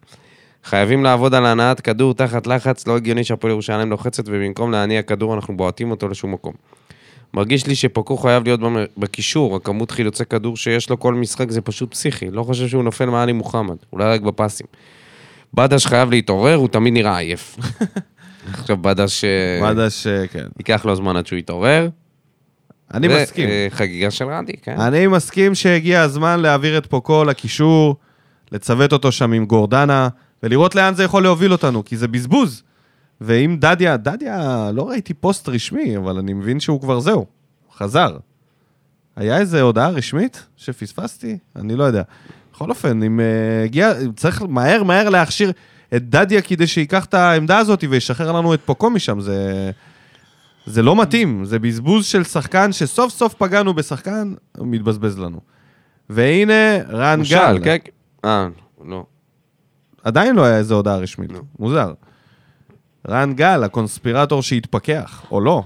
חייבים 0.65 1.05
לעבוד 1.05 1.35
על 1.35 1.47
הנעת 1.47 1.81
כדור 1.81 2.15
תחת 2.15 2.47
לחץ, 2.47 2.87
לא 2.87 2.97
הגיוני 2.97 3.25
שהפועל 3.25 3.51
ירושלים 3.51 3.91
לוחצת 3.91 4.25
ובמקום 4.27 4.73
להניע 4.73 5.03
כדור 5.03 5.35
אנחנו 5.35 5.57
בועטים 5.57 5.91
אותו 5.91 6.09
לשום 6.09 6.33
מקום. 6.33 6.53
מרגיש 7.35 7.67
לי 7.67 7.75
שפוקו 7.75 8.17
חייב 8.17 8.45
להיות 8.45 8.61
בקישור, 8.99 9.57
הכמות 9.57 9.91
חילוצי 9.91 10.25
כדור 10.25 10.57
שיש 10.57 10.91
לו 10.91 11.01
כל 11.01 11.15
משחק 11.15 11.51
זה 11.51 11.61
פשוט 11.61 11.91
פסיכי. 11.91 12.31
לא 12.31 12.43
חושב 12.43 12.69
שהוא 12.69 12.83
נופל 12.83 13.07
מעלי 13.07 13.33
מוחמד, 13.33 13.77
אולי 13.93 14.05
רק 14.05 14.21
בפסים. 14.21 14.67
בדש 15.55 15.87
חייב 15.87 16.11
להתעורר, 16.11 16.55
הוא 16.55 16.69
תמיד 16.69 16.95
נראה 16.95 17.19
עייף. 17.19 17.57
עכשיו 18.53 18.77
בדש, 18.77 19.25
אה, 19.25 19.73
מדש, 19.73 20.07
אה, 20.07 20.27
כן. 20.27 20.47
ייקח 20.59 20.85
לו 20.85 20.97
זמן 20.97 21.17
עד 21.17 21.27
שהוא 21.27 21.39
יתעורר. 21.39 21.89
אני 22.95 23.09
ו- 23.09 23.23
מסכים. 23.23 23.49
אה, 23.49 23.67
חגיגה 23.71 24.11
של 24.11 24.25
רדי, 24.25 24.53
כן. 24.63 24.81
אני 24.81 25.07
מסכים 25.07 25.55
שהגיע 25.55 26.03
הזמן 26.03 26.41
להעביר 26.41 26.79
את 26.79 26.87
פוקו 26.87 27.25
לקישור, 27.25 27.97
לצוות 28.53 28.93
אותו 28.93 29.13
שם 29.13 29.33
עם 29.33 29.45
גורדנה, 29.45 30.09
ולראות 30.43 30.75
לאן 30.75 30.95
זה 30.95 31.05
יכול 31.05 31.23
להוביל 31.23 31.53
אותנו, 31.53 31.85
כי 31.85 31.97
זה 31.97 32.09
בזבוז. 32.09 32.63
ואם 33.21 33.57
דדיה, 33.61 33.97
דדיה, 33.97 34.71
לא 34.75 34.89
ראיתי 34.89 35.15
פוסט 35.15 35.49
רשמי, 35.49 35.97
אבל 35.97 36.19
אני 36.19 36.33
מבין 36.33 36.61
שהוא 36.61 36.81
כבר 36.81 37.01
זהו, 37.01 37.27
חזר. 37.77 38.17
היה 39.17 39.39
איזה 39.39 39.63
הודעה 39.63 39.89
רשמית 39.89 40.47
שפספסתי? 40.57 41.39
אני 41.57 41.77
לא 41.77 41.85
יודע. 41.85 42.03
בכל 42.53 42.71
אופן, 42.71 43.03
אם 43.03 43.21
uh, 43.21 43.65
הגיע, 43.65 43.93
צריך 44.17 44.43
מהר 44.49 44.83
מהר 44.83 45.09
להכשיר 45.09 45.53
את 45.97 46.09
דדיה 46.09 46.43
כדי 46.43 46.67
שייקח 46.67 47.05
את 47.05 47.15
העמדה 47.15 47.59
הזאת 47.59 47.85
וישחרר 47.91 48.33
לנו 48.33 48.55
את 48.55 48.61
פוקו 48.65 48.91
משם, 48.91 49.21
זה... 49.21 49.71
זה 50.67 50.83
לא 50.83 50.97
מתאים, 50.97 51.45
זה 51.45 51.59
בזבוז 51.59 52.07
של 52.07 52.25
שחקן 52.25 52.73
שסוף 52.73 53.13
סוף 53.13 53.35
פגענו 53.35 53.75
בשחקן, 53.75 54.35
הוא 54.57 54.67
מתבזבז 54.67 55.19
לנו. 55.19 55.41
והנה, 56.11 56.83
רן 56.89 57.21
משל, 57.21 57.59
גל. 57.59 57.79
כן. 57.83 57.91
אה, 58.25 58.49
לא. 58.85 59.05
עדיין 60.05 60.37
לא 60.37 60.45
היה 60.45 60.57
איזו 60.57 60.75
הודעה 60.75 60.97
רשמית, 60.97 61.33
לא. 61.33 61.41
מוזר. 61.59 61.93
רן 63.09 63.33
גל, 63.33 63.65
הקונספירטור 63.65 64.43
שהתפכח, 64.43 65.23
או 65.31 65.41
לא. 65.41 65.63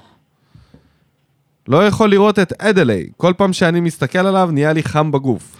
לא 1.68 1.86
יכול 1.86 2.10
לראות 2.10 2.38
את 2.38 2.52
אדלי, 2.58 3.06
כל 3.16 3.32
פעם 3.36 3.52
שאני 3.52 3.80
מסתכל 3.80 4.18
עליו 4.18 4.48
נהיה 4.52 4.72
לי 4.72 4.82
חם 4.82 5.12
בגוף. 5.12 5.56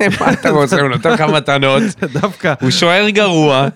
מה 0.20 0.32
אתה 0.32 0.50
רוצה? 0.50 0.80
הוא 0.80 0.88
נותן 0.88 1.12
לך 1.12 1.20
מתנות. 1.20 1.82
דווקא, 2.20 2.54
הוא 2.60 2.70
שוער 2.70 3.10
גרוע, 3.10 3.68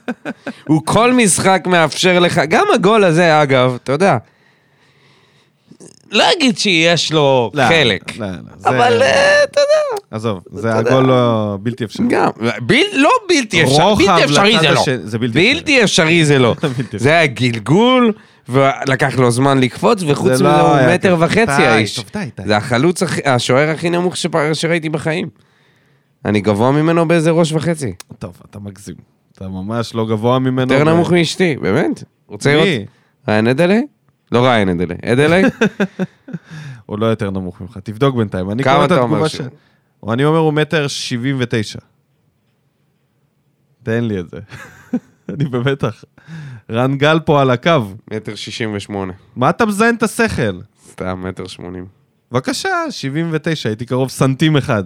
הוא 0.66 0.82
כל 0.84 1.12
משחק 1.12 1.62
מאפשר 1.66 2.18
לך, 2.18 2.40
גם 2.48 2.64
הגול 2.74 3.04
הזה, 3.04 3.42
אגב, 3.42 3.78
אתה 3.82 3.92
יודע, 3.92 4.18
לא 6.10 6.24
אגיד 6.36 6.58
שיש 6.58 7.12
לו 7.12 7.50
לא, 7.54 7.62
חלק, 7.68 8.16
לא, 8.18 8.26
לא, 8.26 8.32
זה- 8.56 8.68
אבל 8.68 9.02
אה, 9.02 9.44
אתה 9.44 9.60
יודע, 9.60 10.02
עזוב, 10.10 10.40
זה. 10.52 10.74
הגול 10.74 11.04
לא 11.04 11.56
בלתי 11.62 11.84
אפשרי. 11.84 12.06
גם, 12.08 12.28
בל, 12.60 12.74
לא 12.94 13.08
בלתי 13.28 13.62
אפשרי, 13.62 14.06
בלתי 14.06 14.24
אפשרי 14.24 14.58
זה 14.60 14.70
לא, 14.70 14.84
זה 15.04 15.18
בלתי 15.22 15.54
בלתי 15.54 15.82
אפשרי 15.84 16.24
זה 16.24 16.38
לא. 16.38 16.54
זה 16.96 17.10
היה 17.10 17.26
גלגול, 17.26 18.12
ולקח 18.48 19.18
לו 19.18 19.30
זמן 19.30 19.58
לקפוץ, 19.60 20.02
וחוץ 20.06 20.26
זה 20.26 20.34
מזה 20.34 20.44
לא 20.44 20.78
הוא 20.84 20.94
מטר. 20.94 21.16
וחצי 21.18 21.40
האיש. 21.62 22.00
זה 22.46 22.56
החלוץ, 22.56 23.02
השוער 23.24 23.70
הכי 23.70 23.90
נמוך 23.90 24.16
שפ- 24.16 24.28
שראיתי 24.54 24.88
בחיים, 24.88 25.28
אני 26.24 26.40
גבוה 26.40 26.70
ממנו 26.72 27.08
באיזה 27.08 27.30
ראש 27.30 27.52
וחצי, 27.52 27.92
טוב, 28.18 28.32
אתה 28.50 28.58
מגזים. 28.58 28.94
אתה 29.36 29.48
ממש 29.48 29.94
לא 29.94 30.06
גבוה 30.06 30.38
ממנו. 30.38 30.72
יותר 30.72 30.84
נמוך 30.94 31.12
מאשתי, 31.12 31.56
באמת, 31.62 32.02
רוצה 32.28 32.52
לראות? 32.52 32.66
מי? 32.66 32.84
לא 34.32 34.46
ריין 34.46 34.68
אדלי, 34.68 34.94
אדלי? 35.04 35.42
הוא 36.86 36.98
לא 36.98 37.06
יותר 37.06 37.30
נמוך 37.30 37.60
ממך. 37.60 37.78
תבדוק 37.82 38.16
בינתיים. 38.16 38.50
אני 38.50 38.64
כמה 38.64 38.84
אתה 38.84 38.98
אומר? 38.98 39.28
ש... 39.28 39.40
אני 40.12 40.24
אומר 40.24 40.38
הוא 40.38 40.52
מטר 40.52 40.88
שבעים 40.88 41.36
ותשע. 41.40 41.78
תן 43.82 44.04
לי 44.04 44.20
את 44.20 44.30
זה. 44.30 44.38
אני 45.34 45.44
במתח. 45.44 46.04
רן 46.70 46.96
גל 46.96 47.20
פה 47.20 47.40
על 47.40 47.50
הקו. 47.50 47.70
מטר 48.10 48.34
שישים 48.34 48.74
ושמונה. 48.74 49.12
מה 49.36 49.50
אתה 49.50 49.66
מזיין 49.66 49.94
את 49.94 50.02
השכל? 50.02 50.60
סתם 50.90 51.22
מטר 51.26 51.46
שמונים. 51.46 51.86
בבקשה, 52.32 52.68
79, 52.90 53.68
הייתי 53.68 53.86
קרוב 53.86 54.08
סנטים 54.10 54.56
אחד. 54.56 54.84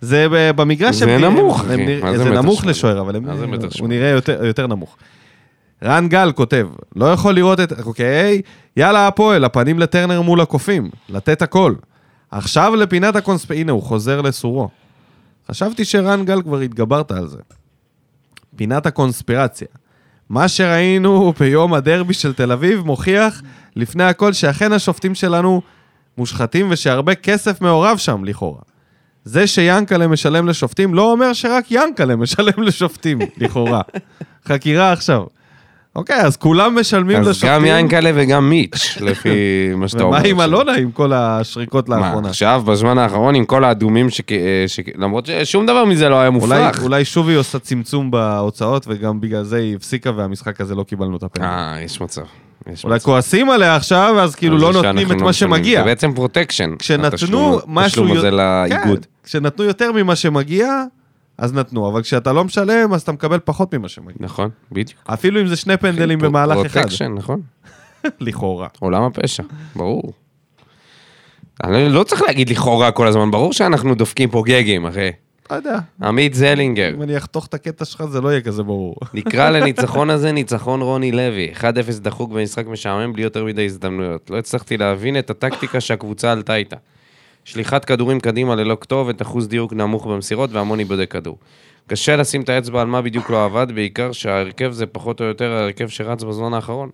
זה 0.00 0.26
במגרש... 0.56 0.96
זה 0.96 1.14
הם 1.14 1.24
נמוך, 1.24 1.60
הם 1.60 1.66
אחי. 1.66 1.76
נראים- 1.76 2.04
מה 2.04 2.16
זה 2.18 2.24
זה 2.24 2.30
נמוך? 2.30 2.64
לשוער, 2.66 3.00
אבל 3.00 3.16
הם- 3.16 3.24
הוא? 3.80 3.88
נראה 3.88 4.08
יותר- 4.08 4.44
יותר 4.44 4.66
נמוך. 4.66 4.96
רן 5.86 6.08
גל 6.08 6.32
כותב, 6.32 6.68
לא 6.96 7.12
יכול 7.12 7.34
לראות 7.34 7.60
את... 7.60 7.72
אוקיי, 7.86 8.42
יאללה 8.76 9.06
הפועל, 9.06 9.44
הפנים 9.44 9.78
לטרנר 9.78 10.22
מול 10.22 10.40
הקופים, 10.40 10.90
לתת 11.08 11.42
הכל. 11.42 11.74
עכשיו 12.30 12.76
לפינת 12.76 13.16
הקונספ... 13.16 13.50
הנה, 13.50 13.72
הוא 13.72 13.82
חוזר 13.82 14.20
לסורו. 14.20 14.68
חשבתי 15.50 15.84
שרן 15.84 16.24
גל 16.24 16.42
כבר 16.42 16.58
התגברת 16.58 17.10
על 17.10 17.28
זה. 17.28 17.38
פינת 18.56 18.86
הקונספירציה. 18.86 19.68
מה 20.28 20.48
שראינו 20.48 21.32
ביום 21.40 21.74
הדרבי 21.74 22.14
של 22.14 22.32
תל 22.32 22.52
אביב 22.52 22.80
מוכיח 22.80 23.42
לפני 23.76 24.04
הכל 24.04 24.32
שאכן 24.32 24.72
השופטים 24.72 25.14
שלנו 25.14 25.62
מושחתים 26.18 26.66
ושהרבה 26.70 27.14
כסף 27.14 27.60
מעורב 27.60 27.96
שם 27.96 28.24
לכאורה. 28.24 28.60
זה 29.24 29.46
שיאנקלה 29.46 30.06
משלם 30.06 30.48
לשופטים 30.48 30.94
לא 30.94 31.12
אומר 31.12 31.32
שרק 31.32 31.70
יאנקלה 31.70 32.16
משלם 32.16 32.62
לשופטים, 32.62 33.18
לכאורה. 33.36 33.80
חקירה 34.48 34.92
עכשיו. 34.92 35.22
אוקיי, 35.96 36.20
אז 36.20 36.36
כולם 36.36 36.78
משלמים 36.80 37.20
אז 37.20 37.28
לשופטים. 37.28 37.50
גם 37.50 37.64
יענקלה 37.64 38.10
וגם 38.14 38.50
מיץ', 38.50 38.98
לפי 39.00 39.28
מה 39.76 39.88
שאתה 39.88 40.02
אומר. 40.02 40.18
ומה 40.18 40.28
עם. 40.28 40.40
אלונה 40.40 40.72
עם 40.74 40.90
כל 40.90 41.12
השריקות 41.12 41.88
מה, 41.88 41.96
לאחרונה? 41.96 42.28
עכשיו, 42.28 42.62
בזמן 42.66 42.98
האחרון, 42.98 43.34
עם 43.34 43.44
כל 43.44 43.64
האדומים, 43.64 44.10
שכ- 44.10 44.32
אה, 44.32 44.64
שכ- 44.66 44.90
למרות 44.98 45.26
ששום 45.26 45.66
דבר 45.66 45.84
מזה 45.84 46.08
לא 46.08 46.14
היה 46.14 46.28
אולי, 46.28 46.38
מופרך. 46.38 46.82
אולי 46.82 47.04
שוב 47.04 47.28
היא 47.28 47.36
עושה 47.38 47.58
צמצום 47.58 48.10
בהוצאות, 48.10 48.84
וגם 48.88 49.20
בגלל 49.20 49.42
זה 49.44 49.56
היא 49.56 49.76
הפסיקה 49.76 50.10
והמשחק 50.16 50.60
הזה 50.60 50.74
לא 50.74 50.82
קיבלנו 50.82 51.16
את 51.16 51.22
הפנדל. 51.22 51.46
אה, 51.46 51.76
יש 51.84 52.00
מצב. 52.00 52.22
אולי. 52.84 53.00
כועסים 53.00 53.50
עליה 53.50 53.76
עכשיו, 53.76 54.16
אז 54.20 54.34
כאילו 54.34 54.58
לא 54.58 54.72
נותנים 54.72 55.12
את 55.12 55.20
לא 55.20 55.26
מה. 55.26 55.32
שמגיע. 55.32 55.80
זה 55.80 55.84
בעצם 55.84 56.12
protection. 56.14 56.70
כשנתנו 56.78 57.58
משהו... 57.66 57.78
התשלום 58.04 58.12
הזה 58.18 58.26
יות- 58.26 58.34
לאיגוד. 58.34 58.98
כן, 59.04 59.10
כשנתנו 59.24 59.64
יותר 59.64 59.92
ממה 59.92 60.16
שמגיע, 60.16 60.82
אז 61.38 61.52
נתנו, 61.52 61.88
אבל 61.88 62.02
כשאתה 62.02 62.32
לא 62.32 62.44
משלם, 62.44 62.92
אז 62.92 63.02
אתה 63.02 63.12
מקבל 63.12 63.38
פחות 63.44 63.74
ממה 63.74 63.88
שמגיע. 63.88 64.16
נכון, 64.20 64.50
בדיוק. 64.72 65.00
אפילו 65.06 65.40
אם 65.40 65.46
זה 65.46 65.56
שני 65.56 65.76
פנדלים 65.76 66.18
במהלך 66.18 66.66
אחד, 66.66 66.80
protection, 66.80 67.12
נכון. 67.14 67.40
לכאורה. 68.20 68.68
עולם 68.78 69.02
הפשע, 69.02 69.42
ברור. 69.76 70.12
אני 71.64 71.88
לא 71.88 72.04
צריך 72.04 72.22
להגיד 72.22 72.50
לכאורה 72.50 72.90
כל 72.90 73.06
הזמן, 73.06 73.30
ברור 73.30 73.52
שאנחנו 73.52 73.94
דופקים 73.94 74.30
פה 74.30 74.42
גגים, 74.46 74.86
אחי. 74.86 75.10
לא 75.50 75.56
יודע, 75.56 75.78
עמית 76.02 76.34
זלינגר, 76.34 76.94
אם 76.94 77.02
אני 77.02 77.16
אחתוך 77.16 77.46
את 77.46 77.54
הקטע 77.54 77.84
שלך 77.84 78.04
זה 78.04 78.20
לא 78.20 78.28
יהיה 78.28 78.40
כזה 78.40 78.62
ברור. 78.62 78.96
נקרא 79.14 79.50
לניצחון 79.50 80.10
הזה 80.10 80.32
ניצחון 80.32 80.82
רוני 80.82 81.12
לוי. 81.12 81.52
1-0 81.54 81.62
דחוק 82.00 82.30
במשחק 82.32 82.66
משעמם 82.66 83.12
בלי 83.12 83.22
יותר 83.22 83.44
מדי 83.44 83.64
הזדמנויות. 83.64 84.30
לא 84.30 84.38
הצלחתי 84.38 84.76
להבין 84.76 85.18
את 85.18 85.30
הטקטיקה 85.30 85.80
שהקבוצה 85.80 86.32
עלתה 86.32 86.54
איתה. 86.56 86.76
שליחת 87.46 87.84
כדורים 87.84 88.20
קדימה 88.20 88.54
ללא 88.54 88.76
כתובת, 88.80 89.22
אחוז 89.22 89.48
דיוק 89.48 89.72
נמוך 89.72 90.06
במסירות 90.06 90.52
והמון 90.52 90.78
איבודי 90.78 91.06
כדור. 91.06 91.38
קשה 91.86 92.16
לשים 92.16 92.42
את 92.42 92.48
האצבע 92.48 92.80
על 92.80 92.86
מה 92.86 93.02
בדיוק 93.02 93.30
לא 93.30 93.44
עבד, 93.44 93.66
בעיקר 93.74 94.12
שההרכב 94.12 94.72
זה 94.72 94.86
פחות 94.86 95.20
או 95.20 95.26
יותר 95.26 95.52
ההרכב 95.52 95.88
שרץ 95.88 96.22
בזמן 96.22 96.54
האחרון. 96.54 96.90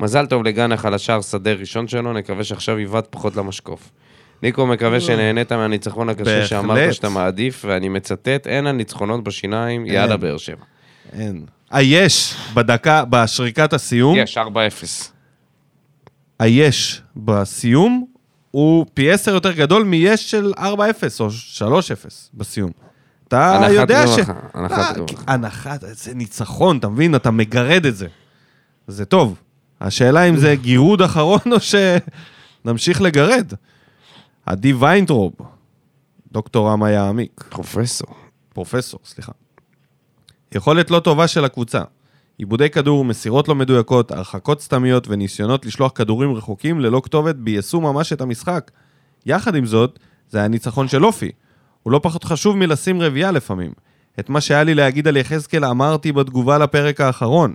מזל 0.00 0.26
טוב 0.26 0.44
לגנח 0.44 0.84
על 0.84 0.94
השער 0.94 1.20
שדה 1.20 1.52
ראשון 1.52 1.88
שלו, 1.88 2.12
נקווה 2.12 2.44
שעכשיו 2.44 2.78
יבעט 2.78 3.06
פחות 3.10 3.36
למשקוף. 3.36 3.90
ניקו 4.42 4.66
מקווה 4.66 5.00
שנהנית 5.00 5.52
מהניצחון 5.52 6.08
הקשה. 6.08 6.46
שאמרת 6.46 6.94
שאתה 6.94 7.08
מעדיף, 7.08 7.64
ואני 7.68 7.88
מצטט, 7.88 8.46
אין 8.46 8.66
הניצחונות 8.66 9.24
בשיניים, 9.24 9.86
יאללה 9.86 10.16
באר 10.16 10.36
שבע. 10.36 10.64
אין. 11.12 11.44
היש 11.70 12.34
בדקה, 12.54 13.04
בשריקת 13.10 13.72
הסיום, 13.72 14.16
יש, 14.18 14.38
4-0. 14.38 14.40
היש 16.38 17.02
בסיום 17.16 18.11
הוא 18.52 18.86
פי 18.94 19.10
עשר 19.10 19.34
יותר 19.34 19.52
גדול 19.52 19.84
מיש 19.84 20.30
של 20.30 20.52
4-0 20.56 20.60
או 21.20 21.28
3-0 21.28 21.62
בסיום. 22.34 22.70
אתה 23.28 23.66
יודע 23.70 24.06
ש... 24.06 24.18
הנחת 24.54 24.96
רווחה. 24.96 25.22
הנחת, 25.26 25.80
זה 25.80 26.14
ניצחון, 26.14 26.78
אתה 26.78 26.88
מבין? 26.88 27.14
אתה 27.14 27.30
מגרד 27.30 27.86
את 27.86 27.96
זה. 27.96 28.06
זה 28.86 29.04
טוב. 29.04 29.40
השאלה 29.80 30.22
אם 30.22 30.36
זה 30.36 30.54
גירוד 30.56 31.02
אחרון 31.02 31.40
או 31.52 31.56
שנמשיך 32.64 33.00
לגרד. 33.00 33.52
עדי 34.46 34.72
ויינטרופ, 34.72 35.34
דוקטור 36.32 36.70
רמה 36.70 36.90
יעמיק, 36.90 37.44
פרופסור. 37.48 38.08
פרופסור, 38.54 39.00
סליחה. 39.04 39.32
יכולת 40.54 40.90
לא 40.90 41.00
טובה 41.00 41.28
של 41.28 41.44
הקבוצה. 41.44 41.82
עיבודי 42.42 42.70
כדור, 42.70 43.04
מסירות 43.04 43.48
לא 43.48 43.54
מדויקות, 43.54 44.10
הרחקות 44.10 44.60
סתמיות 44.60 45.08
וניסיונות 45.08 45.66
לשלוח 45.66 45.92
כדורים 45.94 46.34
רחוקים 46.34 46.80
ללא 46.80 47.00
כתובת 47.04 47.34
בייסו 47.34 47.80
ממש 47.80 48.12
את 48.12 48.20
המשחק. 48.20 48.70
יחד 49.26 49.54
עם 49.54 49.66
זאת, 49.66 49.98
זה 50.28 50.38
היה 50.38 50.48
ניצחון 50.48 50.88
של 50.88 51.04
אופי. 51.04 51.30
הוא 51.82 51.92
לא 51.92 52.00
פחות 52.02 52.24
חשוב 52.24 52.56
מלשים 52.56 53.00
רביעייה 53.00 53.30
לפעמים. 53.30 53.72
את 54.20 54.30
מה 54.30 54.40
שהיה 54.40 54.64
לי 54.64 54.74
להגיד 54.74 55.08
על 55.08 55.16
יחזקאל 55.16 55.64
אמרתי 55.64 56.12
בתגובה 56.12 56.58
לפרק 56.58 57.00
האחרון. 57.00 57.54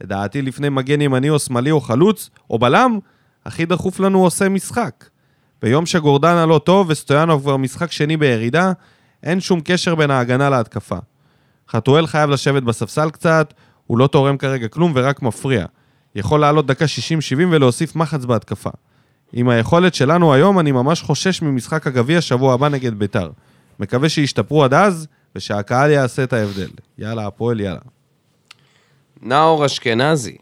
לדעתי 0.00 0.42
לפני 0.42 0.68
מגן 0.68 1.00
ימני 1.00 1.30
או 1.30 1.38
שמאלי 1.38 1.70
או 1.70 1.80
חלוץ, 1.80 2.30
או 2.50 2.58
בלם, 2.58 2.98
הכי 3.46 3.66
דחוף 3.66 4.00
לנו 4.00 4.24
עושה 4.24 4.48
משחק. 4.48 5.04
ביום 5.62 5.86
שגורדנה 5.86 6.46
לא 6.46 6.60
טוב 6.64 6.86
וסטויאנוב 6.90 7.42
כבר 7.42 7.56
משחק 7.56 7.92
שני 7.92 8.16
בירידה, 8.16 8.72
אין 9.22 9.40
שום 9.40 9.60
קשר 9.64 9.94
בין 9.94 10.10
ההגנה 10.10 10.50
להתקפה. 10.50 10.98
חתואל 11.68 12.06
חייב 12.06 12.30
לשבת 12.30 12.62
בספסל 12.62 13.10
קצת, 13.10 13.54
הוא 13.86 13.98
לא 13.98 14.06
תורם 14.06 14.36
כרגע 14.36 14.68
כלום 14.68 14.92
ורק 14.94 15.22
מפריע. 15.22 15.66
יכול 16.14 16.40
לעלות 16.40 16.66
דקה 16.66 16.84
60-70 16.84 16.88
ולהוסיף 17.50 17.96
מחץ 17.96 18.24
בהתקפה. 18.24 18.70
עם 19.32 19.48
היכולת 19.48 19.94
שלנו 19.94 20.34
היום, 20.34 20.58
אני 20.58 20.72
ממש 20.72 21.02
חושש 21.02 21.42
ממשחק 21.42 21.86
הגביע 21.86 22.20
שבוע 22.20 22.54
הבא 22.54 22.68
נגד 22.68 22.94
ביתר. 22.94 23.30
מקווה 23.80 24.08
שישתפרו 24.08 24.64
עד 24.64 24.74
אז, 24.74 25.06
ושהקהל 25.36 25.90
יעשה 25.90 26.24
את 26.24 26.32
ההבדל. 26.32 26.70
יאללה, 26.98 27.26
הפועל, 27.26 27.60
יאללה. 27.60 27.80
נאור 29.22 29.66
אשכנזי, 29.66 30.36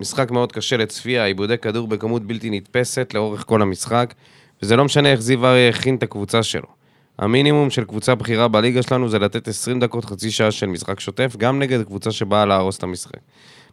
משחק 0.00 0.30
מאוד 0.30 0.52
קשה 0.52 0.76
לצפייה, 0.76 1.24
עיבודי 1.24 1.58
כדור 1.58 1.88
בכמות 1.88 2.26
בלתי 2.26 2.50
נתפסת 2.50 3.14
לאורך 3.14 3.44
כל 3.46 3.62
המשחק, 3.62 4.14
וזה 4.62 4.76
לא 4.76 4.84
משנה 4.84 5.12
איך 5.12 5.20
זיו 5.20 5.46
אריה 5.46 5.68
הכין 5.68 5.94
את 5.94 6.02
הקבוצה 6.02 6.42
שלו. 6.42 6.79
המינימום 7.20 7.70
של 7.70 7.84
קבוצה 7.84 8.14
בכירה 8.14 8.48
בליגה 8.48 8.82
שלנו 8.82 9.08
זה 9.08 9.18
לתת 9.18 9.48
20 9.48 9.80
דקות, 9.80 10.04
חצי 10.04 10.30
שעה 10.30 10.50
של 10.50 10.66
משחק 10.66 11.00
שוטף, 11.00 11.36
גם 11.38 11.58
נגד 11.58 11.82
קבוצה 11.82 12.10
שבאה 12.10 12.46
להרוס 12.46 12.78
את 12.78 12.82
המשחק. 12.82 13.20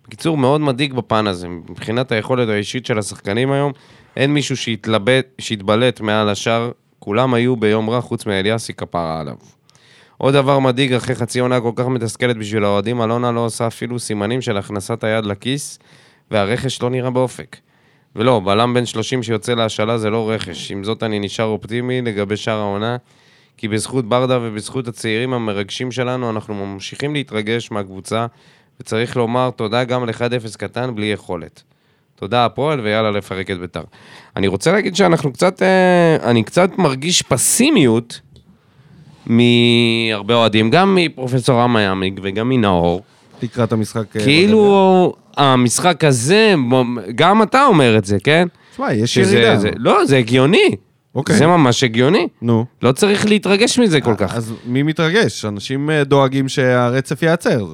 בקיצור, 0.08 0.38
מאוד 0.38 0.62
מדאיג 0.62 0.94
בפן 0.94 1.28
הזה. 1.28 1.48
מבחינת 1.48 2.12
היכולת 2.12 2.50
האישית 2.50 2.86
של 2.86 3.00
השחקנים 3.00 3.52
היום, 3.52 3.72
אין 4.18 4.34
מישהו 4.34 4.58
שהתלבט, 4.58 5.28
שהתבלט 5.40 6.02
מעל 6.02 6.30
השאר, 6.30 6.72
כולם 7.00 7.34
היו 7.34 7.56
ביום 7.56 7.90
רע 7.90 8.02
חוץ 8.02 8.26
מאליאסי 8.26 8.74
כפרה 8.74 9.20
עליו. 9.20 9.36
עוד 10.18 10.34
דבר 10.34 10.60
מדאיג, 10.60 10.94
אחרי 10.94 11.16
חצי 11.16 11.40
עונה 11.40 11.62
כל 11.62 11.72
כך 11.76 11.86
מתסכלת 11.86 12.38
בשביל 12.38 12.64
האוהדים, 12.64 13.02
אלונה 13.02 13.32
לא 13.32 13.40
עושה 13.40 13.68
אפילו 13.68 14.00
סימנים 14.00 14.42
של 14.42 14.58
הכנסת 14.58 15.04
היד 15.04 15.26
לכיס, 15.26 15.80
והרכש 16.32 16.82
לא 16.82 16.90
נראה 16.90 17.10
באופק. 17.10 17.58
ולא, 18.16 18.42
בלם 18.46 18.74
בן 18.74 18.86
30 18.86 19.24
שיוצא 19.24 19.54
להשאלה 19.54 19.98
זה 19.98 20.10
לא 20.10 20.30
רכש. 20.32 20.72
עם 20.72 20.84
זאת 20.84 21.04
אני 21.04 21.20
נשאר 21.20 21.46
אופטימי 21.46 22.02
לגבי 22.02 22.38
שאר 22.38 22.58
העונה, 22.58 22.98
כי 23.58 23.68
בזכות 23.68 24.06
ברדה 24.10 24.40
ובזכות 24.42 24.88
הצעירים 24.88 25.34
המרגשים 25.34 25.92
שלנו, 25.92 26.30
אנחנו 26.30 26.66
ממשיכים 26.66 27.14
להתרגש 27.14 27.72
מהקבוצה, 27.72 28.26
וצריך 28.80 29.18
לומר 29.18 29.50
תודה 29.56 29.84
גם 29.84 30.06
ל-1-0 30.06 30.58
קטן 30.58 30.96
בלי 30.96 31.06
יכולת. 31.06 31.64
תודה 32.16 32.46
הפועל, 32.46 32.80
ויאללה 32.80 33.12
לפרק 33.12 33.52
את 33.52 33.60
ביתר. 33.60 33.82
אני 34.36 34.48
רוצה 34.48 34.72
להגיד 34.72 34.96
שאנחנו 34.96 35.34
קצת, 35.34 35.62
אה, 35.62 36.16
אני 36.30 36.44
קצת 36.44 36.70
מרגיש 36.78 37.22
פסימיות 37.22 38.20
מהרבה 39.26 40.36
אוהדים, 40.36 40.70
גם 40.70 40.96
מפרופסור 40.96 41.60
רמה 41.62 41.82
יעמיק 41.82 42.20
וגם 42.24 42.50
מנאור. 42.50 43.02
לקראת 43.44 43.72
המשחק... 43.72 44.16
אה, 44.18 44.24
כאילו, 44.24 45.14
המשחק 45.38 46.04
הזה, 46.04 46.54
גם 47.16 47.44
אתה 47.44 47.66
אומר 47.66 47.98
את 47.98 48.06
זה, 48.06 48.18
כן? 48.24 48.48
תשמע, 48.72 48.94
יש 48.94 49.14
שזה- 49.14 49.38
ירידה. 49.38 49.58
זה, 49.60 49.70
לא, 49.76 50.06
זה 50.06 50.18
הגיוני. 50.18 50.76
אוקיי. 51.18 51.36
זה 51.38 51.48
ממש 51.48 51.84
הגיוני. 51.84 52.28
נו. 52.42 52.66
לא 52.82 52.92
צריך 52.92 53.26
להתרגש 53.26 53.80
מזה 53.80 54.02
כל 54.02 54.16
כך. 54.18 54.36
אז 54.36 54.54
מי 54.66 54.84
מתרגש? 54.84 55.46
אנשים 55.46 55.90
אה, 55.90 56.04
דואגים 56.04 56.50
שהרצף 56.50 57.24
ייעצר. 57.24 57.66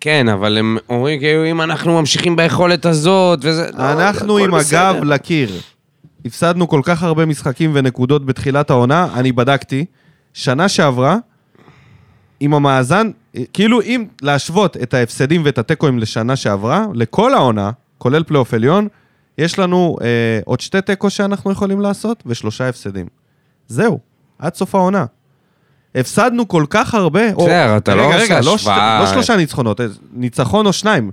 כן, 0.00 0.28
אבל 0.28 0.58
הם 0.58 0.78
אומרים 0.88 1.20
כאילו, 1.20 1.50
אם 1.50 1.62
אנחנו 1.62 2.00
ממשיכים 2.00 2.36
ביכולת 2.36 2.86
הזאת, 2.86 3.38
וזה... 3.42 3.70
לא, 3.78 3.92
אנחנו 3.92 4.38
הכל 4.38 4.48
עם. 4.48 4.54
הגב 4.54 5.04
לקיר. 5.04 5.50
הפסדנו 6.24 6.68
כל 6.68 6.80
כך 6.84 7.02
הרבה 7.02 7.26
משחקים 7.26 7.70
ונקודות 7.74 8.26
בתחילת 8.26 8.70
העונה, 8.70 9.08
אני 9.14 9.32
בדקתי, 9.32 9.84
שנה 10.34 10.68
שעברה, 10.68 11.16
עם 12.40 12.54
המאזן, 12.54 13.10
כאילו 13.52 13.82
אם 13.82 14.04
להשוות 14.22 14.76
את 14.76 14.94
ההפסדים 14.94 15.42
ואת 15.44 15.58
התיקואים 15.58 15.98
לשנה 15.98 16.36
שעברה, 16.36 16.86
לכל 16.94 17.34
העונה, 17.34 17.70
כולל 17.98 18.22
פלייאוף 18.22 18.54
עליון, 18.54 18.88
יש 19.38 19.58
לנו 19.58 19.96
אה, 20.02 20.06
עוד 20.44 20.60
שתי 20.60 20.80
תיקו 20.80 21.10
שאנחנו 21.10 21.52
יכולים 21.52 21.80
לעשות 21.80 22.22
ושלושה 22.26 22.68
הפסדים. 22.68 23.06
זהו, 23.68 23.98
עד 24.38 24.54
סוף 24.54 24.74
העונה. 24.74 25.04
הפסדנו 25.94 26.48
כל 26.48 26.64
כך 26.70 26.94
הרבה... 26.94 27.32
או- 27.32 27.44
בסדר, 27.44 27.76
אתה 27.76 27.94
לא 27.94 28.02
רגע, 28.02 28.14
עושה 28.14 28.24
רגע, 28.24 28.36
לא, 28.40 28.42
שת- 28.42 28.54
השוואה. 28.54 29.00
לא 29.00 29.06
שלושה 29.06 29.36
ניצחונות, 29.36 29.80
אה, 29.80 29.86
ניצחון 30.12 30.66
או 30.66 30.72
שניים. 30.72 31.10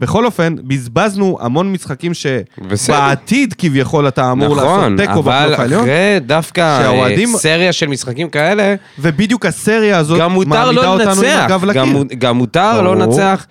בכל 0.00 0.26
אופן, 0.26 0.54
בזבזנו 0.64 1.38
המון 1.40 1.72
משחקים. 1.72 2.12
שבעתיד 2.14 3.54
כביכול 3.58 4.08
אתה 4.08 4.32
אמור 4.32 4.56
לעשות 4.56 4.70
נכון, 4.78 4.96
תיקו 4.96 5.12
אבל 5.12 5.20
בפלייאוף 5.20 5.60
העליון, 5.60 5.80
אחרי 5.82 6.20
דווקא 6.26 6.80
שהאוהדים- 6.82 7.34
אה, 7.34 7.38
סריה 7.38 7.72
של 7.72 7.86
משחקים 7.86 8.28
כאלה, 8.30 8.74
ובדיוק 8.98 9.46
הסריה 9.46 9.98
הזאת 9.98 10.20
גם 10.20 10.32
מעמידה 10.34 10.70
לא 10.72 10.92
אותנו 10.92 11.10
עם 11.10 11.16
לנצח. 11.18 11.44
הגב 11.44 11.60
גם 11.62 11.68
לקיר. 11.70 11.84
מו- 11.84 12.04
גם 12.18 12.36
מותר 12.36 12.82
לא. 12.82 12.96
לנצח. 12.96 13.46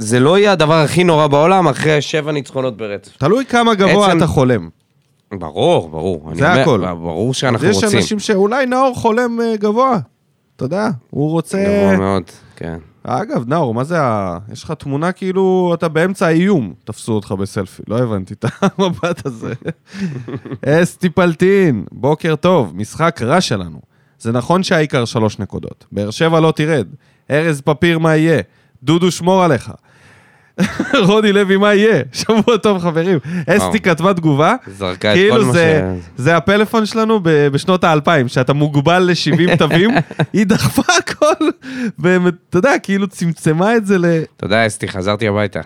זה 0.00 0.20
לא 0.20 0.38
יהיה 0.38 0.52
הדבר 0.52 0.74
הכי 0.74 1.04
נורא 1.04 1.26
בעולם 1.26 1.68
אחרי 1.68 2.00
שבע 2.02 2.32
ניצחונות 2.32 2.76
ברצף. 2.76 3.16
תלוי 3.16 3.44
כמה 3.44 3.74
גבוה 3.74 4.06
עצם- 4.08 4.16
אתה 4.18 4.26
חולם. 4.26 4.68
ברור, 5.32 5.88
ברור. 5.88 6.30
זה 6.34 6.50
אומר, 6.50 6.60
הכל. 6.60 6.80
ברור 6.94 7.34
שאנחנו 7.34 7.66
יש 7.68 7.76
רוצים. 7.76 7.98
אנשים 7.98 8.18
שאולי 8.18 8.66
נאור 8.66 8.94
חולם 8.94 9.40
אה, 9.40 9.56
גבוה. 9.56 9.98
אתה 10.56 10.64
יודע, 10.64 10.88
הוא 11.10 11.30
רוצה... 11.30 11.58
גבוה 11.64 11.96
מאוד, 11.98 12.22
כן. 12.56 12.78
אגב, 13.04 13.44
נאור, 13.48 13.74
מה 13.74 13.84
זה 13.84 14.00
ה... 14.00 14.38
יש 14.52 14.64
לך 14.64 14.70
תמונה 14.72 15.12
כאילו 15.12 15.70
אתה 15.74 15.88
באמצע 15.88 16.26
האיום, 16.26 16.72
תפסו 16.84 17.12
אותך 17.12 17.32
בסלפי. 17.32 17.82
לא 17.88 17.98
הבנתי 17.98 18.34
את 18.34 18.44
המבט 18.78 19.26
הזה. 19.26 19.52
אסתי 20.82 21.08
פלטין, 21.10 21.84
בוקר 21.92 22.36
טוב, 22.36 22.72
משחק 22.76 23.20
רע 23.22 23.40
שלנו. 23.40 23.80
זה 24.18 24.32
נכון 24.32 24.62
שהעיקר 24.62 25.04
שלוש 25.04 25.38
נקודות. 25.38 25.84
באר 25.92 26.10
שבע 26.10 26.40
לא 26.40 26.52
תרד. 26.56 26.86
ארז 27.30 27.60
פפיר, 27.60 27.98
מה 27.98 28.16
יהיה? 28.16 28.40
דודו, 28.82 29.10
שמור 29.10 29.44
עליך. 29.44 29.70
רוני 31.06 31.32
לוי, 31.32 31.56
מה 31.56 31.74
יהיה? 31.74 32.02
שבוע 32.12 32.56
טוב, 32.56 32.78
חברים. 32.78 33.18
אסתי 33.46 33.80
כתבה 33.80 34.14
תגובה, 34.14 34.54
זרקה 34.66 35.12
את 35.12 35.18
כל 35.18 35.22
כאילו 35.22 35.46
מה 35.46 35.52
זה, 35.52 35.94
זה 36.16 36.36
הפלאפון 36.36 36.86
שלנו 36.86 37.20
בשנות 37.22 37.84
האלפיים, 37.84 38.28
שאתה 38.28 38.52
מוגבל 38.52 38.98
ל-70 39.02 39.56
תווים, 39.56 39.90
היא 40.32 40.46
דחפה 40.46 40.82
הכל, 40.98 41.44
ואתה 41.98 42.58
יודע, 42.58 42.72
כאילו 42.82 43.08
צמצמה 43.08 43.76
את 43.76 43.86
זה 43.86 43.98
ל... 43.98 44.04
תודה, 44.36 44.66
אסתי, 44.66 44.88
חזרתי 44.88 45.28
הביתה. 45.28 45.60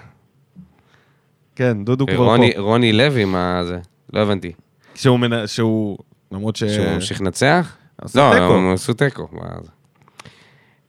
כן, 1.57 1.85
דודו 1.85 2.07
כבר 2.07 2.17
פה. 2.17 2.37
רוני 2.57 2.93
לוי, 2.93 3.25
מה 3.25 3.65
זה? 3.65 3.79
לא 4.13 4.21
הבנתי. 4.21 4.53
שהוא, 4.95 5.19
מנ... 5.19 5.47
שהוא, 5.47 5.99
למרות 6.33 6.57
ש... 6.57 6.65
שהוא 6.65 6.87
ממשיך 6.87 7.21
לנצח? 7.21 7.77
לא. 8.15 8.35
הם 8.35 8.73
עשו 8.73 8.93
תיקו. 8.93 9.29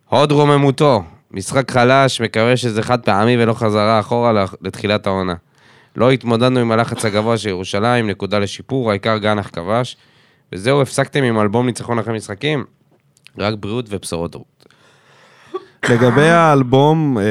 הוד 0.10 0.32
רוממותו, 0.32 1.04
משחק 1.34 1.72
חלש, 1.72 2.22
מקווה 2.22 2.58
שזה 2.58 2.84
חד 2.84 3.02
פעמי 3.02 3.44
ולא 3.44 3.54
חזרה 3.54 4.00
אחורה 4.00 4.46
לתחילת 4.62 5.08
העונה. 5.08 5.34
לא 5.96 6.12
התמודדנו 6.12 6.60
עם 6.60 6.72
הלחץ 6.72 7.06
הגבוה 7.06 7.38
של 7.38 7.50
ירושלים, 7.50 8.10
נקודה 8.10 8.40
לשיפור, 8.40 8.90
העיקר 8.90 9.18
גנח 9.18 9.50
כבש. 9.54 9.98
וזהו, 10.54 10.82
הפסקתם 10.82 11.24
עם 11.24 11.40
אלבום 11.40 11.66
ניצחון 11.66 12.00
אחרי 12.00 12.14
משחקים? 12.14 12.64
רק 13.38 13.54
בריאות 13.60 13.86
ובשורות 13.90 14.32
טובות. 14.32 14.66
לגבי 15.90 16.30
האלבום, 16.30 17.18
אה, 17.18 17.24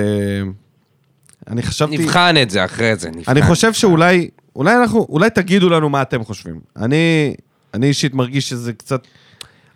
אני 1.48 1.62
חשבתי... 1.62 1.98
נבחן 1.98 2.34
את 2.42 2.50
זה 2.50 2.64
אחרי 2.64 2.96
זה, 2.96 3.10
נבחן. 3.10 3.32
אני 3.32 3.42
חושב 3.42 3.72
שאולי, 3.72 4.28
אולי 4.56 4.76
אנחנו, 4.76 5.06
אולי 5.08 5.30
תגידו 5.30 5.68
לנו 5.68 5.88
מה 5.88 6.02
אתם 6.02 6.24
חושבים. 6.24 6.60
אני, 6.76 7.34
אני 7.74 7.86
אישית 7.86 8.14
מרגיש 8.14 8.48
שזה 8.48 8.72
קצת... 8.72 9.06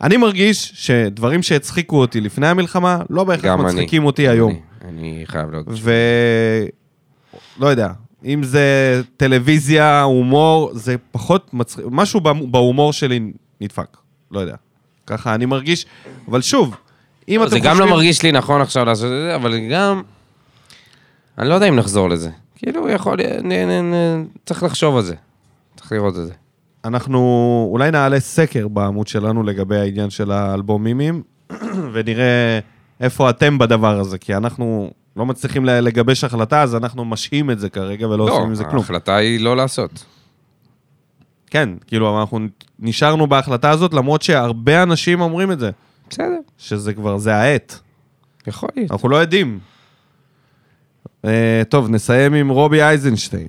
אני 0.03 0.17
מרגיש 0.17 0.73
שדברים 0.75 1.43
שהצחיקו 1.43 2.01
אותי 2.01 2.21
לפני 2.21 2.47
המלחמה, 2.49 2.99
לא 3.11 3.25
בהכרח 3.25 3.45
גם 3.45 3.61
אני. 3.61 3.69
מצחיקים 3.75 4.05
אותי 4.05 4.29
היום. 4.29 4.53
אני, 4.53 4.61
אני 4.89 5.23
חייב 5.27 5.51
להגיד. 5.51 5.73
ו... 5.77 5.93
לא 7.59 7.67
יודע, 7.67 7.89
אם 8.25 8.43
זה 8.43 8.65
טלוויזיה, 9.17 10.03
הומור, 10.03 10.71
זה 10.75 10.97
פחות 11.11 11.55
מצחיק, 11.55 11.85
משהו 11.91 12.21
בהומ- 12.21 12.47
בהומור 12.51 12.93
שלי 12.93 13.21
נדפק, 13.61 13.97
לא 14.31 14.41
יודע. 14.41 14.55
ככה 15.07 15.35
אני 15.35 15.47
מרגיש, 15.47 15.87
אבל 16.29 16.43
שוב, 16.43 16.77
אם 17.29 17.41
אתם 17.43 17.51
זה 17.51 17.57
חושבים... 17.57 17.73
גם 17.75 17.81
לא 17.81 17.87
מרגיש 17.91 18.23
לי 18.23 18.33
נכון 18.33 18.61
עכשיו 18.61 18.85
לעשות 18.85 19.05
את 19.05 19.11
זה, 19.11 19.35
אבל 19.35 19.59
גם... 19.73 20.03
אני 21.39 21.49
לא 21.49 21.55
יודע 21.55 21.69
אם 21.69 21.77
נחזור 21.77 22.09
לזה. 22.11 22.31
כאילו, 22.57 22.91
יכול... 22.91 23.19
נ, 23.43 23.53
נ, 23.53 23.95
נ, 23.95 24.25
צריך 24.47 24.63
לחשוב 24.63 24.97
על 24.97 25.03
זה. 25.03 25.15
צריך 25.77 25.93
לראות 25.93 26.17
את 26.19 26.27
זה. 26.27 26.33
אנחנו 26.87 27.69
אולי 27.73 27.91
נעלה 27.91 28.21
סקר 28.21 28.69
בעמוד 28.69 29.07
שלנו 29.07 29.43
לגבי 29.43 29.77
העניין 29.77 30.11
של 30.11 30.31
האלבומימים, 30.31 31.23
ונראה 31.93 32.59
איפה 33.01 33.31
אתם 33.31 33.59
בדבר 33.59 34.01
הזה, 34.01 34.19
כי 34.19 34.35
אנחנו 34.35 34.91
לא 35.17 35.27
מצליחים 35.27 35.65
לגבש 35.65 36.25
החלטה, 36.25 36.63
אז 36.63 36.75
אנחנו 36.75 37.05
משהים 37.05 37.51
את 37.51 37.59
זה 37.59 37.71
כרגע 37.71 38.09
ולא 38.09 38.25
עושים 38.25 38.43
עם 38.43 38.55
זה 38.55 38.65
כלום. 38.65 38.77
ההחלטה 38.77 39.17
היא 39.17 39.41
לא 39.41 39.57
לעשות. 39.57 40.05
כן, 41.47 41.69
כאילו, 41.87 42.21
אנחנו 42.21 42.39
נשארנו 42.79 43.27
בהחלטה 43.27 43.71
הזאת, 43.71 43.95
למרות 43.95 44.23
שהרבה 44.23 44.83
אנשים 44.83 45.21
אומרים 45.21 45.53
את 45.53 45.59
זה, 45.59 45.71
בסדר, 46.11 46.39
שזה 46.59 46.95
כבר, 46.95 47.19
זה 47.19 47.35
העת. 47.37 47.81
יכול 48.47 48.69
להיות. 48.77 48.93
אנחנו 48.93 49.09
לא 49.09 49.17
יודעים. 49.17 49.59
אה, 51.25 51.63
טוב, 51.69 51.89
נסיים 51.89 52.35
עם 52.35 52.49
רובי 52.49 52.83
אייזנשטיין. 52.83 53.49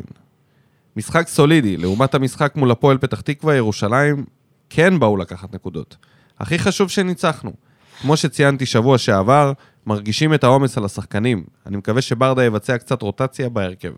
משחק 0.98 1.28
סולידי, 1.28 1.78
לעומת 1.78 2.16
המשחק 2.16 2.56
מול 2.56 2.72
הפועל 2.72 2.98
פתח 2.98 3.22
תקווה, 3.22 3.56
ירושלים 3.56 4.26
כן 4.70 5.00
באו 5.00 5.18
לקחת 5.18 5.56
נקודות. 5.56 5.98
הכי 6.40 6.60
חשוב 6.60 6.90
שניצחנו. 6.90 7.54
כמו 8.02 8.18
שציינתי 8.18 8.66
שבוע 8.66 8.98
שעבר, 8.98 9.54
מרגישים 9.86 10.34
את 10.34 10.44
העומס 10.44 10.78
על 10.78 10.86
השחקנים. 10.86 11.44
אני 11.66 11.78
מקווה 11.78 12.02
שברדה 12.02 12.44
יבצע 12.46 12.78
קצת 12.78 13.02
רוטציה 13.02 13.50
בהרכב. 13.50 13.92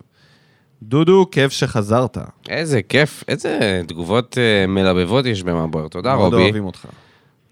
דודו, 0.83 1.25
כיף 1.31 1.51
שחזרת. 1.51 2.17
איזה 2.49 2.81
כיף, 2.81 3.23
איזה 3.27 3.81
תגובות 3.87 4.37
אה, 4.37 4.67
מלבבות 4.67 5.25
יש 5.25 5.43
במבויר. 5.43 5.87
תודה, 5.87 6.15
מאוד 6.15 6.33
רובי. 6.33 6.43
אוהבים 6.43 6.65
אותך. 6.65 6.85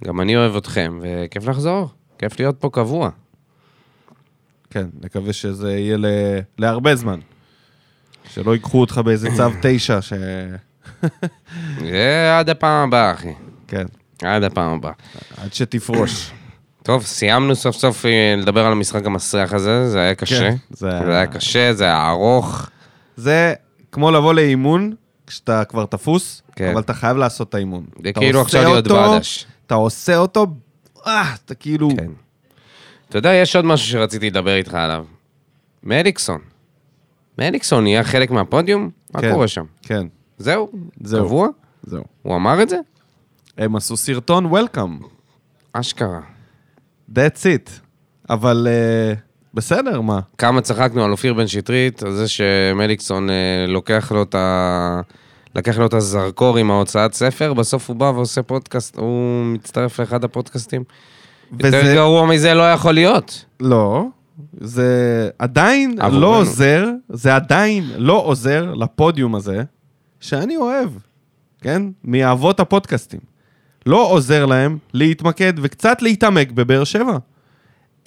גם 0.03 0.21
אני 0.21 0.37
אוהב 0.37 0.55
אתכם, 0.55 0.99
וכיף 1.01 1.47
לחזור. 1.47 1.89
כיף 2.17 2.39
להיות 2.39 2.55
פה 2.59 2.69
קבוע. 2.69 3.09
כן, 4.69 4.85
נקווה 5.03 5.33
שזה 5.33 5.71
יהיה 5.77 5.97
ל... 5.97 6.05
להרבה 6.57 6.95
זמן. 6.95 7.19
שלא 8.33 8.53
ייקחו 8.53 8.81
אותך 8.81 9.01
באיזה 9.05 9.29
צו 9.37 9.43
תשע, 9.61 10.01
ש... 10.01 10.13
זה 11.79 12.37
עד 12.39 12.49
הפעם 12.49 12.87
הבאה, 12.87 13.11
אחי. 13.11 13.33
כן, 13.67 13.85
עד 14.21 14.43
הפעם 14.43 14.73
הבאה. 14.73 14.91
עד 15.37 15.53
שתפרוש. 15.53 16.31
טוב, 16.83 17.03
סיימנו 17.03 17.55
סוף 17.55 17.75
סוף 17.75 18.05
אה, 18.05 18.35
לדבר 18.37 18.65
על 18.65 18.71
המשחק 18.71 19.05
המסריח 19.05 19.53
הזה, 19.53 19.89
זה 19.89 19.99
היה 19.99 20.15
קשה. 20.15 20.39
כן, 20.39 20.55
זה 20.69 20.89
זה 21.05 21.15
היה 21.15 21.27
קשה, 21.27 21.73
זה 21.73 21.83
היה 21.83 22.09
ארוך. 22.09 22.69
זה 23.17 23.53
כמו 23.91 24.11
לבוא 24.11 24.33
לאימון, 24.33 24.93
כשאתה 25.27 25.63
כבר 25.65 25.85
תפוס, 25.85 26.41
כן. 26.55 26.71
אבל 26.71 26.81
אתה 26.81 26.93
חייב 26.93 27.17
לעשות 27.17 27.49
את 27.49 27.55
האימון. 27.55 27.85
זה 28.03 28.13
כאילו 28.13 28.41
עכשיו 28.41 28.63
להיות 28.63 28.87
בדש. 28.87 29.45
אתה 29.65 29.75
עושה 29.75 30.17
אותו, 30.17 30.47
אה, 31.07 31.33
אתה 31.45 31.55
כאילו... 31.55 31.89
כן. 31.97 32.11
אתה 33.09 33.17
יודע, 33.17 33.33
יש 33.33 33.55
עוד 33.55 33.65
משהו 33.65 33.87
שרציתי 33.87 34.29
לדבר 34.29 34.55
איתך 34.55 34.73
עליו. 34.73 35.05
מליקסון. 35.83 36.41
מליקסון 37.39 37.83
נהיה 37.83 38.03
חלק 38.03 38.31
מהפודיום? 38.31 38.89
מה 39.13 39.21
כן, 39.21 39.33
קורה 39.33 39.47
שם? 39.47 39.63
כן, 39.81 40.07
זהו? 40.37 40.71
זהו. 41.03 41.25
קבוע? 41.25 41.47
זהו. 41.83 42.03
הוא 42.21 42.35
אמר 42.35 42.61
את 42.63 42.69
זה? 42.69 42.77
הם 43.57 43.75
עשו 43.75 43.97
סרטון 43.97 44.53
Welcome, 44.55 45.03
אשכרה. 45.73 46.19
that's 47.15 47.43
it. 47.43 47.69
אבל 48.29 48.67
uh, 49.15 49.17
בסדר, 49.53 50.01
מה? 50.01 50.19
כמה 50.37 50.61
צחקנו 50.61 51.03
על 51.03 51.11
אופיר 51.11 51.33
בן 51.33 51.47
שטרית, 51.47 52.03
על 52.03 52.11
זה 52.11 52.27
שמליקסון 52.27 53.29
אה, 53.29 53.35
לוקח 53.67 54.11
לו 54.11 54.23
את 54.23 54.35
ה... 54.35 55.01
לקח 55.55 55.77
לו 55.77 55.85
את 55.85 55.93
הזרקור 55.93 56.57
עם 56.57 56.71
ההוצאת 56.71 57.13
ספר, 57.13 57.53
בסוף 57.53 57.87
הוא 57.89 57.95
בא 57.95 58.11
ועושה 58.15 58.43
פודקאסט, 58.43 58.97
הוא 58.97 59.45
מצטרף 59.45 59.99
לאחד 59.99 60.23
הפודקאסטים. 60.23 60.83
יותר 61.51 61.67
וזה- 61.83 61.93
גרוע 61.95 62.25
מזה 62.25 62.53
לא 62.53 62.71
יכול 62.71 62.93
להיות. 62.93 63.45
לא, 63.59 64.03
זה 64.59 65.29
עדיין 65.39 65.95
עבורנו. 65.99 66.19
לא 66.21 66.39
עוזר, 66.39 66.89
זה 67.09 67.35
עדיין 67.35 67.83
לא 67.97 68.13
עוזר 68.13 68.73
לפודיום 68.73 69.35
הזה, 69.35 69.63
שאני 70.19 70.57
אוהב, 70.57 70.89
כן? 71.61 71.83
מאבות 72.03 72.59
הפודקאסטים. 72.59 73.19
לא 73.85 74.11
עוזר 74.11 74.45
להם 74.45 74.77
להתמקד 74.93 75.53
וקצת 75.61 76.01
להתעמק 76.01 76.51
בבאר 76.51 76.83
שבע. 76.83 77.17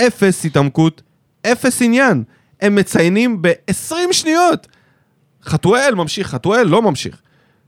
אפס 0.07 0.45
התעמקות, 0.45 1.03
אפס 1.47 1.83
עניין. 1.83 2.25
הם 2.61 2.75
מציינים 2.75 3.43
ב-20 3.43 4.13
שניות. 4.13 4.67
חתואל 5.45 5.95
ממשיך, 5.95 6.29
חתואל 6.29 6.67
לא 6.67 6.83
ממשיך 6.83 7.23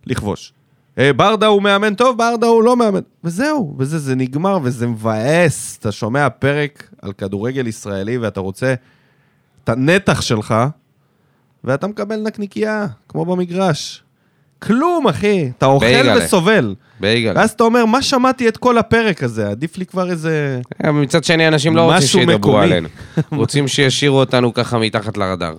לכבוש. 0.07 0.53
אה, 0.99 1.13
ברדה 1.13 1.47
הוא 1.47 1.63
מאמן 1.63 1.95
טוב, 1.95 2.19
ברדה 2.19 2.47
הוא 2.47 2.63
לא 2.63 2.77
מאמן. 2.77 3.01
וזהו, 3.25 3.75
וזה 3.79 3.99
זה 3.99 4.15
נגמר 4.15 4.59
וזה 4.63 4.87
מבאס. 4.87 5.79
אתה 5.81 5.93
שומע 5.93 6.29
פרק 6.29 6.91
על 7.03 7.13
כדורגל 7.13 7.67
ישראלי 7.67 8.19
ואתה 8.19 8.41
רוצה 8.41 8.75
את 9.65 9.69
הנתח 9.69 10.21
שלך, 10.21 10.55
ואתה 11.65 11.87
מקבל 11.87 12.17
נקניקייה, 12.17 12.87
כמו 13.09 13.25
במגרש. 13.25 14.03
כלום, 14.59 15.09
אחי. 15.09 15.51
אתה 15.59 15.67
אוכל 15.67 15.87
בייגלה. 15.87 16.25
וסובל. 16.25 16.75
בייגל. 17.01 17.33
ואז 17.37 17.51
אתה 17.51 17.65
אומר, 17.65 17.85
מה 17.85 18.03
שמעתי 18.03 18.49
את 18.49 18.57
כל 18.57 18.79
הפרק 18.79 19.23
הזה? 19.23 19.49
עדיף 19.49 19.79
לי 19.79 19.87
כבר 19.87 20.11
איזה... 20.11 20.61
אה, 20.85 20.93
מצד 20.93 21.25
שני, 21.25 21.49
אנשים 21.49 21.77
לא 21.77 21.93
רוצים 21.93 22.09
שידברו. 22.09 22.59
עלינו. 22.59 22.89
רוצים 23.33 23.69
שישאירו 23.69 24.21
אותנו 24.21 24.55
ככה 24.55 24.79
מתחת 24.79 25.17
לרדאר. 25.17 25.55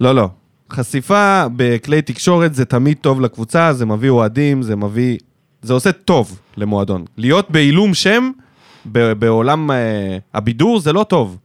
לא, 0.00 0.14
לא. 0.14 0.28
חשיפה 0.72 1.44
בכלי 1.56 2.02
תקשורת 2.02 2.54
זה 2.54 2.64
תמיד 2.64 2.96
טוב 3.00 3.20
לקבוצה, 3.20 3.72
זה 3.72 3.86
מביא 3.86 4.10
אוהדים, 4.10 4.62
זה 4.62 4.76
מביא... 4.76 5.18
זה 5.62 5.72
עושה 5.72 5.92
טוב 5.92 6.38
למועדון. 6.56 7.04
להיות 7.16 7.50
בעילום 7.50 7.94
שם 7.94 8.30
ב- 8.92 9.12
בעולם 9.12 9.70
אה, 9.70 9.76
הבידור 10.34 10.80
זה 10.80 10.92
לא 10.92 11.02
טוב. 11.08 11.36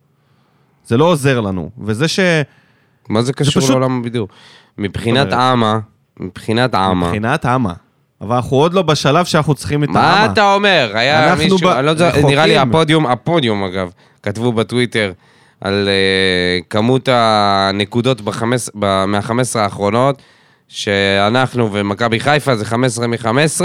זה 0.86 0.98
לא 0.98 1.06
עוזר 1.06 1.40
לנו. 1.42 1.70
וזה 1.84 2.08
ש... 2.08 2.20
מה 3.10 3.22
זה 3.22 3.34
קשור 3.34 3.62
פשוט- 3.62 3.70
לעולם 3.70 4.00
הבידור? 4.00 4.28
מבחינת 4.78 5.34
אמה, 5.34 5.80
מבחינת 6.20 6.76
אמה. 6.76 7.06
מבחינת 7.08 7.46
אמה. 7.46 7.74
אבל 8.22 8.36
אנחנו 8.36 8.58
עוד 8.58 8.74
לא 8.74 8.82
בשלב 8.82 9.26
שאנחנו 9.26 9.54
צריכים 9.56 9.84
את 9.84 9.90
מה 9.90 10.00
האמה. 10.14 10.34
אתה 10.34 10.54
אומר? 10.54 10.92
היה 10.94 11.36
מישהו, 11.36 11.58
ב- 11.58 11.64
לא. 11.66 11.94
נראה 12.24 12.46
לי 12.46 12.58
הפודיום, 12.58 13.08
הפודיום 13.08 13.64
אגב, 13.64 13.92
כתבו 14.24 14.54
בטוויטר 14.54 15.12
על 15.62 15.90
uh, 15.90 16.66
כמות 16.70 17.10
הנקודות 17.12 18.22
בחמש, 18.22 18.70
ב, 18.76 19.06
מה-15 19.06 19.60
האחרונות, 19.60 20.22
שאנחנו 20.68 21.70
ומכבי 21.74 22.20
חיפה 22.20 22.56
זה 22.56 22.66
15 22.66 23.08
מ-15, 23.08 23.62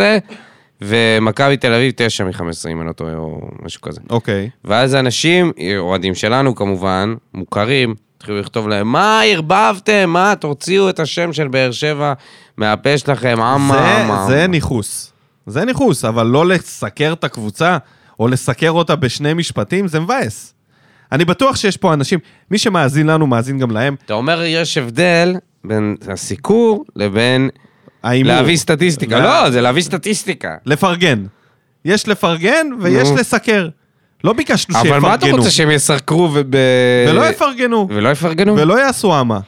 ומכבי 0.81 1.57
תל 1.57 1.73
אביב 1.73 1.93
9 1.97 2.25
מ-15, 2.25 2.43
אם 2.71 2.81
אני 2.81 2.89
לא 2.89 2.93
טועה, 2.93 3.15
או 3.15 3.41
משהו 3.63 3.81
כזה. 3.81 4.01
אוקיי. 4.11 4.51
ואז 4.65 4.95
אנשים, 4.95 5.53
אוהדים 5.79 6.15
שלנו 6.15 6.55
כמובן, 6.55 7.15
מוכרים, 7.35 7.95
התחילו 8.17 8.41
לכתוב 8.41 8.69
להם, 8.69 8.93
מה 8.93 9.21
ערבבתם? 9.25 10.11
מה, 10.11 10.35
תוציאו 10.41 10.91
את 10.91 11.01
השם 11.01 11.33
של 11.33 11.49
באר 11.49 11.71
שבע 11.71 12.13
מהפה 12.57 12.99
שלכם, 12.99 13.41
אמה, 13.41 13.75
זה, 13.75 14.05
אמה. 14.05 14.27
זה 14.27 14.39
אמה." 14.45 14.47
ניכוס. 14.47 15.13
זה 15.47 15.65
ניכוס, 15.65 16.05
אבל 16.05 16.27
לא 16.27 16.47
לסקר 16.47 17.13
את 17.13 17.25
הקבוצה, 17.25 17.79
או 18.21 18.29
לסקר 18.29 18.71
אותה 18.71 18.97
בשני 18.97 19.35
משפטים, 19.35 19.89
זה 19.89 20.01
מבאס. 20.01 20.56
אני 21.17 21.25
בטוח 21.25 21.57
שיש 21.57 21.77
פה 21.77 21.95
אנשים, 21.95 22.19
מי 22.51 22.59
שמאזין 22.59 23.07
לנו, 23.07 23.27
מאזין 23.27 23.59
גם 23.59 23.71
להם. 23.71 23.97
אתה 24.05 24.15
אומר, 24.15 24.43
יש 24.45 24.79
הבדל 24.79 25.35
בין 25.65 25.97
הסיקור 26.09 26.85
לבין 26.97 27.49
ההימור. 28.03 28.33
להביא 28.33 28.57
סטטיסטיקה. 28.57 29.21
לא, 29.21 29.51
זה 29.51 29.61
להביא 29.61 29.83
סטטיסטיקה. 29.83 30.55
לפרגן. 30.67 31.25
יש 31.85 32.09
לפרגן 32.09 32.67
ויש 32.81 33.09
נו. 33.09 33.17
לסקר. 33.17 33.69
לא 34.25 34.33
ביקשנו 34.33 34.75
שיפרגנו. 34.75 34.97
אבל 34.97 35.09
מה 35.09 35.15
אתה 35.15 35.31
רוצה 35.31 35.51
שהם 35.51 35.71
יסקרו 35.71 36.31
וב... 36.35 36.47
ולא 37.09 37.29
יפרגנו, 37.29 37.89
ולא 37.91 38.09
יפרגנו? 38.09 38.57
ולא 38.57 38.81
יעשו 38.81 39.21
אמה. 39.21 39.41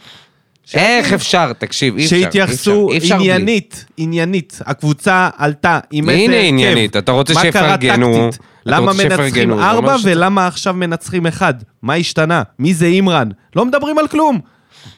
איך 0.74 1.12
אפשר? 1.12 1.52
תקשיב, 1.52 1.96
אי 1.96 2.04
אפשר. 2.04 2.16
שיתייחסו. 2.16 2.90
עניינית, 3.12 3.84
עניינית. 3.96 4.58
הקבוצה 4.66 5.28
עלתה 5.36 5.78
עם 5.90 6.08
איזה 6.08 6.22
הנה 6.22 6.36
הרכב. 6.36 6.48
עניינית, 6.48 6.96
אתה 6.96 7.12
רוצה 7.12 7.34
מה 7.34 7.40
קרה 7.40 7.52
שיפרגנו, 7.52 8.28
טקטית? 8.30 8.46
למה 8.68 8.92
מנצחים 8.92 9.52
ארבע 9.52 9.96
ולמה 10.04 10.46
עכשיו 10.46 10.74
מנצחים 10.74 11.26
אחד? 11.26 11.54
מה 11.82 11.94
השתנה? 11.94 12.42
מי 12.58 12.74
זה 12.74 12.86
אימרן? 12.86 13.28
לא 13.56 13.64
מדברים 13.64 13.98
על 13.98 14.08
כלום. 14.08 14.40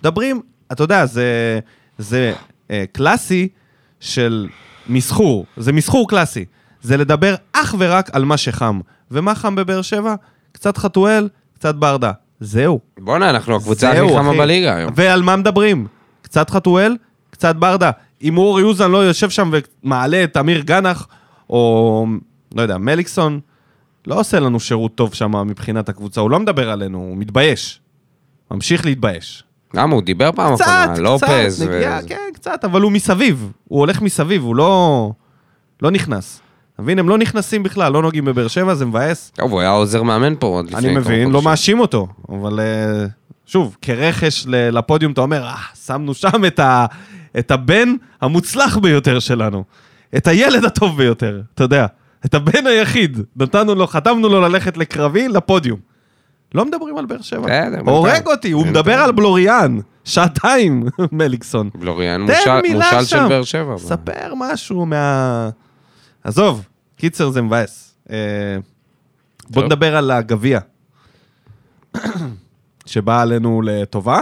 מדברים, 0.01 0.41
אתה 0.73 0.83
יודע, 0.83 1.07
זה, 1.07 1.59
זה 1.99 2.33
אה, 2.71 2.85
קלאסי 2.93 3.49
של 4.01 4.49
מסחור. 4.89 5.47
זה 5.57 5.73
מסחור 5.73 6.09
קלאסי. 6.09 6.45
זה 6.83 6.97
לדבר 6.97 7.35
אך 7.53 7.75
ורק 7.79 8.11
על 8.13 8.25
מה 8.25 8.37
שחם. 8.37 8.81
ומה 9.11 9.35
חם 9.35 9.55
בבאר 9.55 9.83
שבע? 9.83 10.15
קצת 10.53 10.79
חתואל, 10.79 11.29
קצת 11.55 11.75
ברדה. 11.75 12.13
זהו. 12.41 12.81
בואנה, 12.99 13.31
אנחנו 13.31 13.57
הקבוצה 13.57 13.91
הכי 13.91 14.15
חמה. 14.17 14.33
בליגה 14.33 14.77
היום. 14.77 14.93
ועל 14.97 15.23
מה 15.23 15.37
מדברים? 15.37 15.87
קצת 16.23 16.51
חתואל, 16.51 16.97
קצת 17.31 17.57
ברדה. 17.57 17.91
אם 18.23 18.39
אורי 18.39 18.63
אוזן 18.63 18.91
לא 18.91 18.99
יושב 18.99 19.31
שם 19.31 19.51
ומעלה 19.53 20.25
את 20.25 20.37
אמיר 20.37 20.61
גנח, 20.61 21.07
או 21.51 22.07
לא 22.55 22.63
יודע, 22.63 22.79
מליקסון, 22.79 23.41
לא 24.11 24.21
עושה 24.21 24.41
לנו 24.41 24.61
שירות 24.61 24.95
טוב 24.95 25.15
שם 25.15 25.49
מבחינת 25.49 25.89
הקבוצה, 25.89 26.21
הוא 26.21 26.31
לא 26.31 26.41
מדבר 26.41 26.71
עלינו, 26.71 26.99
הוא 26.99 27.17
מתבייש. 27.17 27.81
ממשיך 28.51 28.85
להתבייש. 28.85 29.45
למה, 29.75 29.95
הוא 29.95 30.03
דיבר 30.03 30.31
פעם 30.33 30.55
קצת, 30.55 30.65
אחרונה, 30.67 30.99
לופז. 31.01 31.63
קצת, 31.63 31.75
נגיעה, 31.75 32.01
ו- 32.05 32.09
כן, 32.09 32.31
קצת, 32.35 32.65
אבל 32.65 32.81
הוא 32.81 32.93
מסביב. 32.93 33.53
הוא 33.69 33.81
הולך 33.81 34.03
מסביב, 34.03 34.43
הוא 34.43 34.57
לא... 34.57 35.13
לא 35.83 35.91
נכנס. 35.91 36.41
אתה 36.75 36.83
מבין? 36.83 36.99
הם 36.99 37.09
לא 37.09 37.19
נכנסים 37.19 37.63
בכלל, 37.63 37.93
לא 37.93 38.03
נוגעים 38.03 38.25
בבאר 38.25 38.49
שבע, 38.49 38.75
זה 38.75 38.87
מבאס. 38.87 39.33
טוב, 39.35 39.53
הוא 39.53 39.61
היה 39.61 39.71
עוזר 39.71 40.03
מאמן 40.03 40.35
פה 40.39 40.47
עוד 40.47 40.67
לפני 40.67 40.79
אני 40.79 40.97
מבין, 40.97 41.31
לא. 41.31 41.43
מאשים 41.43 41.81
אותו, 41.81 42.09
אבל 42.29 42.61
אה, 42.61 43.07
שוב, 43.47 43.77
כרכש 43.83 44.45
לפודיום 44.49 45.13
אתה 45.13 45.21
אומר, 45.21 45.45
אה, 45.45 45.55
שמנו 45.87 46.15
שם 46.15 46.45
את, 46.47 46.59
ה, 46.59 46.87
את 47.39 47.51
הבן 47.51 47.95
המוצלח 48.21 48.77
ביותר 48.77 49.19
שלנו, 49.19 49.65
את 50.17 50.27
הילד 50.27 50.65
הטוב 50.65 50.97
ביותר, 50.97 51.43
אתה 51.55 51.65
יודע, 51.65 51.87
את 52.27 52.35
הבן 52.35 52.67
היחיד, 52.67 53.19
נתנו 53.37 53.75
לו, 53.75 53.87
חתמנו 53.87 54.29
לו 54.29 54.41
ללכת 54.41 54.77
לקרבי 54.77 55.29
לפודיום. 55.29 55.79
לא 56.55 56.65
מדברים 56.65 56.99
על 56.99 57.07
באר 57.07 57.23
שבע. 57.23 57.41
בסדר, 57.41 57.81
הורג 57.87 58.13
בינתיים. 58.13 58.27
אותי, 58.27 58.51
הוא. 58.51 58.67
מדבר 58.67 58.99
על 58.99 59.13
בלוריאן, 59.13 59.79
שעתיים, 60.05 60.85
מליקסון. 61.13 61.71
לוריאן 61.81 62.27
תן 62.27 62.61
מושל 62.73 63.05
של. 63.05 63.29
באר 63.29 63.43
שבע. 63.43 63.79
ספר 63.79 64.33
משהו 64.37 64.87
מה... 64.87 65.51
עזוב, 66.25 66.67
קיצר 66.97 67.31
זה 67.31 67.43
מבאס. 67.43 67.95
אה, 68.11 68.17
בוא. 69.51 69.65
נדבר 69.65 69.97
על 69.97 70.11
הגביע, 70.11 70.61
שבא 72.87 73.23
עלינו 73.23 73.63
לטובה. 73.63 74.21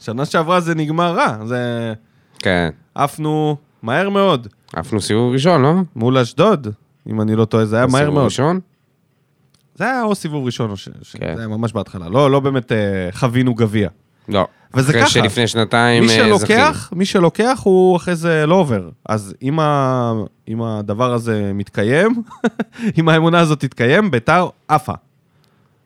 שנה 0.00 0.24
שעברה 0.24 0.60
זה 0.60 0.74
נגמר 0.74 1.14
רע, 1.14 1.46
זה... 1.46 1.92
כן. 2.38 2.68
עפנו 2.94 3.56
מהר 3.82 4.10
מאוד 4.10 4.48
עפנו 4.72 5.00
סיבוב 5.00 5.32
ראשון, 5.32 5.62
לא? 5.62 5.74
מול 5.96 6.18
אשדוד, 6.18 6.68
אם 7.10 7.20
אני 7.20 7.36
לא 7.36 7.44
טועה, 7.44 7.66
זה 7.66 7.76
היה 7.76 7.86
מהר 7.86 8.10
מאוד. 8.10 8.24
ראשון? 8.24 8.60
זה 9.74 9.84
היה 9.84 10.02
או 10.02 10.14
סיבוב 10.14 10.46
ראשון 10.46 10.70
או 10.70 10.76
ש... 10.76 10.88
כן. 11.12 11.34
זה 11.34 11.40
היה 11.40 11.48
ממש 11.48 11.72
בהתחלה. 11.72 12.08
לא, 12.08 12.30
לא 12.30 12.40
באמת 12.40 12.72
אה, 12.72 13.08
חווינו 13.12 13.54
גביע. 13.54 13.88
לא. 14.28 14.46
וזה 14.74 14.90
אחרי 14.90 15.00
ככה. 15.02 15.10
שלפני 15.10 15.46
שנתיים 15.46 16.02
מי 16.02 16.08
אה, 16.08 16.14
שלוקח, 16.14 16.92
מי 16.96 17.04
שלוקח 17.04 17.60
הוא 17.62 17.96
אחרי 17.96 18.16
זה 18.16 18.46
לא 18.46 18.54
עובר. 18.54 18.88
אז 19.08 19.34
אם, 19.42 19.60
ה... 19.60 20.12
אם 20.48 20.62
הדבר 20.62 21.12
הזה 21.12 21.52
מתקיים, 21.54 22.22
אם 22.98 23.08
האמונה 23.08 23.40
הזאת 23.40 23.60
תתקיים, 23.60 24.10
ביתר 24.10 24.48
עפה. 24.68 24.92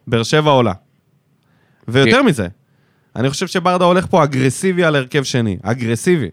באר 0.06 0.22
שבע 0.22 0.50
עולה. 0.50 0.72
ויותר. 1.88 2.22
מזה, 2.22 2.48
אני 3.16 3.30
חושב 3.30 3.46
שברדה 3.46 3.84
הולך 3.84 4.06
פה 4.06 4.24
אגרסיבי 4.24 4.84
על 4.84 4.96
הרכב 4.96 5.22
שני. 5.22 5.56
אגרסיבי. 5.62 6.28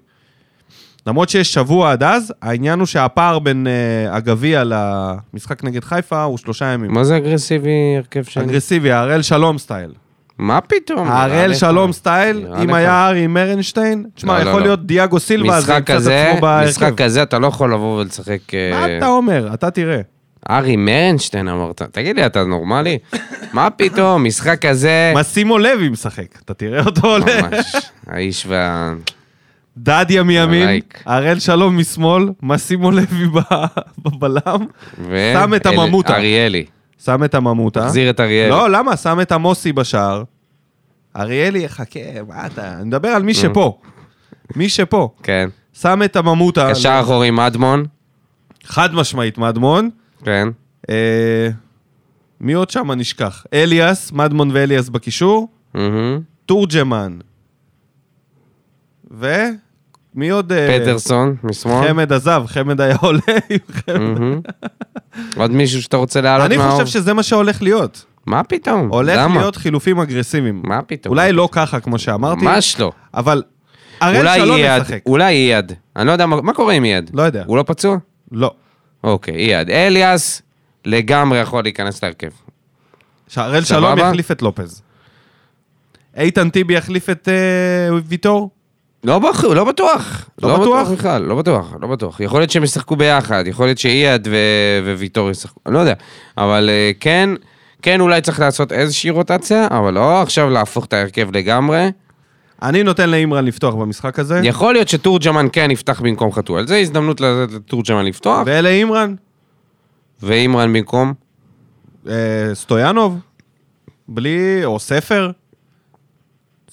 למרות 1.08 1.30
שיש 1.30 1.54
שבוע 1.54 1.92
עד 1.92 2.04
אז, 2.04 2.34
העניין 2.42 2.80
הוא 2.80 2.86
שהפער 2.86 3.40
בין 3.40 3.68
uh, 3.68 4.16
הגביע 4.16 4.64
למשחק 4.66 5.64
נגד 5.64 5.84
חיפה 5.84 6.24
הוא 6.24 6.38
שלושה 6.38 6.66
ימים. 6.66 6.94
מה 6.94 7.04
זה 7.04 7.18
אגרסיבי 7.18 7.70
הרכב 7.98 8.24
שני? 8.24 8.44
אגרסיבי, 8.44 8.92
הראל 8.92 9.22
שלום 9.22 9.58
סטייל. 9.58 9.92
מה 10.38 10.62
פתאום? 10.62 11.08
הראל. 11.08 11.54
שלום 11.54 11.94
סטייל, 11.94 12.48
אם. 12.64 12.74
היה 12.74 13.08
ארי 13.08 13.28
מרנשטיין, 13.28 14.06
תשמע, 14.16 14.38
לא, 14.38 14.44
לא, 14.44 14.50
יכול 14.50 14.62
לא. 14.62 14.66
להיות 14.66 14.86
דיאגו 14.86 15.20
סילבה, 15.20 15.58
אז 15.58 15.64
ימצא 15.64 15.78
את 15.78 15.90
עצמו 15.90 16.42
בהרכב. 16.42 16.70
משחק 16.70 16.94
כזה 16.98 17.24
אתה 17.24 17.40
לא 17.40 17.48
יכול 17.48 17.74
לבוא 17.74 18.02
ולשחק... 18.02 18.54
אה, 18.54 18.72
מה 18.72 18.98
אתה 18.98 19.08
אומר? 19.08 19.54
אתה 19.54 19.72
תראה. 19.72 20.02
ארי 20.50 20.76
מרנשטיין 20.76 21.48
אמרת. 21.48 21.82
תגיד 21.92 22.16
לי, 22.16 22.26
אתה 22.26 22.44
נורמלי? 22.44 22.98
מה 23.54 23.70
פתאום, 23.70 24.24
משחק 24.24 24.66
כזה... 24.66 25.14
מסימו 25.16 25.58
לוי 25.58 25.90
משחק, 25.90 26.42
אתה 26.46 26.54
תראה 26.54 26.86
אותו 26.86 27.08
עולה. 27.08 27.42
ממש, 27.42 27.76
האיש 28.08 28.46
וה... 28.50 28.94
דדיה 29.78 30.24
מימין. 30.24 30.80
הראל 31.06 31.40
שלום 31.40 31.78
משמאל, 31.78 32.30
מסימו 32.44 32.92
לוי 32.92 33.28
בבלם, 34.06 34.66
ו- 35.00 35.32
שם 35.34 35.54
את 35.56 35.66
הממוטה. 35.66 36.16
אריאלי. 36.16 36.66
שם 37.04 37.24
את 37.24 37.36
הממוטה. 37.36 37.82
תחזיר 37.86 38.10
את 38.10 38.20
אריאלי. 38.20 38.50
לא, 38.50 38.70
למה? 38.70 38.98
שם 38.98 39.22
את 39.22 39.32
עמוסי 39.32 39.74
בשער. 39.74 40.24
אריאלי, 41.16 41.70
חכה, 41.70 42.00
מה 42.28 42.46
אתה? 42.46 42.74
אני 42.74 42.84
מדבר 42.84 43.10
על 43.10 43.24
מי 43.24 43.34
שפה. 43.34 43.80
מי 44.56 44.70
שפה. 44.70 45.10
כן. 45.24 45.50
שם 45.74 46.04
את 46.06 46.16
הממוטה. 46.16 46.68
קשר 46.72 47.00
אחורי 47.04 47.32
מדמון. 47.32 47.86
חד 48.64 48.94
משמעית, 48.94 49.38
מדמון. 49.38 49.90
כן. 50.26 50.48
אה, 50.90 51.50
מי 52.42 52.54
עוד 52.54 52.70
שם 52.70 52.92
נשכח? 52.92 53.46
אליאס, 53.54 54.12
מדמון 54.12 54.50
ואליאס 54.54 54.90
בקישור. 54.90 55.48
תורג'מן. 56.46 57.18
ומי 60.18 60.30
עוד? 60.30 60.52
אה, 60.52 60.80
פטרסון, 60.82 61.36
משמאל. 61.44 61.88
חמד 61.88 62.14
עזב, 62.14 62.44
חמד 62.48 62.82
היה 62.82 62.96
עולה 63.02 63.20
עם 63.50 63.58
חמד. 63.72 64.40
עוד 65.38 65.52
מישהו 65.52 65.82
שאתה 65.82 65.98
רוצה 65.98 66.22
להעלות 66.22 66.46
אני 66.46 66.58
מהאור? 66.58 66.72
חושב 66.72 66.86
שזה 66.86 67.14
מה 67.14 67.24
שהולך 67.24 67.62
להיות. 67.62 68.06
מה 68.26 68.44
פתאום? 68.44 68.88
הולך 68.90 69.18
למה? 69.18 69.40
להיות 69.40 69.56
חילופים 69.56 70.00
אגרסיביים. 70.00 70.62
מה 70.66 70.82
פתאום? 70.82 71.12
אולי 71.12 71.32
לא 71.32 71.50
ככה, 71.52 71.80
כמו 71.80 72.00
שאמרתי, 72.00 72.46
ממש 72.46 72.80
לא. 72.80 72.92
אבל 73.14 73.44
הראל 74.02 74.28
שלום 74.38 74.58
ישחק. 74.60 75.00
אולי 75.06 75.34
אייד. 75.36 75.72
אני 75.96 76.08
לא 76.08 76.12
יודע, 76.12 76.26
מה 76.26 76.42
מה 76.42 76.54
קורה 76.54 76.74
עם 76.74 76.84
אייד? 76.84 77.12
לא 77.14 77.22
יודע. 77.22 77.44
הוא 77.48 77.58
לא 77.58 77.64
פצוע? 77.68 77.98
לא. 78.32 78.52
אוקיי, 79.04 79.36
אייד. 79.36 79.70
אליאס 79.70 80.42
לגמרי 80.86 81.40
יכול 81.40 81.64
להיכנס 81.64 82.04
להרכב. 82.04 82.30
שהראל? 83.28 83.64
שלום 83.64 83.98
יחליף 83.98 84.32
את 84.32 84.42
לופז. 84.42 84.82
איתן 86.18 86.50
טיבי 86.50 86.74
יחליף 86.74 87.10
את 87.10 87.30
אה, 87.30 87.96
ויטור? 88.06 88.50
לא, 89.04 89.20
בח... 89.20 89.44
לא 89.44 89.64
בטוח. 89.64 90.30
לא 90.44 90.50
לא 90.50 90.60
בטוח? 90.60 90.90
בכלל, 90.90 91.22
לא 91.22 91.36
בטוח, 91.36 91.74
לא 91.82 91.88
בטוח. 91.88 92.20
יכול 92.20 92.40
להיות 92.40 92.52
שהם 92.52 92.64
ישחקו 92.64 92.96
ביחד, 92.96 93.44
יכול 93.48 93.66
להיות 93.66 93.78
שאייד 93.78 94.28
ו... 94.32 94.36
וויטור 94.98 95.30
ישחקו, 95.30 95.60
אני 95.66 95.74
לא 95.74 95.80
יודע. 95.80 95.94
אבל 96.38 96.70
אה, 96.70 96.92
כן, 97.00 97.30
כן 97.82 98.02
אולי 98.02 98.22
צריך 98.22 98.40
לעשות 98.40 98.72
איזושהי 98.72 99.10
רוטציה, 99.10 99.68
אבל 99.72 99.94
לא 99.94 100.22
עכשיו 100.22 100.50
להפוך 100.50 100.86
את 100.86 100.94
ההרכב 100.94 101.36
לגמרי. 101.36 101.92
אני 102.62 102.84
נותן 102.84 103.10
לאימרן 103.10 103.46
לפתוח 103.46 103.76
במשחק 103.76 104.20
הזה. 104.20 104.42
יכול 104.44 104.74
להיות 104.74 104.88
שתורג'מן 104.88 105.48
כן 105.52 105.72
יפתח 105.72 106.02
במקום 106.02 106.32
חתואל. 106.32 106.68
זו 106.68 106.76
הזדמנות 106.76 107.22
לתת 107.22 107.54
לתורג'מן 107.54 108.06
לפתוח, 108.06 108.44
ואלה 108.46 108.70
אימרן, 108.70 109.16
ואימרן 110.24 110.74
במקום. 110.74 111.14
אה, 112.10 112.14
סטויאנוב, 112.54 113.20
בלי, 114.08 114.66
או 114.66 114.80
ספר. 114.80 115.32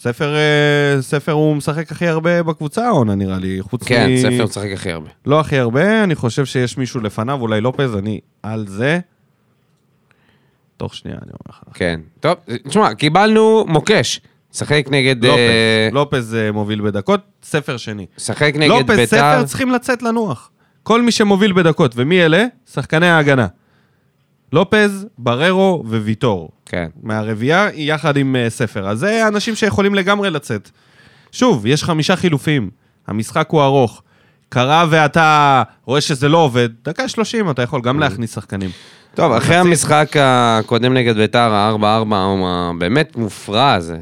ספר, 0.04 0.34
אה, 0.36 1.02
ספר 1.02 1.32
הוא 1.32 1.56
משחק 1.56 1.92
הכי 1.92 2.06
הרבה 2.06 2.42
בקבוצה 2.42 2.86
העונה 2.86 3.14
נראה 3.14 3.38
לי, 3.38 3.58
חוץ 3.60 3.82
כן, 3.82 4.10
מ... 4.10 4.16
ספר 4.16 4.44
משחק 4.44 4.68
הכי 4.74 4.92
הרבה. 4.92 5.08
לא 5.26 5.40
הכי 5.40 5.58
הרבה, 5.58 6.04
אני 6.04 6.14
חושב 6.14 6.44
שיש 6.44 6.78
מישהו 6.78 7.00
לפניו, 7.00 7.40
אולי 7.40 7.60
לופז, 7.60 7.96
אני 7.96 8.20
על 8.42 8.66
זה. 8.68 9.00
תוך 10.76 10.94
שנייה, 10.94 11.16
אני 11.22 11.26
אומר 11.26 11.48
לך. 11.48 11.62
כן. 11.74 12.00
טוב, 12.20 12.34
תשמע, 12.68 12.94
קיבלנו 12.94 13.64
מוקש. 13.68 14.20
שחק 14.52 14.86
נגד... 14.90 15.24
לופז, 15.24 15.38
אה, 15.38 15.88
לופז 15.92 16.34
אה, 16.34 16.52
מוביל 16.52 16.80
בדקות, 16.80 17.20
ספר 17.42 17.76
שני. 17.76 18.06
שחק 18.18 18.52
נגד 18.54 18.68
לופז, 18.68 18.96
ביתר. 18.96 19.16
ספר 19.16 19.44
צריכים 19.44 19.70
לצאת 19.70 20.02
לנוח. 20.02 20.50
כל 20.82 21.02
מי 21.02 21.12
שמוביל 21.12 21.52
בדקות, 21.52 21.92
ומי 21.96 22.24
אלה? 22.24 22.44
שחקני 22.72 23.08
ההגנה. 23.08 23.46
לופז, 24.54 25.06
בררו 25.18 25.82
וויטור. 25.86 26.50
כן. 26.66 26.86
מהרביעייה, 27.02 27.68
יחד 27.74 28.16
עם 28.16 28.36
אה, 28.36 28.50
ספר. 28.50 28.88
אז 28.88 28.98
זה 28.98 29.28
אנשים 29.28 29.54
שיכולים 29.54 29.94
לגמרי 29.94 30.30
לצאת. 30.30 30.70
שוב, 31.32 31.66
יש 31.66 31.84
חמישה 31.84 32.16
חילופים, 32.16 32.70
המשחק 33.06 33.48
הוא 33.50 33.62
ארוך. 33.62 34.02
קרה 34.48 34.84
ואתה 34.90 35.62
רואה 35.84 36.00
שזה 36.00 36.28
לא 36.28 36.38
עובד, 36.38 36.68
דקה 36.84 37.08
שלושים 37.08 37.50
אתה 37.50 37.62
יכול 37.62 37.80
גם 37.80 38.00
להכניס 38.00 38.34
שחקנים. 38.34 38.70
טוב, 39.14 39.32
אחרי. 39.32 39.56
המשחק 39.56 40.16
הקודם 40.20 40.94
נגד 40.94 41.16
ביתר, 41.16 41.52
ה-4-4, 41.52 42.14
הבאמת 42.14 43.16
מופרע 43.16 43.72
הזה. 43.72 43.98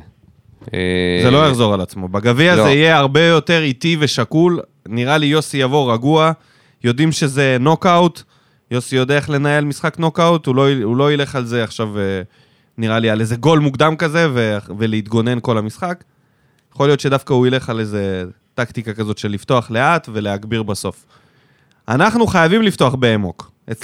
אה, 0.75 1.21
זה 1.23 1.31
לא 1.31 1.47
יחזור 1.47 1.75
על 1.75 1.81
עצמו. 1.81 2.09
בגביע 2.09 2.57
לא. 2.57 2.63
זה 2.65 2.71
יהיה 2.71 2.97
הרבה 2.97 3.21
יותר 3.21 3.63
איטי 3.63 3.97
ושקול. 4.01 4.61
נראה 4.89 5.19
לי 5.19 5.27
יוסי 5.27 5.57
יבוא 5.57 5.93
רגוע, 5.93 6.33
יודעים 6.85 7.13
שזה 7.13 7.57
נוקאוט. 7.61 8.23
יוסי 8.73 8.97
יודע 8.97 9.17
איך 9.17 9.31
לנהל 9.31 9.65
משחק 9.65 9.99
נוקאוט, 9.99 10.47
הוא 10.47 10.57
לא, 10.57 10.67
הוא 10.83 10.97
לא 10.97 11.13
ילך 11.13 11.37
על 11.37 11.45
זה 11.45 11.65
עכשיו, 11.65 11.99
אה, 11.99 12.23
נראה 12.79 12.99
לי, 12.99 13.11
על 13.11 13.21
איזה 13.21 13.37
גול 13.37 13.59
מוקדם 13.59 13.97
כזה 13.97 14.29
ו, 14.35 14.59
ולהתגונן 14.79 15.39
כל 15.43 15.59
המשחק. 15.59 16.05
יכול 16.73 16.87
להיות 16.87 17.01
שדווקא 17.01 17.33
הוא 17.33 17.47
ילך 17.47 17.71
על 17.71 17.81
איזה 17.81 18.25
טקטיקה 18.55 18.95
כזאת 18.95 19.19
של 19.19 19.29
לפתוח 19.29 19.71
לאט 19.71 20.09
ולהגביר 20.13 20.63
בסוף. 20.63 21.07
אנחנו 21.89 22.27
חייבים 22.27 22.63
לפתוח 22.63 22.95
באמוק. 22.95 23.51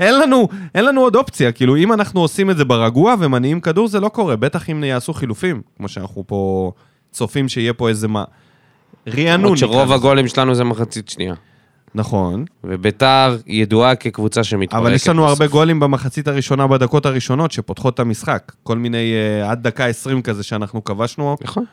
אין, 0.00 0.18
לנו, 0.20 0.48
אין 0.74 0.84
לנו 0.84 1.00
עוד 1.00 1.16
אופציה, 1.16 1.52
כאילו 1.52 1.76
אם 1.76 1.92
אנחנו 1.92 2.20
עושים 2.20 2.50
את 2.50 2.56
זה 2.56 2.64
ברגוע 2.64 3.14
ומניעים 3.20 3.60
כדור 3.60 3.88
זה 3.88 4.00
לא 4.00 4.08
קורה, 4.08 4.36
בטח 4.36 4.70
אם 4.70 4.84
יעשו 4.84 5.12
חילופים, 5.12 5.62
כמו 5.76 5.88
שאנחנו 5.88 6.24
פה 6.26 6.72
צופים 7.10 7.48
שיהיה 7.48 7.72
פה 7.72 7.88
איזה 7.88 8.08
מה... 8.08 8.24
רענון. 9.08 9.40
למרות 9.40 9.58
שרוב. 9.58 9.92
הגולים 9.92 10.28
שלנו 10.28 10.54
זה 10.54 10.64
מחצית 10.64 11.08
שנייה. 11.08 11.34
נכון, 11.94 12.44
וביתר 12.64 13.36
ידועה 13.46 13.94
כקבוצה 13.94 14.44
שמתפרקת. 14.44 14.82
אבל 14.82 14.94
יש 14.94 15.08
לנו 15.08 15.26
הרבה. 15.28 15.46
גולים 15.46 15.80
במחצית 15.80 16.28
הראשונה 16.28 16.66
בדקות 16.66 17.06
הראשונות 17.06 17.52
שפותחות 17.52 17.94
את 17.94 18.00
המשחק. 18.00 18.52
כל 18.62 18.78
מיני 18.78 19.12
אה, 19.42 19.50
עד 19.50 19.62
דקה 19.62 19.86
20 19.86 20.22
כזה 20.22 20.42
שאנחנו 20.42 20.84
כבשנו, 20.84 21.36
נכון. 21.42 21.64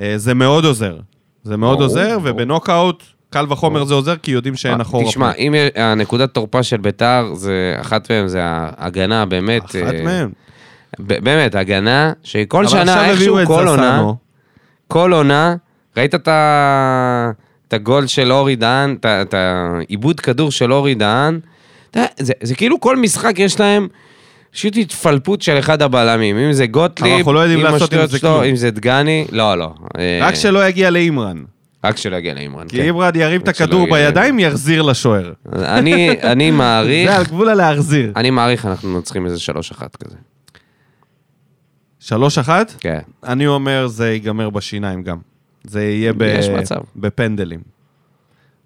אה, 0.00 0.14
זה 0.16 0.34
מאוד 0.34 0.64
עוזר. 0.64 0.96
זה 1.42 1.56
מאוד 1.56 1.78
ברור, 1.78 1.82
עוזר, 1.90 2.18
ברור. 2.18 2.34
ובנוקאוט, 2.34 3.02
קל 3.30 3.46
וחומר 3.48 3.84
זה 3.84 3.94
עוזר, 3.94 4.16
כי 4.16 4.30
יודעים 4.30 4.56
שאין 4.56 4.80
אחורה. 4.80 5.04
אה, 5.04 5.08
תשמע, 5.10 5.32
אם 5.32 5.54
הנקודת 5.76 6.34
תורפה 6.34 6.62
של 6.62 6.76
ביתר, 6.76 7.30
זה 7.34 7.76
אחת 7.80 8.10
מהן 8.10 8.28
זה 8.28 8.40
ההגנה, 8.42 9.26
באמת. 9.26 9.64
אחת. 9.64 9.94
ב- 11.00 11.24
באמת, 11.24 11.54
הגנה, 11.54 12.12
שכל 12.22 12.66
שנה, 12.68 13.04
איכשהו, 13.10 13.38
כל 13.46 13.68
עונה. 13.68 14.02
כל 14.88 15.12
עונה, 15.12 15.54
ראית 15.96 16.14
את 16.14 16.28
ה- 16.28 17.30
את 17.68 17.72
הגול 17.72 18.06
של 18.06 18.32
אורי 18.32 18.56
דהן, 18.56 18.96
את 19.06 19.34
העיבוד 19.34 20.20
כדור 20.20 20.50
של 20.50 20.72
אורי 20.72 20.94
דהן? 20.94 21.40
יודע, 21.96 22.06
זה- 22.18 22.32
זה 22.42 22.54
כאילו 22.54 22.80
כל 22.80 22.96
משחק 22.96 23.38
יש 23.38 23.60
להם 23.60 23.88
פשוט 24.52 24.76
התפלפות 24.76 25.42
של 25.42 25.58
אחד 25.58 25.82
הבלמים, 25.82 26.36
אם 26.38 26.52
זה 26.52 26.66
גוטליב, 26.66 27.16
אנחנו 27.16 27.32
לא 27.32 27.40
יודעים 27.40 27.62
לעשות 27.62 27.92
עם 27.92 28.06
זה 28.06 28.18
כלום. 28.18 28.42
אם 28.42 28.56
זה 28.56 28.70
דגני, 28.70 29.24
לא, 29.32 29.58
לא. 29.58 29.74
אה, 29.98 30.18
רק 30.22 30.34
שלא 30.34 30.68
יגיע 30.68 30.90
לאימרן. 30.90 31.36
רק 31.84 31.96
שלא 31.96 32.16
יגיע 32.16 32.34
לאימרן, 32.34 32.68
כי 32.68 32.76
כן. 32.76 32.82
אימרן 32.82 33.10
ירים 33.14 33.40
את 33.40 33.48
הכדור 33.48 33.86
בידיים, 33.90 34.38
יחזיר 34.38 34.82
לשוער. 34.82 35.32
אני 35.52 36.10
אני 36.32 36.50
מעריך, 36.50 37.10
זה 37.10 37.16
על 37.16 37.24
גבול 37.24 37.48
הלהחזיר. 37.48 38.12
אני 38.16 38.30
מעריך 38.30 38.66
אנחנו 38.66 38.88
מנצחים 38.88 39.26
איזה 39.26 39.36
3-1 39.36 39.82
כזה. 40.04 40.16
שלוש 42.00 42.38
אחת? 42.38 42.74
כן. 42.80 42.98
אני 43.24 43.46
אומר, 43.46 43.86
זה 43.86 44.10
ייגמר 44.12 44.50
בשיניים 44.50 45.02
גם. 45.02 45.16
זה 45.64 45.84
יהיה 45.84 46.12
ב... 46.12 46.22
בפנדלים. 46.96 47.60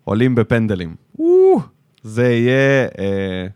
עולים 0.05 0.35
בפנדלים. 0.35 0.95
זה 2.03 2.29
יהיה... 2.33 2.87
אה, 2.99 3.47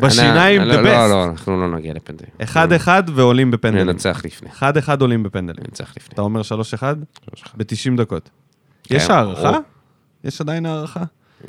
בשיניים, 0.00 0.60
אני- 0.60 0.70
the 0.70 0.76
לא, 0.76 0.82
לא, 0.82 0.88
best. 1.06 1.08
לא, 1.10 1.24
אנחנו 1.24 1.60
לא 1.60 1.76
נגיע 1.76 1.94
לפנדלים. 1.94 2.30
אחד 2.42 2.72
אחד 2.72 3.02
ועולים 3.14 3.50
בפנדלים. 3.50 3.86
ננצח 3.86 4.24
לפני. 4.24 4.48
אחד 4.50 4.76
אחד 4.76 5.00
עולים 5.00 5.22
בפנדלים. 5.22 5.64
ננצח 5.68 5.92
לפני. 5.96 6.14
אתה 6.14 6.22
אומר 6.22 6.42
שלוש 6.42 6.74
אחד? 6.74 6.96
שלוש 7.24 7.42
אחד. 7.42 7.58
ב-90 7.58 7.96
דקות. 7.96 8.30
כן, 8.84 8.94
יש 8.96 9.10
הערכה? 9.10 9.58
יש 10.24 10.40
עדיין 10.40 10.66
הערכה? 10.66 11.02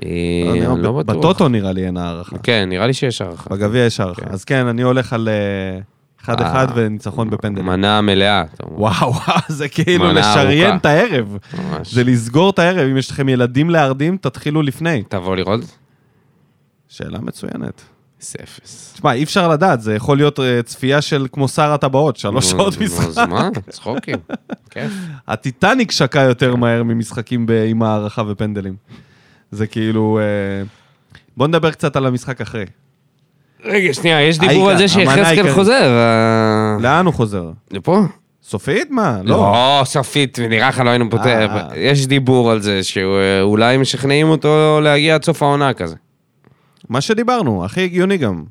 אה, 0.03 0.09
אני 0.51 0.83
לא 0.83 0.91
בטוח. 0.91 1.15
בטוטו 1.15 1.49
נראה 1.49 1.71
לי 1.71 1.85
אין 1.85 1.97
הערכה. 1.97 2.37
כן, 2.37 2.69
נראה 2.69 2.87
לי 2.87 2.93
שיש 2.93 3.21
הערכה. 3.21 3.49
בגביע 3.49 3.85
יש 3.85 3.99
הערכה. 3.99 4.21
כן. 4.21 4.31
אז 4.31 4.45
כן, 4.45 4.67
אני 4.67 4.81
הולך 4.81 5.13
על 5.13 5.29
אה, 5.29 5.79
אחד 6.33 6.41
אחד 6.41 6.67
אה, 6.69 6.73
וניצחון 6.75 7.29
בפנדלים. 7.29 7.65
מנה 7.65 8.01
מלאה. 8.01 8.43
וואו, 8.61 9.13
וואו, 9.13 9.39
זה 9.47 9.67
כאילו 9.67 10.13
לשריין. 10.13 10.75
את 10.75 10.85
הערב. 10.85 11.37
ממש. 11.53 11.93
זה 11.93 12.03
לסגור 12.03 12.49
את 12.49 12.59
הערב. 12.59 12.87
אם 12.91 12.97
יש 12.97 13.11
לכם 13.11 13.29
ילדים 13.29 13.69
להרדים, 13.69 14.17
תתחילו 14.17 14.61
לפני. 14.61 15.03
תבוא 15.09 15.35
לראות? 15.35 15.77
שאלה 16.87 17.19
מצוינת. 17.19 17.81
זה 18.19 18.39
אפס. 18.43 18.93
תשמע, 18.93 19.13
אי 19.13 19.23
אפשר 19.23 19.47
לדעת, 19.47 19.81
זה 19.81 19.95
יכול 19.95 20.17
להיות 20.17 20.39
אה, 20.39 20.63
צפייה 20.63 21.01
של 21.01 21.27
כמו 21.31 21.47
שר 21.47 21.71
הטבעות, 21.71 22.17
שלוש 22.17 22.49
שעות 22.49 22.77
משחק. 22.81 23.07
אז 23.07 23.17
מה? 23.17 23.49
צחוקים. 23.69 24.15
כיף. 24.69 24.91
הטיטניק 25.27 25.91
שקע 25.91 26.19
יותר 26.19 26.55
מהר 26.55 26.83
ממשחקים 26.83 27.45
עם 27.67 27.83
הערכה 27.83 28.21
ופנדלים. 28.27 28.75
זה 29.51 29.67
כאילו... 29.67 30.19
אה, 30.19 30.63
בוא 31.37 31.47
נדבר 31.47 31.71
קצת 31.71 31.95
על 31.95 32.05
המשחק 32.05 32.41
אחרי. 32.41 32.65
רגע, 33.63 33.93
שנייה, 33.93 34.21
יש 34.21 34.39
דיבור 34.39 34.69
על 34.69 34.77
זה 34.77 34.87
שיחזקאל. 34.87 35.53
חוזר. 35.53 35.97
אה, 35.97 36.77
לאן 36.79 37.05
הוא 37.05 37.13
חוזר? 37.13 37.51
לפה? 37.71 38.01
סופית? 38.43 38.91
מה? 38.91 39.19
לא. 39.23 39.37
לא, 39.37 39.81
סופית, 39.85 40.39
נראה 40.39 40.69
לך 40.69 40.79
לא 40.79 40.89
היינו 40.89 41.09
פותר. 41.09 41.47
אה. 41.49 41.67
יש 41.75 42.07
דיבור 42.07 42.51
על 42.51 42.61
זה 42.61 42.83
שאולי 42.83 43.77
משכנעים 43.77 44.29
אותו 44.29 44.79
להגיע 44.83 45.15
עד 45.15 45.23
סוף 45.23 45.43
העונה 45.43 45.73
כזה. 45.73 45.95
מה 46.89 47.01
שדיברנו, 47.01 47.65
הכי 47.65 47.83
הגיוני 47.83 48.17
גם. 48.17 48.43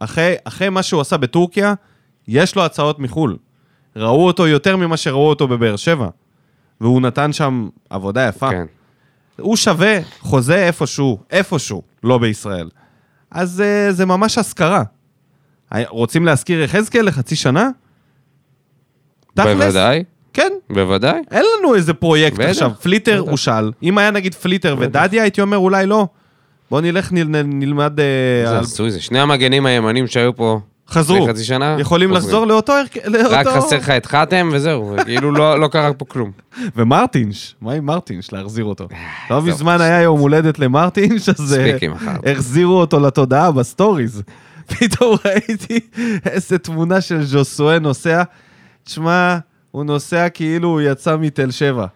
אחרי, 0.00 0.34
אחרי 0.44 0.68
מה 0.68 0.82
שהוא 0.82 1.00
עשה 1.00 1.16
בטורקיה, 1.16 1.74
יש 2.28 2.56
לו 2.56 2.64
הצעות 2.64 2.98
מחו"ל. 2.98 3.36
ראו 3.96 4.26
אותו 4.26 4.46
יותר 4.46 4.76
ממה 4.76 4.96
שראו 4.96 5.28
אותו 5.28 5.48
בבאר 5.48 5.76
שבע. 5.76 6.08
והוא 6.80 7.00
נתן 7.00 7.32
שם 7.32 7.68
עבודה 7.90 8.28
יפה. 8.28 8.50
כן. 8.50 8.66
הוא 9.40 9.56
שווה 9.56 9.98
חוזה 10.20 10.66
איפשהו, 10.66 11.18
איפשהו, 11.30 11.82
לא 12.04 12.18
בישראל. 12.18 12.68
אז 13.30 13.62
uh, 13.90 13.92
זה 13.92 14.06
ממש 14.06 14.38
השכרה. 14.38 14.82
רוצים 15.88 16.24
להשכיר 16.24 16.60
יחזקאל 16.62 17.06
לחצי 17.06 17.36
שנה? 17.36 17.68
בוודאי, 19.36 20.04
כן. 20.32 20.52
בוודאי. 20.70 21.20
אין 21.30 21.44
לנו 21.58 21.74
איזה 21.74 21.94
פרויקט 21.94 22.36
בטח, 22.36 22.48
עכשיו. 22.48 22.70
פליטר 22.82 23.22
בטח. 23.22 23.30
הוא 23.30 23.36
שאל. 23.36 23.72
אם 23.82 23.98
היה 23.98 24.10
נגיד 24.10 24.34
פליטר 24.34 24.74
בטח. 24.74 24.86
ודדיה, 24.88 25.22
הייתי 25.22 25.40
אומר 25.40 25.56
אולי 25.56 25.86
לא. 25.86 26.06
בוא 26.70 26.80
נלך 26.80 27.12
נל, 27.12 27.24
נל, 27.24 27.42
נלמד... 27.42 28.00
אה, 28.00 28.04
זה 28.44 28.50
על- 28.50 28.60
הזוי, 28.60 28.90
זה 28.90 29.00
שני 29.00 29.20
המגנים 29.20 29.66
הימנים 29.66 30.06
שהיו 30.06 30.36
פה 30.36 30.60
חזרו. 30.90 31.26
חצי 31.28 31.44
שנה. 31.44 31.76
יכולים 31.80 32.08
חוזרים. 32.08 32.24
לחזור 32.26 32.46
לאותו... 32.46 32.72
הרכ- 32.72 33.08
לאותו... 33.08 33.30
רק 33.30 33.46
חסר 33.46 33.76
לך 33.76 33.90
את 33.90 34.06
חתם 34.06 34.48
וזהו, 34.52 34.96
כאילו 35.04 35.32
לא 35.32 35.60
לא 35.60 35.68
קרה 35.68 35.92
פה 35.92 36.04
כלום. 36.04 36.30
ומרטינש, 36.76 37.54
מה 37.60 37.72
עם 37.72 37.86
מרטינש? 37.86 38.32
להחזיר 38.32 38.64
אותו. 38.64 38.88
לא 39.30 39.36
עזוב, 39.38 39.48
מזמן 39.48 39.80
היה 39.80 40.02
יום 40.02 40.20
הולדת 40.20 40.58
למרטינש, 40.58 41.28
אז 41.28 41.58
אה. 41.58 41.76
החזירו 42.32 42.80
אותו 42.80 43.00
לתודעה 43.00 43.50
בסטוריז. 43.52 44.22
פתאום 44.78 45.16
ראיתי 45.24 45.80
איזה 46.26 46.58
תמונה 46.58 47.00
של 47.00 47.22
ז'וסואה 47.24 47.82
נוסע. 47.82 48.22
תשמע, 48.84 49.38
הוא 49.70 49.84
נוסע 49.84 50.28
כאילו 50.28 50.68
הוא 50.68 50.80
יצא 50.80 51.16
מתל 51.16 51.50
שבע. 51.50 51.86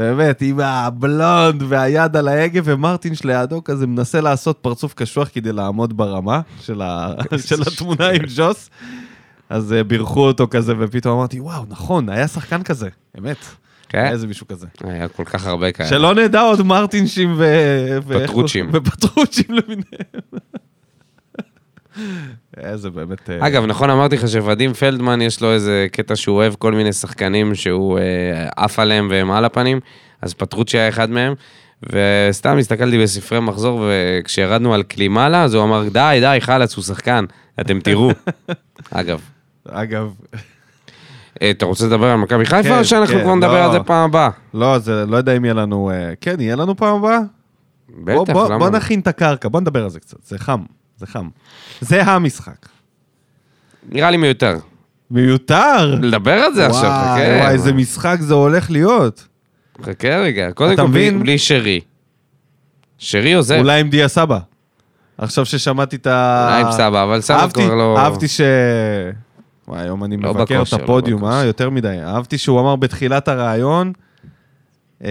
באמת, 0.00 0.42
עם 0.42 0.60
הבלונד 0.60 1.62
והיד 1.68 2.16
על 2.16 2.28
ההגה, 2.28 2.60
ומרטינש 2.64 3.24
לידו 3.24 3.64
כזה 3.64 3.86
מנסה 3.86 4.20
לעשות 4.20 4.58
פרצוף 4.62 4.94
קשוח 4.94 5.28
כדי 5.34 5.52
לעמוד 5.52 5.96
ברמה 5.96 6.40
של, 6.60 6.82
ה... 6.82 7.12
של 7.46 7.62
התמונה 7.62 8.08
עם 8.08 8.22
ג'וס. 8.36 8.70
אז 9.48 9.72
אה, 9.72 9.84
בירכו 9.84 10.20
אותו 10.20 10.46
כזה, 10.50 10.72
ופתאום 10.78 11.18
אמרתי, 11.18 11.40
וואו, 11.40 11.64
נכון, 11.68 12.08
היה 12.08 12.28
שחקן 12.28 12.62
כזה, 12.62 12.88
אמת. 13.18 13.36
כן? 13.88 13.98
היה 13.98 14.10
איזה 14.10 14.26
מישהו 14.26 14.48
כזה. 14.48 14.66
היה 14.84 15.08
כל 15.08 15.24
כך 15.24 15.46
הרבה 15.46 15.72
כאלה. 15.72 15.88
שלא 15.88 16.14
נדע 16.14 16.40
עוד 16.40 16.62
מרטינשים 16.62 17.34
ו... 17.36 17.44
פטרוצ'ים. 18.24 18.70
ופטרוצ'ים 18.72 19.46
למיניהם. 19.48 19.84
איזה 22.56 22.90
באמת... 22.90 23.30
אה, 23.30 23.46
אגב, 23.46 23.64
נכון 23.66 23.90
אמרתי 23.90 24.16
לך 24.16 24.28
שוודים 24.28 24.72
פלדמן 24.72 25.20
יש 25.22 25.42
לו 25.42 25.52
איזה 25.52 25.86
קטע 25.92 26.16
שהוא 26.16 26.36
אוהב 26.36 26.54
כל 26.54 26.72
מיני 26.72 26.92
שחקנים 26.92 27.54
שהוא 27.54 27.98
אה, 27.98 28.02
עף 28.56 28.78
עליהם 28.78 29.08
והם 29.10 29.30
על 29.30 29.44
הפנים, 29.44 29.80
אז 30.22 30.34
פטרוצ'י 30.34 30.78
היה 30.78 30.88
אחד 30.88 31.10
מהם, 31.10 31.34
וסתם 31.82 32.58
הסתכלתי 32.58 33.02
בספרי 33.02 33.40
מחזור 33.40 33.88
וכשירדנו 33.90 34.74
על 34.74 34.82
קלימאלה, 34.82 35.42
אז 35.42 35.54
הוא 35.54 35.64
אמר 35.64 35.88
די, 35.88 36.18
די, 36.20 36.36
חלאס, 36.40 36.76
הוא 36.76 36.84
שחקן, 36.84 37.24
אתם 37.60 37.80
תראו. 37.80 38.10
אגב, 38.90 39.20
אגב, 39.68 40.12
אה, 41.42 41.50
אתה 41.50 41.66
רוצה 41.66 41.86
לדבר 41.86 42.06
על 42.06 42.16
מכבי 42.16 42.44
חיפה 42.44 42.68
כן, 42.68 42.78
או 42.78 42.84
שאנחנו 42.84 43.14
כן, 43.14 43.22
כבר 43.22 43.34
נדבר 43.34 43.52
לא. 43.60 43.64
על 43.64 43.72
זה 43.72 43.78
פעם 43.80 44.04
הבאה? 44.10 44.30
לא, 44.54 44.78
זה 44.78 45.06
לא 45.06 45.16
יודע 45.16 45.36
אם 45.36 45.44
יהיה 45.44 45.54
לנו... 45.54 45.90
אה, 45.90 46.12
כן, 46.20 46.40
יהיה 46.40 46.56
לנו 46.56 46.76
פעם 46.76 46.96
הבאה? 46.96 47.18
בוא- 47.88 48.24
בטח, 48.24 48.32
בוא- 48.32 48.46
למה? 48.48 48.58
בוא 48.58 48.70
נכין 48.70 49.00
את 49.00 49.06
הקרקע, 49.06 49.48
בוא 49.48 49.60
נדבר 49.60 49.82
על 49.84 49.90
זה 49.90 50.00
קצת, 50.00 50.16
זה 50.24 50.38
חם, 50.38 50.60
זה 51.00 51.06
חם. 51.06 51.28
זה 51.80 52.02
המשחק. 52.02 52.68
נראה 53.88 54.10
לי 54.10 54.16
מיותר. 54.16 54.56
מיותר! 55.10 55.94
לדבר 56.02 56.32
על 56.32 56.54
זה 56.54 56.66
עכשיו, 56.66 56.80
וואי, 56.82 57.20
חכה. 57.20 57.38
וואי, 57.40 57.52
איזה 57.52 57.72
משחק 57.72 58.16
זה 58.20 58.34
הולך 58.34 58.70
להיות. 58.70 59.26
חכה 59.82 60.08
רגע, 60.08 60.52
קודם 60.52 60.76
כל 60.76 60.86
בלי-? 60.86 61.10
בלי 61.10 61.38
שרי. 61.38 61.80
שרי 62.98 63.32
עוזב. 63.32 63.56
אולי 63.58 63.80
עם 63.80 63.90
דיה 63.90 64.08
סבא. 64.08 64.38
עכשיו 65.18 65.44
ששמעתי 65.46 65.96
את 65.96 66.06
ה... 66.06 66.46
אולי 66.48 66.60
עם 66.62 66.72
סבא, 66.72 67.04
אבל 67.04 67.20
סבא 67.20 67.40
אהבתי- 67.40 67.64
כבר 67.64 67.74
לא... 67.74 67.98
אהבתי 67.98 68.28
ש... 68.28 68.40
וואי, 69.68 69.80
היום 69.82 70.04
אני 70.04 70.16
לא 70.16 70.34
מבקר 70.34 70.54
את 70.54 70.60
בכושר, 70.60 70.76
לא 70.76 70.82
הפודיום, 70.82 71.24
אה? 71.24 71.30
בכושר. 71.30 71.46
יותר 71.46 71.70
מדי. 71.70 71.98
אהבתי 72.02 72.38
שהוא 72.38 72.60
אמר 72.60 72.76
בתחילת 72.76 73.28
הראיון, 73.28 73.92
אה, 75.04 75.10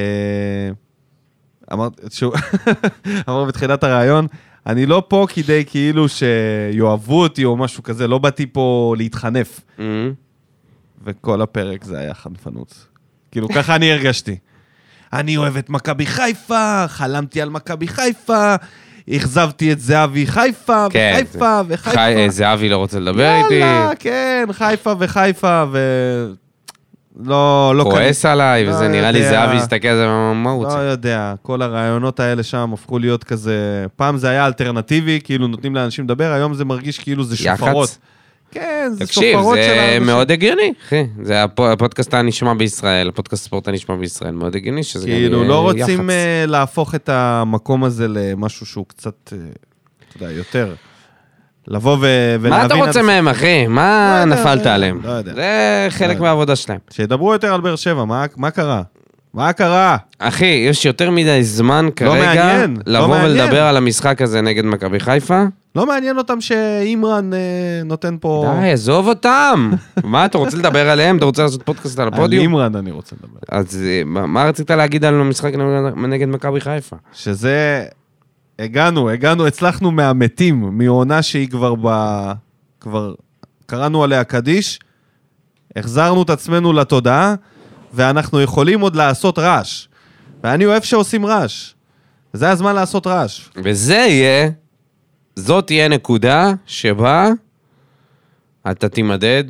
אמר 1.73 1.87
שהוא... 2.09 2.33
אמר 3.29 3.45
בתחילת 3.45 3.83
הראיון, 3.83 4.27
אני 4.69 4.85
לא 4.85 5.03
פה 5.07 5.25
כדי 5.33 5.63
כאילו 5.67 6.05
שיאהבו 6.09 7.21
אותי 7.23 7.45
או 7.45 7.57
משהו 7.57 7.83
כזה, 7.83 8.07
לא 8.07 8.17
באתי 8.17 8.45
פה 8.45 8.95
להתחנף. 8.97 9.59
אמ, 9.79 10.13
וכל 11.03 11.41
הפרק 11.41 11.83
זה 11.83 11.99
היה 11.99 12.13
חנפנות. 12.13 12.85
כאילו, 13.31 13.49
ככה 13.49 13.75
אני 13.75 13.91
הרגשתי. 13.91 14.37
אני 15.13 15.37
אוהב 15.37 15.57
את 15.57 15.69
מכבי 15.69 16.05
חיפה, 16.05 16.85
חלמתי 16.87 17.41
על 17.41 17.49
מכבי 17.49 17.87
חיפה, 17.87 18.55
אכזבתי 19.15 19.71
את 19.71 19.79
זהבי 19.79 20.27
חיפה, 20.27 20.85
כן, 20.89 21.13
וחיפה, 21.23 21.61
וחיפה. 21.67 21.91
חי- 21.91 22.15
אה, 22.15 22.29
זהבי 22.29 22.69
לא 22.69 22.77
רוצה 22.77 22.99
לדבר 22.99 23.35
איתי. 23.43 23.53
יאללה, 23.53 23.91
כן, 23.99 24.47
חיפה 24.51 24.93
וחיפה, 24.99 25.63
ו... 25.71 25.77
לא, 27.23 27.73
לא 27.75 27.83
כועס 27.83 28.25
עליי, 28.25 28.65
לא 28.65 28.69
וזה 28.71 28.87
נראה 28.87 29.11
לי 29.11 29.19
יודע. 29.19 29.29
זהבי 29.31 29.55
הסתכל 29.57 29.87
על 29.87 29.97
זה, 29.97 30.07
מה 30.35 30.51
הוא 30.51 30.63
לא 30.63 30.67
רוצה? 30.69 30.83
יודע, 30.83 31.33
כל 31.41 31.61
הרעיונות 31.61 32.19
האלה 32.19 32.43
שם 32.43 32.71
הפכו 32.73 32.99
להיות 32.99 33.23
כזה... 33.23 33.55
פעם 33.95 34.17
זה 34.17 34.29
היה 34.29 34.45
אלטרנטיבי, 34.47 35.19
כאילו 35.23 35.47
נותנים 35.47 35.75
לאנשים 35.75 36.05
לדבר, 36.05 36.31
היום 36.31 36.53
זה 36.53 36.65
מרגיש 36.65 36.99
כאילו 36.99 37.23
זה 37.23 37.37
שופרות. 37.37 37.89
יח"צ? 37.89 37.99
כן, 38.51 38.89
זה 38.91 39.05
תקשיב, 39.05 39.35
שופרות 39.37 39.57
של 39.57 39.63
זה 39.63 39.81
האנשים. 39.81 40.05
מאוד 40.05 40.31
הגיוני, 40.31 40.73
אחי. 40.87 41.03
זה 41.23 41.43
הפ- 41.43 41.59
הפודקאסט 41.59 42.13
הנשמע 42.13 42.53
בישראל, 42.53 43.09
הפודקאסט 43.09 43.43
ספורט 43.45 43.67
הנשמע 43.67 43.95
בישראל, 43.95 44.31
מאוד 44.31 44.55
הגיוני 44.55 44.83
שזה 44.83 45.07
גם 45.07 45.13
כאילו, 45.15 45.43
לא 45.43 45.61
רוצים 45.61 45.79
יח"צ. 45.99 46.09
אה, 46.09 46.43
להפוך 46.47 46.95
את 46.95 47.09
המקום 47.09 47.83
הזה 47.83 48.05
למשהו 48.07 48.65
שהוא 48.65 48.85
קצת, 48.87 49.33
אה, 49.33 49.37
אתה 50.09 50.23
יודע, 50.23 50.33
יותר. 50.33 50.73
לבוא 51.67 51.97
ו- 52.01 52.05
ולהבין... 52.39 52.49
מה 52.49 52.65
אתה 52.65 52.75
רוצה 52.75 53.01
מהם, 53.01 53.27
אחי? 53.27 53.67
מה 53.67 54.23
לא 54.25 54.35
נפלת 54.35 54.65
לא 54.65 54.71
עליהם? 54.71 54.99
יודע. 55.05 55.33
זה 55.33 55.47
חלק 55.89 56.09
יודע. 56.09 56.21
מהעבודה 56.21 56.55
שלהם. 56.55 56.79
שידברו 56.91 57.33
יותר 57.33 57.53
על 57.53 57.61
באר 57.61 57.75
שבע, 57.75 58.05
מה- 58.05 58.25
מה 58.37 58.51
קרה? 58.51 58.81
מה 59.33 59.53
קרה? 59.53 59.97
אחי, 60.19 60.45
יש 60.69 60.85
יותר 60.85 61.09
מדי 61.11 61.43
זמן 61.43 61.89
כרגע 61.95 62.25
מעניין, 62.25 62.77
לא 62.87 62.99
לבוא 62.99 63.07
מעניין. 63.07 63.31
ולדבר 63.41 63.61
על 63.63 63.77
המשחק 63.77 64.21
הזה 64.21 64.41
נגד 64.41 64.65
מכבי 64.65 64.99
חיפה. 64.99 65.43
לא 65.75 65.85
מעניין 65.85 66.17
אותם 66.17 66.41
שאימרן 66.41 67.33
אה, 67.33 67.39
נותן 67.85 68.15
פה... 68.21 68.53
די, 68.61 68.71
עזוב 68.71 69.07
אותם. 69.07 69.71
מה, 70.03 70.25
אתה 70.25 70.37
רוצה 70.37 70.57
לדבר 70.57 70.89
עליהם? 70.89 71.17
אתה 71.17 71.25
רוצה 71.25 71.43
לעשות 71.43 71.63
פודקאסט 71.63 71.99
על 71.99 72.07
על 72.07 72.13
הפודיום? 72.13 72.41
אימרן 72.41 72.75
אני 72.75 72.91
רוצה 72.91 73.15
לדבר. 73.19 73.39
אז 73.51 73.83
אה, 73.87 74.01
מה 74.05 74.43
רצית 74.43 74.71
להגיד 74.71 75.05
על 75.05 75.21
המשחק 75.21 75.51
נגד 75.97 76.27
מכבי 76.27 76.61
חיפה? 76.61 76.95
שזה... 77.13 77.83
הגענו, 78.59 79.09
הגענו, 79.09 79.47
הצלחנו 79.47 79.91
מהמתים, 79.91 80.77
מעונה 80.77 81.21
שהיא 81.21 81.49
כבר 81.49 81.75
ב... 81.81 81.87
כבר 82.79 83.13
קראנו 83.65 84.03
עליה 84.03 84.23
קדיש, 84.23 84.79
החזרנו 85.75 86.23
את 86.23 86.29
עצמנו 86.29 86.73
לתודעה, 86.73 87.35
ואנחנו 87.93 88.41
יכולים 88.41 88.81
עוד 88.81 88.95
לעשות 88.95 89.39
רעש. 89.39 89.87
ואני 90.43 90.65
אוהב 90.65 90.83
שעושים 90.83 91.25
רעש. 91.25 91.73
זה 92.33 92.49
הזמן 92.49 92.75
לעשות 92.75 93.07
רעש. 93.07 93.49
וזה 93.63 93.95
יהיה, 93.95 94.49
זאת 95.35 95.67
תהיה 95.67 95.87
נקודה 95.87 96.53
שבה 96.65 97.29
אתה 98.71 98.89
תימדד, 98.89 99.43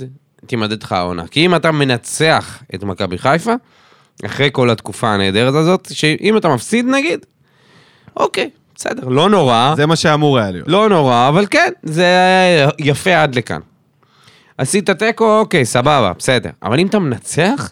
תימדד 0.46 0.84
לך 0.84 0.92
העונה. 0.92 1.28
כי 1.28 1.46
אם 1.46 1.56
אתה 1.56 1.72
מנצח 1.72 2.64
את 2.76 2.84
מכבי 2.84 3.18
חיפה, 3.18 3.54
אחרי 4.26 4.50
כל 4.52 4.70
התקופה 4.70 5.14
הנהדרת 5.14 5.54
הזאת, 5.54 5.88
שאם 5.94 6.38
אתה 6.38 6.50
מפסיד 6.50 6.86
נגיד, 6.86 7.26
אוקיי, 8.18 8.50
בסדר, 8.80 9.08
לא 9.08 9.30
נורא. 9.30 9.74
זה 9.78 9.86
מה 9.86 9.96
שאמור 9.96 10.40
היה 10.40 10.52
להיות. 10.52 10.68
לא 10.68 10.90
נורא, 10.90 11.28
אבל 11.30 11.46
כן, 11.50 11.70
זה 11.84 12.08
יפה 12.80 13.22
עד 13.24 13.36
לכאן. 13.36 13.60
עשית 14.58 14.90
תיקו, 14.90 15.40
אוקיי, 15.40 15.66
סבבה, 15.66 16.12
בסדר. 16.20 16.50
אבל 16.64 16.80
אם 16.80 16.88
אתה 16.88 17.00
מנצח, 17.00 17.72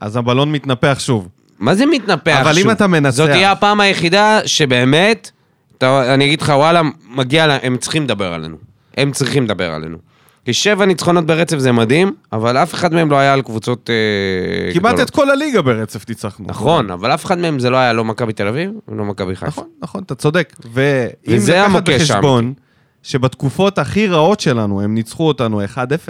אז 0.00 0.16
הבלון 0.16 0.52
מתנפח 0.52 0.96
שוב. 1.00 1.28
מה 1.58 1.74
זה 1.74 1.86
מתנפח 1.86 2.38
אבל 2.40 2.56
אם 2.56 2.62
שוב? 2.62 2.70
אתה 2.70 2.86
מנצח- 2.86 3.10
זאת 3.16 3.30
תהיה 3.30 3.52
הפעם 3.52 3.80
היחידה 3.80 4.40
שבאמת, 4.46 5.30
אתה, 5.78 6.14
אני 6.14 6.24
אגיד 6.24 6.42
לך, 6.42 6.52
וואלה, 6.56 6.82
מגיע 7.10 7.46
לה, 7.46 7.58
הם 7.62 7.76
צריכים 7.76 8.04
לדבר 8.04 8.32
עלינו. 8.32 8.56
הם 8.96 9.12
צריכים 9.12 9.44
לדבר 9.44 9.72
עלינו. 9.72 9.98
כי 10.46 10.52
שבע 10.52 10.86
ניצחונות 10.86 11.26
ברצף 11.26 11.58
זה 11.58 11.72
מדהים, 11.72 12.14
אבל 12.32 12.56
אף 12.56 12.74
אחד 12.74 12.94
מהם 12.94 13.10
לא 13.10 13.16
היה 13.16 13.32
על 13.32 13.42
קבוצות 13.42 13.90
אה, 13.90 14.74
כמעט 14.74 14.92
גדולות. 14.92 15.08
את 15.08 15.14
כל 15.14 15.30
הליגה 15.30 15.62
ברצף 15.62 16.08
ניצחנו. 16.08 16.46
נכון, 16.48 16.90
אבל 16.90 17.14
אף 17.14 17.24
אחד 17.24 17.38
מהם 17.38 17.58
זה 17.58 17.70
לא 17.70 17.76
היה 17.76 17.92
לא 17.92 18.04
מכבי 18.04 18.32
תל 18.32 18.48
אביב 18.48 18.70
ולא 18.88 19.04
מכבי 19.04 19.36
חיפה. 19.36 19.46
נכון, 19.46 19.68
נכון, 19.82 20.02
אתה 20.02 20.14
צודק. 20.14 20.56
ואם 20.72 21.10
וזה 21.28 21.62
לקחת 21.62 21.88
בחשבון 21.88 22.54
שבתקופות 23.02 23.78
הכי 23.78 24.06
רעות 24.06 24.40
שלנו 24.40 24.82
הם 24.82 24.94
ניצחו 24.94 25.28
אותנו 25.28 25.64
1-0, 25.64 25.66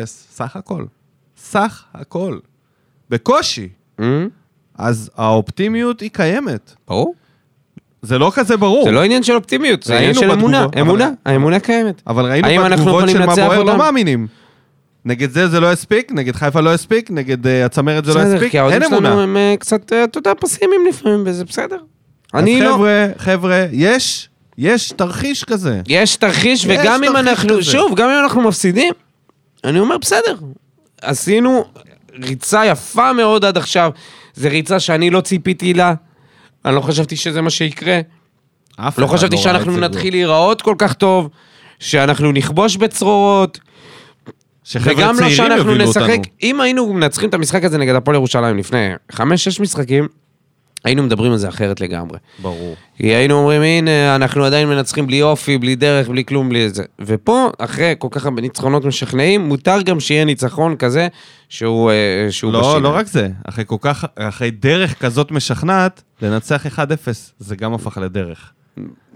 סך 0.07 0.57
הכל. 0.57 0.85
סך 1.37 1.85
הכל. 1.95 2.39
בקושי. 3.11 3.69
אה? 4.01 4.25
אז 4.75 5.11
האופטימיות 5.17 6.01
היא 6.01 6.11
קיימת. 6.13 6.75
ברור. 6.89 7.15
זה 8.03 8.19
לא 8.19 8.33
כזה 8.35 8.57
ברור. 8.57 8.85
זה 8.85 8.91
לא 8.91 9.05
עניין 9.05 9.23
של 9.23 9.35
אופטימיות, 9.35 9.83
זה 9.83 9.97
עניין 9.97 10.15
של 10.15 10.31
אמונה. 10.31 10.67
אמונה, 10.81 11.11
האמונה 11.27 11.61
קיימת. 11.61 12.03
אבל 12.07 12.27
ראינו 12.27 12.65
בתגובות 12.65 13.09
של 13.09 13.23
לנצח 13.23 13.43
מבואר 13.43 13.63
לא? 13.63 13.77
מאמינים. 13.77 14.27
נגד 15.05 15.31
זה 15.31 15.49
זה 15.49 15.61
לא 15.61 15.73
יספיק, 15.73 16.13
נגד 16.13 16.37
חיפה 16.37 16.61
לא 16.61 16.75
יספיק, 16.75 17.11
נגד 17.11 17.47
אה, 17.47 17.65
הצמרת 17.65 18.05
זה 18.05 18.15
לא 18.15 18.21
בסדר, 18.21 18.35
יספיק, 18.35 18.51
כי 18.51 18.59
האוהדים 18.59 18.83
אין 18.83 18.91
שלנו 18.91 19.09
אמונה. 19.09 19.23
הם 19.23 19.37
אה, 19.37 19.55
קצת, 19.59 19.93
אה, 19.93 20.05
אתה 20.05 20.19
יודע, 20.19 20.33
פסימיים 20.41 20.87
לפעמים, 20.89 21.23
וזה 21.27 21.45
בסדר. 21.45 21.79
אני 22.35 22.61
לא... 22.61 22.75
חבר'ה, 22.75 23.07
חבר'ה, 23.19 23.67
יש, 23.73 24.29
יש 24.59 24.93
תרחיש 24.93 25.45
כזה. 25.45 25.81
יש 25.89 26.17
תרחיש, 26.17 26.65
יש 26.65 26.79
וגם 26.81 27.05
אם 27.05 27.17
אנחנו. 27.17 27.63
שוב, 27.63 27.95
גם 27.97 28.11
אם 28.11 28.19
אנחנו 28.23 28.43
מפסידים, 28.43 28.93
אני 29.65 29.81
אומר, 29.81 29.99
בסדר. 29.99 30.37
עשינו 31.03 31.65
ריצה 32.23 32.67
יפה 32.67 33.13
מאוד 33.13 33.45
עד 33.45 33.57
עכשיו. 33.57 33.91
זו 34.35 34.49
ריצה 34.51 34.81
שאני 34.81 35.11
לא 35.11 35.21
ציפיתי 35.21 35.75
לה. 35.75 35.95
אני 36.67 36.75
לא 36.75 36.81
חשבתי 36.81 37.17
שזה 37.17 37.41
מה 37.41 37.51
שיקרה. 37.51 38.01
אף 38.77 38.99
לא 38.99 39.07
חשבתי 39.07 39.37
ראה 39.37 39.43
שאנחנו 39.43 39.77
נתחיל 39.77 40.15
להיראות 40.15 40.63
כל 40.63 40.75
כך 40.79 40.95
טוב, 40.95 41.29
שאנחנו 41.79 42.33
נכבוש 42.33 42.77
בצרורות, 42.77 43.59
וגם 44.81 45.21
לא 45.21 45.31
שאנחנו 45.31 45.75
נשחק. 45.75 46.01
אותנו. 46.01 46.23
אם 46.43 46.61
היינו 46.61 46.93
מנצחים 46.93 47.29
את 47.29 47.35
המשחק 47.35 47.65
הזה 47.65 47.79
נגד 47.79 47.95
הפועל 47.95 48.15
ירושלים 48.15 48.59
לפני 48.59 48.91
חמש-שש 49.13 49.61
משחקים, 49.61 50.09
היינו 50.87 51.03
מדברים 51.03 51.33
על 51.33 51.39
זה 51.39 51.49
אחרת 51.49 51.81
לגמרי. 51.81 52.19
ברור. 52.43 52.77
כי 52.97 53.07
היינו 53.07 53.35
אומרים, 53.35 53.63
הנה, 53.63 54.17
אנחנו 54.17 54.45
עדיין 54.45 54.69
מנצחים 54.69 55.07
בלי 55.07 55.23
אופי, 55.23 55.59
בלי 55.59 55.75
דרך, 55.77 56.09
בלי 56.09 56.25
כלום, 56.25 56.49
בלי 56.49 56.69
זה. 56.71 56.83
ופה, 57.01 57.51
אחרי 57.59 57.95
כל 57.99 58.09
כך 58.11 58.25
הרבה 58.25 58.43
ניצחונות 58.43 58.85
משכנעים, 58.85 59.41
מותר 59.49 59.83
גם 59.83 60.01
שיהיה 60.01 60.25
ניצחון 60.25 60.77
כזה, 60.77 61.09
שהוא, 61.49 61.91
אה, 61.91 61.97
שהוא 62.31 62.53
לא, 62.53 62.61
בשיניים. 62.61 62.83
לא 62.83 62.97
רק 62.97 63.07
זה, 63.07 63.29
אחרי 63.45 63.65
כל 63.67 63.77
כך, 63.81 64.05
אחרי 64.19 64.51
דרך 64.51 64.99
כזאת 64.99 65.31
משכנעת, 65.31 66.03
לנצח 66.23 66.67
1-0, 66.67 66.79
זה 67.39 67.57
גם 67.57 67.75
הפך 67.75 67.99
לדרך. 68.03 68.51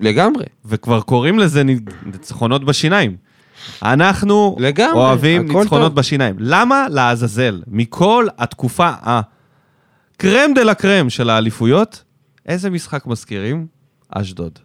לגמרי. 0.00 0.44
וכבר 0.66 1.00
קוראים 1.00 1.38
לזה 1.38 1.62
ניצ- 1.64 1.92
ניצחונות 2.06 2.64
בשיניים. 2.64 3.16
אנחנו 3.82 4.56
לגמרי, 4.58 4.92
אוהבים 5.00 5.42
ניצחונות 5.42 5.68
טוב. 5.88 5.94
בשיניים. 5.94 6.36
למה 6.38 6.86
לעזאזל? 6.90 7.62
מכל 7.66 8.26
התקופה 8.38 8.90
הקרם 10.20 10.54
דה 10.54 10.62
לה 10.62 10.74
קרם 10.74 11.10
של 11.10 11.30
האליפויות, 11.30 12.02
איזה 12.46 12.70
משחק 12.70 13.06
מזכירים? 13.06 13.66
אשדוד. 14.10 14.58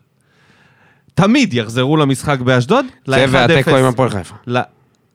תמיד 1.14 1.53
יחזרו 1.53 1.97
למשחק 1.97 2.39
באשדוד, 2.39 2.86
זה 3.08 3.18
ל-1-0. 3.26 3.30
והתיקו 3.32 3.78
עם 3.78 3.86
הפועל 3.86 4.10
חיפה. 4.10 4.36
ל- 4.47 4.60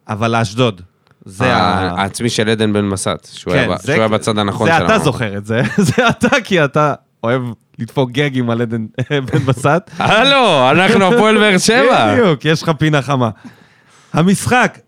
אבל 0.08 0.36
לאשדוד. 0.38 0.80
זה. 1.24 1.52
העצמי 1.54 2.30
של 2.30 2.48
עדן 2.48 2.72
בן 2.72 2.84
מסת, 2.84 3.28
שהוא 3.32 3.54
היה 3.54 3.64
כן, 3.66 3.74
ב- 3.74 3.76
זה- 3.76 3.82
שהוא 3.92 3.96
היה 3.98 4.08
בצד 4.08 4.38
הנכון 4.38 4.68
זה 4.72 4.78
של 4.78 4.84
אתה. 4.84 4.98
זוכר 4.98 5.36
את 5.36 5.46
זה, 5.46 5.62
זה 5.88 6.08
אתה, 6.08 6.28
כי 6.44 6.64
אתה 6.64 6.94
אוהב 7.24 7.42
לדפוק 7.78 8.10
גגים 8.10 8.50
על 8.50 8.60
עדן 8.62 8.86
בן 9.32 9.38
בסט. 9.38 9.90
הלו, 9.98 10.70
אנחנו 10.70 11.04
הפועל 11.14 11.38
באר 11.38 11.58
שבע. 11.58 12.12
בדיוק, 12.14 12.44
יש 12.44 12.62
לך 12.62 12.70
פינה 12.78 13.02
חמה. 13.02 13.30
המשחק 14.12 14.78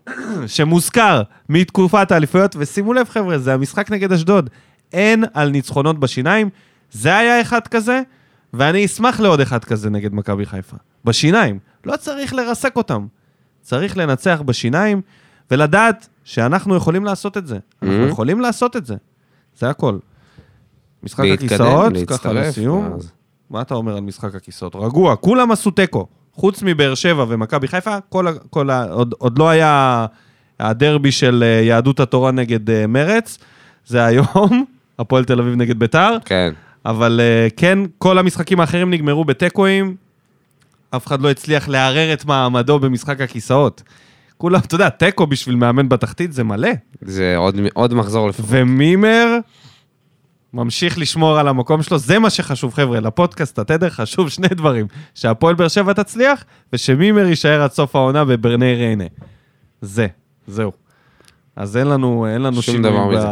שמוזכר 0.47 1.21
מתקופת 1.49 2.11
האליפויות, 2.11 2.55
ושימו 2.59 2.93
לב 2.93 3.09
חבר'ה, 3.09 3.37
זה 3.37 3.53
המשחק 3.53 3.91
נגד 3.91 4.11
אשדוד. 4.11 4.49
אין 4.93 5.23
על 5.33 5.49
ניצחונות 5.49 5.99
בשיניים, 5.99 6.49
זה 6.91 7.17
היה 7.17 7.41
אחד 7.41 7.67
כזה, 7.67 8.01
ואני 8.53 8.85
אשמח 8.85 9.19
לעוד 9.19 9.39
אחד 9.39 9.63
כזה 9.65 9.89
נגד 9.89 10.13
מכבי 10.13 10.45
חיפה. 10.45 10.77
בשיניים. 11.05 11.59
לא 11.85 11.95
צריך 11.97 12.33
לרסק 12.33 12.75
אותם. 12.75 13.07
צריך 13.61 13.97
לנצח 13.97 14.41
בשיניים, 14.45 15.01
ולדעת 15.51 16.07
שאנחנו 16.23 16.75
יכולים 16.75 17.05
לעשות 17.05 17.37
את 17.37 17.47
זה. 17.47 17.57
אנחנו 17.83 18.05
Mhm. 18.05 18.09
יכולים 18.09 18.39
לעשות 18.39 18.75
את 18.75 18.85
זה. 18.85 18.95
זה 19.59 19.69
הכל. 19.69 19.97
משחק 21.03 21.19
להתקדם, 21.23 21.45
הכיסאות, 21.45 21.93
ככה 22.07 22.33
לסיום. 22.33 22.93
אז- 22.95 23.11
מה 23.49 23.61
אתה 23.61 23.73
אומר 23.75 23.95
על 23.95 24.01
משחק 24.01 24.35
הכיסאות? 24.35 24.75
רגוע, 24.75 25.15
כולם 25.15 25.51
עשו 25.51 25.71
תיקו. 25.71 26.07
חוץ 26.33 26.59
מבאר 26.63 26.95
שבע 26.95 27.25
ומכבי 27.27 27.67
חיפה, 27.67 27.97
כל, 28.09 28.27
כל 28.49 28.69
עוד, 28.71 29.13
עוד 29.17 29.39
לא 29.39 29.49
היה 29.49 30.05
הדרבי 30.59 31.11
של 31.11 31.43
אה, 31.45 31.61
יהדות 31.63 31.99
התורה 31.99 32.31
נגד 32.31 32.69
אה, 32.69 32.87
מרץ, 32.87 33.37
זה 33.85 34.05
היום, 34.05 34.65
הפועל 34.99 35.25
תל 35.25 35.39
אביב 35.39 35.53
נגד 35.55 35.79
ביתר, 35.79 36.17
כן. 36.25 36.53
אבל 36.85 37.19
אה, 37.23 37.47
כן, 37.57 37.79
כל 37.97 38.17
המשחקים 38.17 38.59
האחרים 38.59 38.89
נגמרו 38.91 39.25
בתיקואים, 39.25 39.95
אף 40.95 41.07
אחד 41.07 41.21
לא 41.21 41.31
הצליח 41.31 41.67
לערער 41.67 42.13
את 42.13 42.25
מעמדו 42.25 42.79
במשחק 42.79 43.21
הכיסאות. 43.21 43.83
כולם, 44.37 44.59
אתה 44.59 44.75
יודע, 44.75 44.89
תיקו 44.89 45.27
בשביל 45.27 45.55
מאמן 45.55 45.89
בתחתית 45.89 46.33
זה 46.33 46.43
מלא. 46.43 46.69
זה 47.01 47.33
עוד- 47.37 47.55
עוד 47.73 47.93
מחזור 47.93 48.29
לפחות. 48.29 48.45
ומימר 48.49 49.37
ממשיך 50.53 50.97
לשמור 50.97 51.39
על 51.39 51.47
המקום 51.47 51.83
שלו, 51.83 51.97
זה 51.97 52.19
מה 52.19 52.29
שחשוב, 52.29 52.73
חבר'ה, 52.73 52.99
לפודקאסט, 52.99 53.59
התדר 53.59 53.89
חשוב 53.89 54.29
שני 54.29 54.47
דברים, 54.47 54.85
שהפועל 55.15 55.55
באר 55.55 55.67
שבע 55.67 55.93
תצליח, 55.93 56.43
ושמימר 56.73 57.25
יישאר 57.25 57.61
עד 57.61 57.71
סוף 57.71 57.95
העונה 57.95 58.25
בברני 58.25 58.75
ריינה. 58.75 59.03
זה, 59.81 60.07
זהו. 60.47 60.71
אז 61.55 61.77
אין 61.77 61.87
לנו, 61.87 62.27
אין 62.27 62.41
לנו 62.41 62.61
שום 62.61 62.81
דבר 62.81 63.07
ב... 63.07 63.11
מזה. 63.11 63.27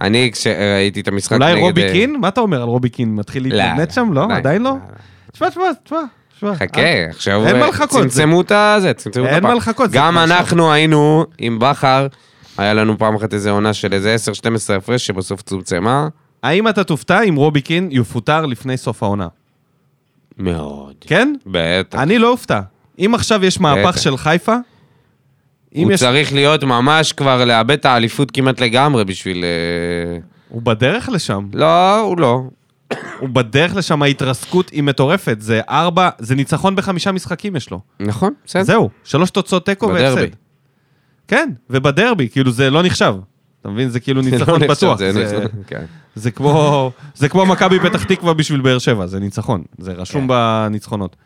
אני, 0.00 0.30
כשראיתי 0.32 1.00
את 1.00 1.08
המשחק 1.08 1.32
נגד... 1.36 1.42
אולי 1.50 1.60
רובי 1.60 1.82
אה, 1.82 1.92
קין? 1.92 2.16
מה 2.20 2.28
אתה 2.28 2.40
אומר 2.40 2.62
על 2.62 2.68
רובי 2.68 2.88
קין? 2.88 3.14
מתחיל 3.14 3.48
לא, 3.48 3.56
להתנדנד 3.56 3.90
שם? 3.90 4.12
לא? 4.12 4.26
די, 4.28 4.34
עדיין 4.34 4.62
לא? 4.62 4.70
לא. 4.70 4.76
תשמע, 5.32 5.50
תשמע, 5.50 5.64
תשמע. 5.84 6.54
חכה, 6.54 6.80
עכשיו 7.10 7.46
אין 7.46 7.56
אה, 7.56 7.68
לחכות, 7.68 7.90
זה- 8.02 8.08
צמצמו 8.08 8.40
את 8.40 8.52
הזה, 8.54 8.92
צמצמו 8.94 9.24
את 9.24 9.28
אין 9.28 9.36
הפעם. 9.38 9.50
מה 9.50 9.56
לחכות, 9.58 9.90
גם. 9.90 10.18
אנחנו 10.18 10.72
היינו 10.72 11.24
עם 11.38 11.58
בכר, 11.58 12.06
היה 12.58 12.74
לנו 12.74 12.98
פעם 12.98 13.14
אחת 13.16 13.34
איזה 13.34 13.50
עונה 13.50 13.72
של 13.74 13.92
איזה 13.92 14.16
10-12 14.70 14.72
הפרש 14.76 15.06
שבסוף 15.06 15.42
צומצמה. 15.42 16.08
האם 16.42 16.68
אתה 16.68 16.84
תופתע 16.84 17.22
אם 17.22 17.34
רובי 17.36 17.60
קין 17.60 17.88
יפוטר 17.92 18.46
לפני 18.46 18.76
סוף 18.76 19.02
העונה? 19.02 19.28
מאוד. 20.38 20.94
כן? 21.00 21.34
בטח. 21.46 21.98
אני 21.98 22.18
לא 22.18 22.30
אופתע. 22.30 22.60
אם 22.98 23.12
עכשיו 23.14 23.44
יש 23.44 23.60
מהפך. 23.60 23.98
של 23.98 24.16
חיפה, 24.16 24.56
הוא 25.82 25.92
יש... 25.92 26.00
צריך 26.00 26.32
להיות 26.32 26.64
ממש 26.64 27.12
כבר 27.12 27.44
לאבד 27.44 27.70
את 27.70 27.84
האליפות 27.84 28.30
כמעט 28.30 28.60
לגמרי 28.60 29.04
בשביל... 29.04 29.44
אה, 29.44 30.18
הוא 30.48 30.62
בדרך 30.62 31.08
לשם. 31.08 31.46
לא, 31.54 32.00
הוא 32.00 32.18
לא. 32.18 32.42
הוא 33.18 33.28
בדרך 33.28 33.76
לשם, 33.76 34.02
ההתרסקות 34.02 34.70
היא 34.70 34.82
מטורפת. 34.82 35.36
זה 35.40 35.60
ארבע, 35.68 36.08
זה 36.18 36.34
ניצחון 36.34 36.76
בחמישה 36.76 37.12
משחקים 37.12 37.56
יש 37.56 37.70
לו. 37.70 37.80
נכון, 38.00 38.32
בסדר. 38.46 38.62
זהו, 38.62 38.90
שלוש 39.04 39.30
תוצאות 39.30 39.66
תיקו 39.66 39.88
בדרבי. 39.88 40.20
והפסד. 40.20 40.34
כן, 41.28 41.48
ובדרבי, 41.70 42.28
כאילו 42.28 42.50
זה 42.52 42.70
לא 42.70 42.82
נחשב. 42.82 43.14
אתה 43.60 43.68
מבין? 43.68 43.88
זה 43.88 44.00
כאילו 44.00 44.22
זה 44.22 44.30
לא 44.30 44.36
ניצחון 44.38 44.54
נחשב, 44.62 44.70
בטוח. 44.70 44.98
זה 44.98 45.12
זה- 45.12 45.24
נחשב, 45.24 45.48
כן. 45.66 45.84
זה 46.14 46.30
כמו, 46.30 46.90
זה 47.14 47.28
כמו 47.28 47.46
מכבי 47.46 47.80
פתח 47.80 48.04
תקווה 48.04 48.34
בשביל 48.34 48.60
באר 48.60 48.78
שבע, 48.78 49.06
זה 49.06 49.20
ניצחון. 49.20 49.62
זה 49.78 49.92
רשום 49.92 50.22
כן. 50.22 50.28
בניצחונות. 50.28 51.16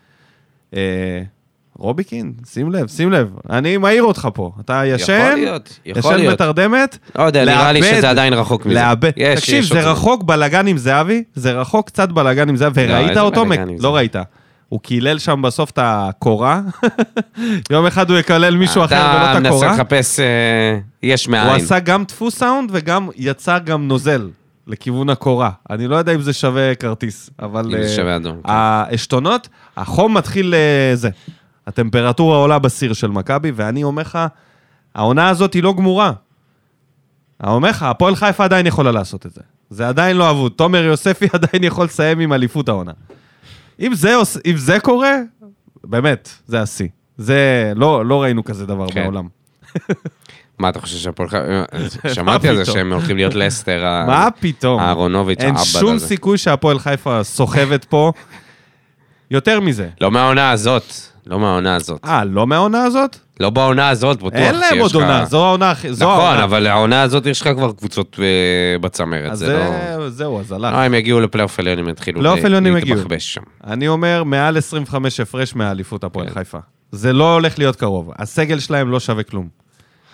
אה, 1.79 1.85
רוביקין, 1.85 2.33
שים 2.51 2.71
לב, 2.71 2.87
שים 2.87 3.11
לב, 3.11 3.29
אני 3.49 3.77
מעיר 3.77 4.03
אותך 4.03 4.27
פה. 4.33 4.51
אתה 4.59 4.81
ישן, 4.85 5.19
יכול 5.19 5.33
להיות, 5.33 5.79
יכול 5.85 6.11
ישן 6.11 6.19
להיות. 6.19 6.33
בתרדמת, 6.33 6.97
לא 7.17 7.23
יודע, 7.23 7.45
נראה 7.45 7.71
לי 7.71 7.83
שזה 7.83 8.09
עדיין 8.09 8.33
רחוק 8.33 8.65
מזה. 8.65 8.75
לאבד. 8.75 9.11
יש, 9.17 9.39
תקשיב, 9.39 9.63
יש 9.63 9.69
זה 9.69 9.81
זמן. 9.81 9.91
רחוק 9.91 10.23
בלאגן 10.23 10.67
עם 10.67 10.77
זהבי, 10.77 11.23
זה 11.35 11.51
רחוק 11.51 11.87
קצת 11.87 12.09
בלאגן 12.09 12.49
עם 12.49 12.55
זהבי, 12.55 12.87
לא, 12.87 12.93
וראית 12.93 13.09
איזה 13.09 13.21
אותו? 13.21 13.41
עם 13.41 13.51
לא? 13.79 13.95
ראית. 13.95 14.15
הוא 14.69 14.79
קילל 14.79 15.19
שם 15.19 15.41
בסוף 15.41 15.71
את 15.71 15.79
הקורה, 15.81 16.61
יום 17.71 17.85
אחד 17.85 18.09
הוא 18.09 18.19
יקלל 18.19 18.55
מישהו 18.55 18.85
אחר 18.85 18.95
ולא 18.95 19.25
את 19.25 19.29
אתה 19.31 19.39
מנסה 19.39 19.55
הקורה. 19.55 19.73
לחפש 19.73 20.19
אה, 20.19 20.79
יש 21.03 21.25
הוא 21.25 21.31
מאין. 21.31 21.49
עשה 21.49 21.79
גם 21.79 22.03
דפוס 22.03 22.35
סאונד 22.35 22.69
וגם 22.73 23.09
יצא 23.15 23.59
גם 23.59 23.87
נוזל 23.87 24.29
לכיוון 24.67 25.09
הקורה. 25.09 25.49
אני 25.69 25.87
לא 25.87 25.95
יודע 25.95 26.15
אם 26.15 26.21
זה 26.21 26.33
שווה 26.33 26.75
כרטיס, 26.75 27.29
אבל... 27.39 27.65
אם 27.65 27.71
זה 27.71 27.89
אה, 27.89 27.95
שווה 27.95 28.15
אדום, 28.15 28.35
כן. 28.35 28.51
העשתונות, 28.51 29.47
החום 29.77 30.17
מתחיל 30.17 30.55
אה, 30.55 30.95
זה. 30.95 31.09
הטמפרטורה 31.69 32.37
עולה 32.37 32.59
בסיר 32.59 32.93
של 32.93 33.07
מכבי, 33.07 33.51
ואני 33.55 33.83
אומר 33.83 34.01
לך, 34.01 34.19
העונה 34.95 35.29
הזאת 35.29 35.53
היא 35.53 35.63
לא 35.63 35.73
גמורה. 35.73 36.11
אני 37.43 37.51
אומר 37.51 37.69
לך, 37.69 37.83
הפועל 37.83 38.15
חיפה 38.15 38.43
עדיין 38.43 38.67
יכולה 38.67 38.91
לעשות 38.91 39.25
את 39.25 39.33
זה. 39.33 39.41
זה 39.69 39.87
עדיין 39.87 40.17
לא 40.17 40.29
אבוד. 40.29 40.51
תומר 40.51 40.83
יוספי 40.83 41.27
עדיין 41.33 41.63
יכול 41.63 41.85
לסיים 41.85 42.19
עם 42.19 42.33
אליפות 42.33 42.69
העונה. 42.69 42.91
אם 43.79 43.93
זה, 43.93 44.13
אם 44.45 44.57
זה 44.57 44.79
קורה, 44.79 45.15
באמת, 45.83 46.29
זה 46.47 46.61
השיא. 46.61 46.87
זה, 47.17 47.73
לא, 47.75 48.05
לא 48.05 48.21
ראינו 48.21 48.43
כזה 48.43 48.65
דבר 48.65 48.87
כן. 48.89 49.03
בעולם. 49.03 49.27
מה, 50.59 50.69
אתה 50.69 50.79
חושב 50.79 50.97
שהפועל 50.97 51.29
חיפה... 51.29 52.13
שמעתי 52.13 52.49
על 52.49 52.55
זה? 52.55 52.65
שהם 52.65 52.93
הולכים 52.93 53.17
להיות 53.17 53.35
לסטר, 53.35 53.83
מה 54.07 54.27
פתאום? 54.39 54.79
אהרונוביץ', 54.79 55.39
אין 55.39 55.55
העבד 55.55 55.65
שום. 55.65 55.99
סיכוי 55.99 56.37
שהפועל 56.37 56.79
חיפה 56.79 57.23
סוחבת 57.23 57.85
פה. 57.85 58.11
יותר 59.31 59.59
מזה. 59.59 59.89
לא 60.01 60.11
מהעונה 60.11 60.51
הזאת, 60.51 60.83
לא 61.27 61.39
מהעונה 61.39 61.75
הזאת. 61.75 61.99
אה, 62.05 62.23
לא 62.25 62.47
מהעונה 62.47 62.83
הזאת? 62.83 63.15
לא 63.39 63.49
בעונה 63.49 63.89
הזאת, 63.89 64.17
בטוח. 64.17 64.33
אין 64.33 64.55
להם 64.55 64.69
שיש 64.73 64.81
עוד 64.81 64.95
עונה, 64.95 65.25
זו 65.25 65.45
העונה 65.45 65.71
הכי... 65.71 65.89
נכון. 65.99 66.37
אבל 66.37 66.67
העונה 66.67 67.01
הזאת 67.01 67.25
יש 67.25 67.41
לך 67.41 67.47
כבר 67.47 67.71
קבוצות 67.71 68.19
אה, 68.21 68.79
בצמרת, 68.79 69.37
זה 69.37 69.53
לא... 69.57 69.99
זה, 69.99 70.09
זהו, 70.09 70.39
אז 70.39 70.51
הלך. 70.51 70.73
אה, 70.73 70.83
הם 70.85 70.93
יגיעו 70.93 71.19
לפלייאוף 71.19 71.59
עליון, 71.59 71.79
הם 71.79 71.89
יתחילו 71.89 72.19
פלייאוף 72.19 72.39
ל- 72.39 72.45
עליון 72.45 72.65
הם 72.65 72.77
יגיעו. 72.77 72.95
להתבחבש 72.97 73.33
שם. 73.33 73.41
אני 73.63 73.87
אומר, 73.87 74.23
מעל 74.23 74.57
25 74.57 75.19
הפרש 75.19 75.55
מהאליפות 75.55 76.03
הפועל 76.03 76.27
כן. 76.27 76.33
חיפה. 76.33 76.57
זה 76.91 77.13
לא 77.13 77.33
הולך 77.33 77.59
להיות 77.59 77.75
קרוב. 77.75 78.11
הסגל 78.15 78.59
שלהם 78.59 78.91
לא 78.91 78.99
שווה 78.99 79.23
כלום. 79.23 79.47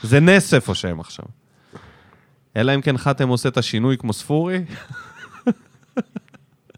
זה 0.04 0.20
נס 0.20 0.54
איפה 0.54 0.76
שהם 0.76 1.00
עכשיו. 1.00 1.26
אלא 2.58 2.76
אם 2.76 2.82
כן 2.82 2.98
חתם 2.98 3.30
עושה 3.30 3.50
את 3.50 3.58
השינוי 3.58 3.98
כמו 3.98 4.14
ספורי. 4.14 4.60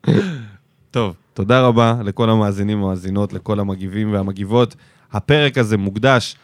טוב, 0.91 1.15
תודה 1.37 1.61
רבה 1.61 1.95
לכל 2.03 2.29
המאזינים 2.29 2.81
והמאזינות, 2.81 3.33
לכל 3.33 3.59
המגיבים 3.59 4.13
והמגיבות. 4.13 4.75
הפרק 5.11 5.57
הזה 5.57 5.77
מוקדש, 5.77 6.35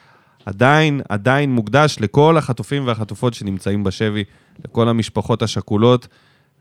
עדיין, 0.46 1.02
עדיין 1.10 1.52
מוקדש 1.52 1.98
לכל 2.00 2.38
החטופים 2.38 2.88
והחטופות 2.88 3.34
שנמצאים 3.34 3.84
בשבי, 3.84 4.24
לכל 4.66 4.90
המשפחות 4.90 5.42
השכולות, 5.42 6.08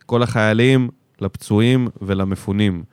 לכל 0.03 0.23
החיילים, 0.23 0.89
לפצועים 1.21 1.89
ולמפונים. 2.03 2.85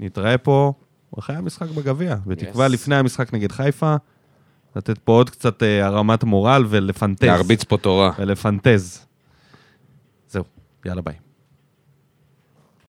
נתראה 0.00 0.38
פה 0.38 0.72
אחרי 1.18 1.36
המשחק 1.36 1.68
בגביע, 1.68 2.16
בתקווה 2.26 2.66
Yes. 2.66 2.68
לפני 2.68 2.96
המשחק 2.96 3.34
נגד 3.34 3.52
חיפה, 3.52 3.96
לתת 4.76 4.98
פה 4.98 5.12
עוד 5.12 5.30
קצת 5.30 5.62
אה, 5.62 5.86
הרמת 5.86 6.24
מורל 6.24 6.64
ולפנטז. 6.68 7.24
להרביץ 7.24 7.64
פה 7.64 7.76
תורה. 7.76 8.10
ולפנטז. 8.18 9.06
זהו, 10.28 10.44
יאללה 10.86 11.02
ביי. 11.02 11.29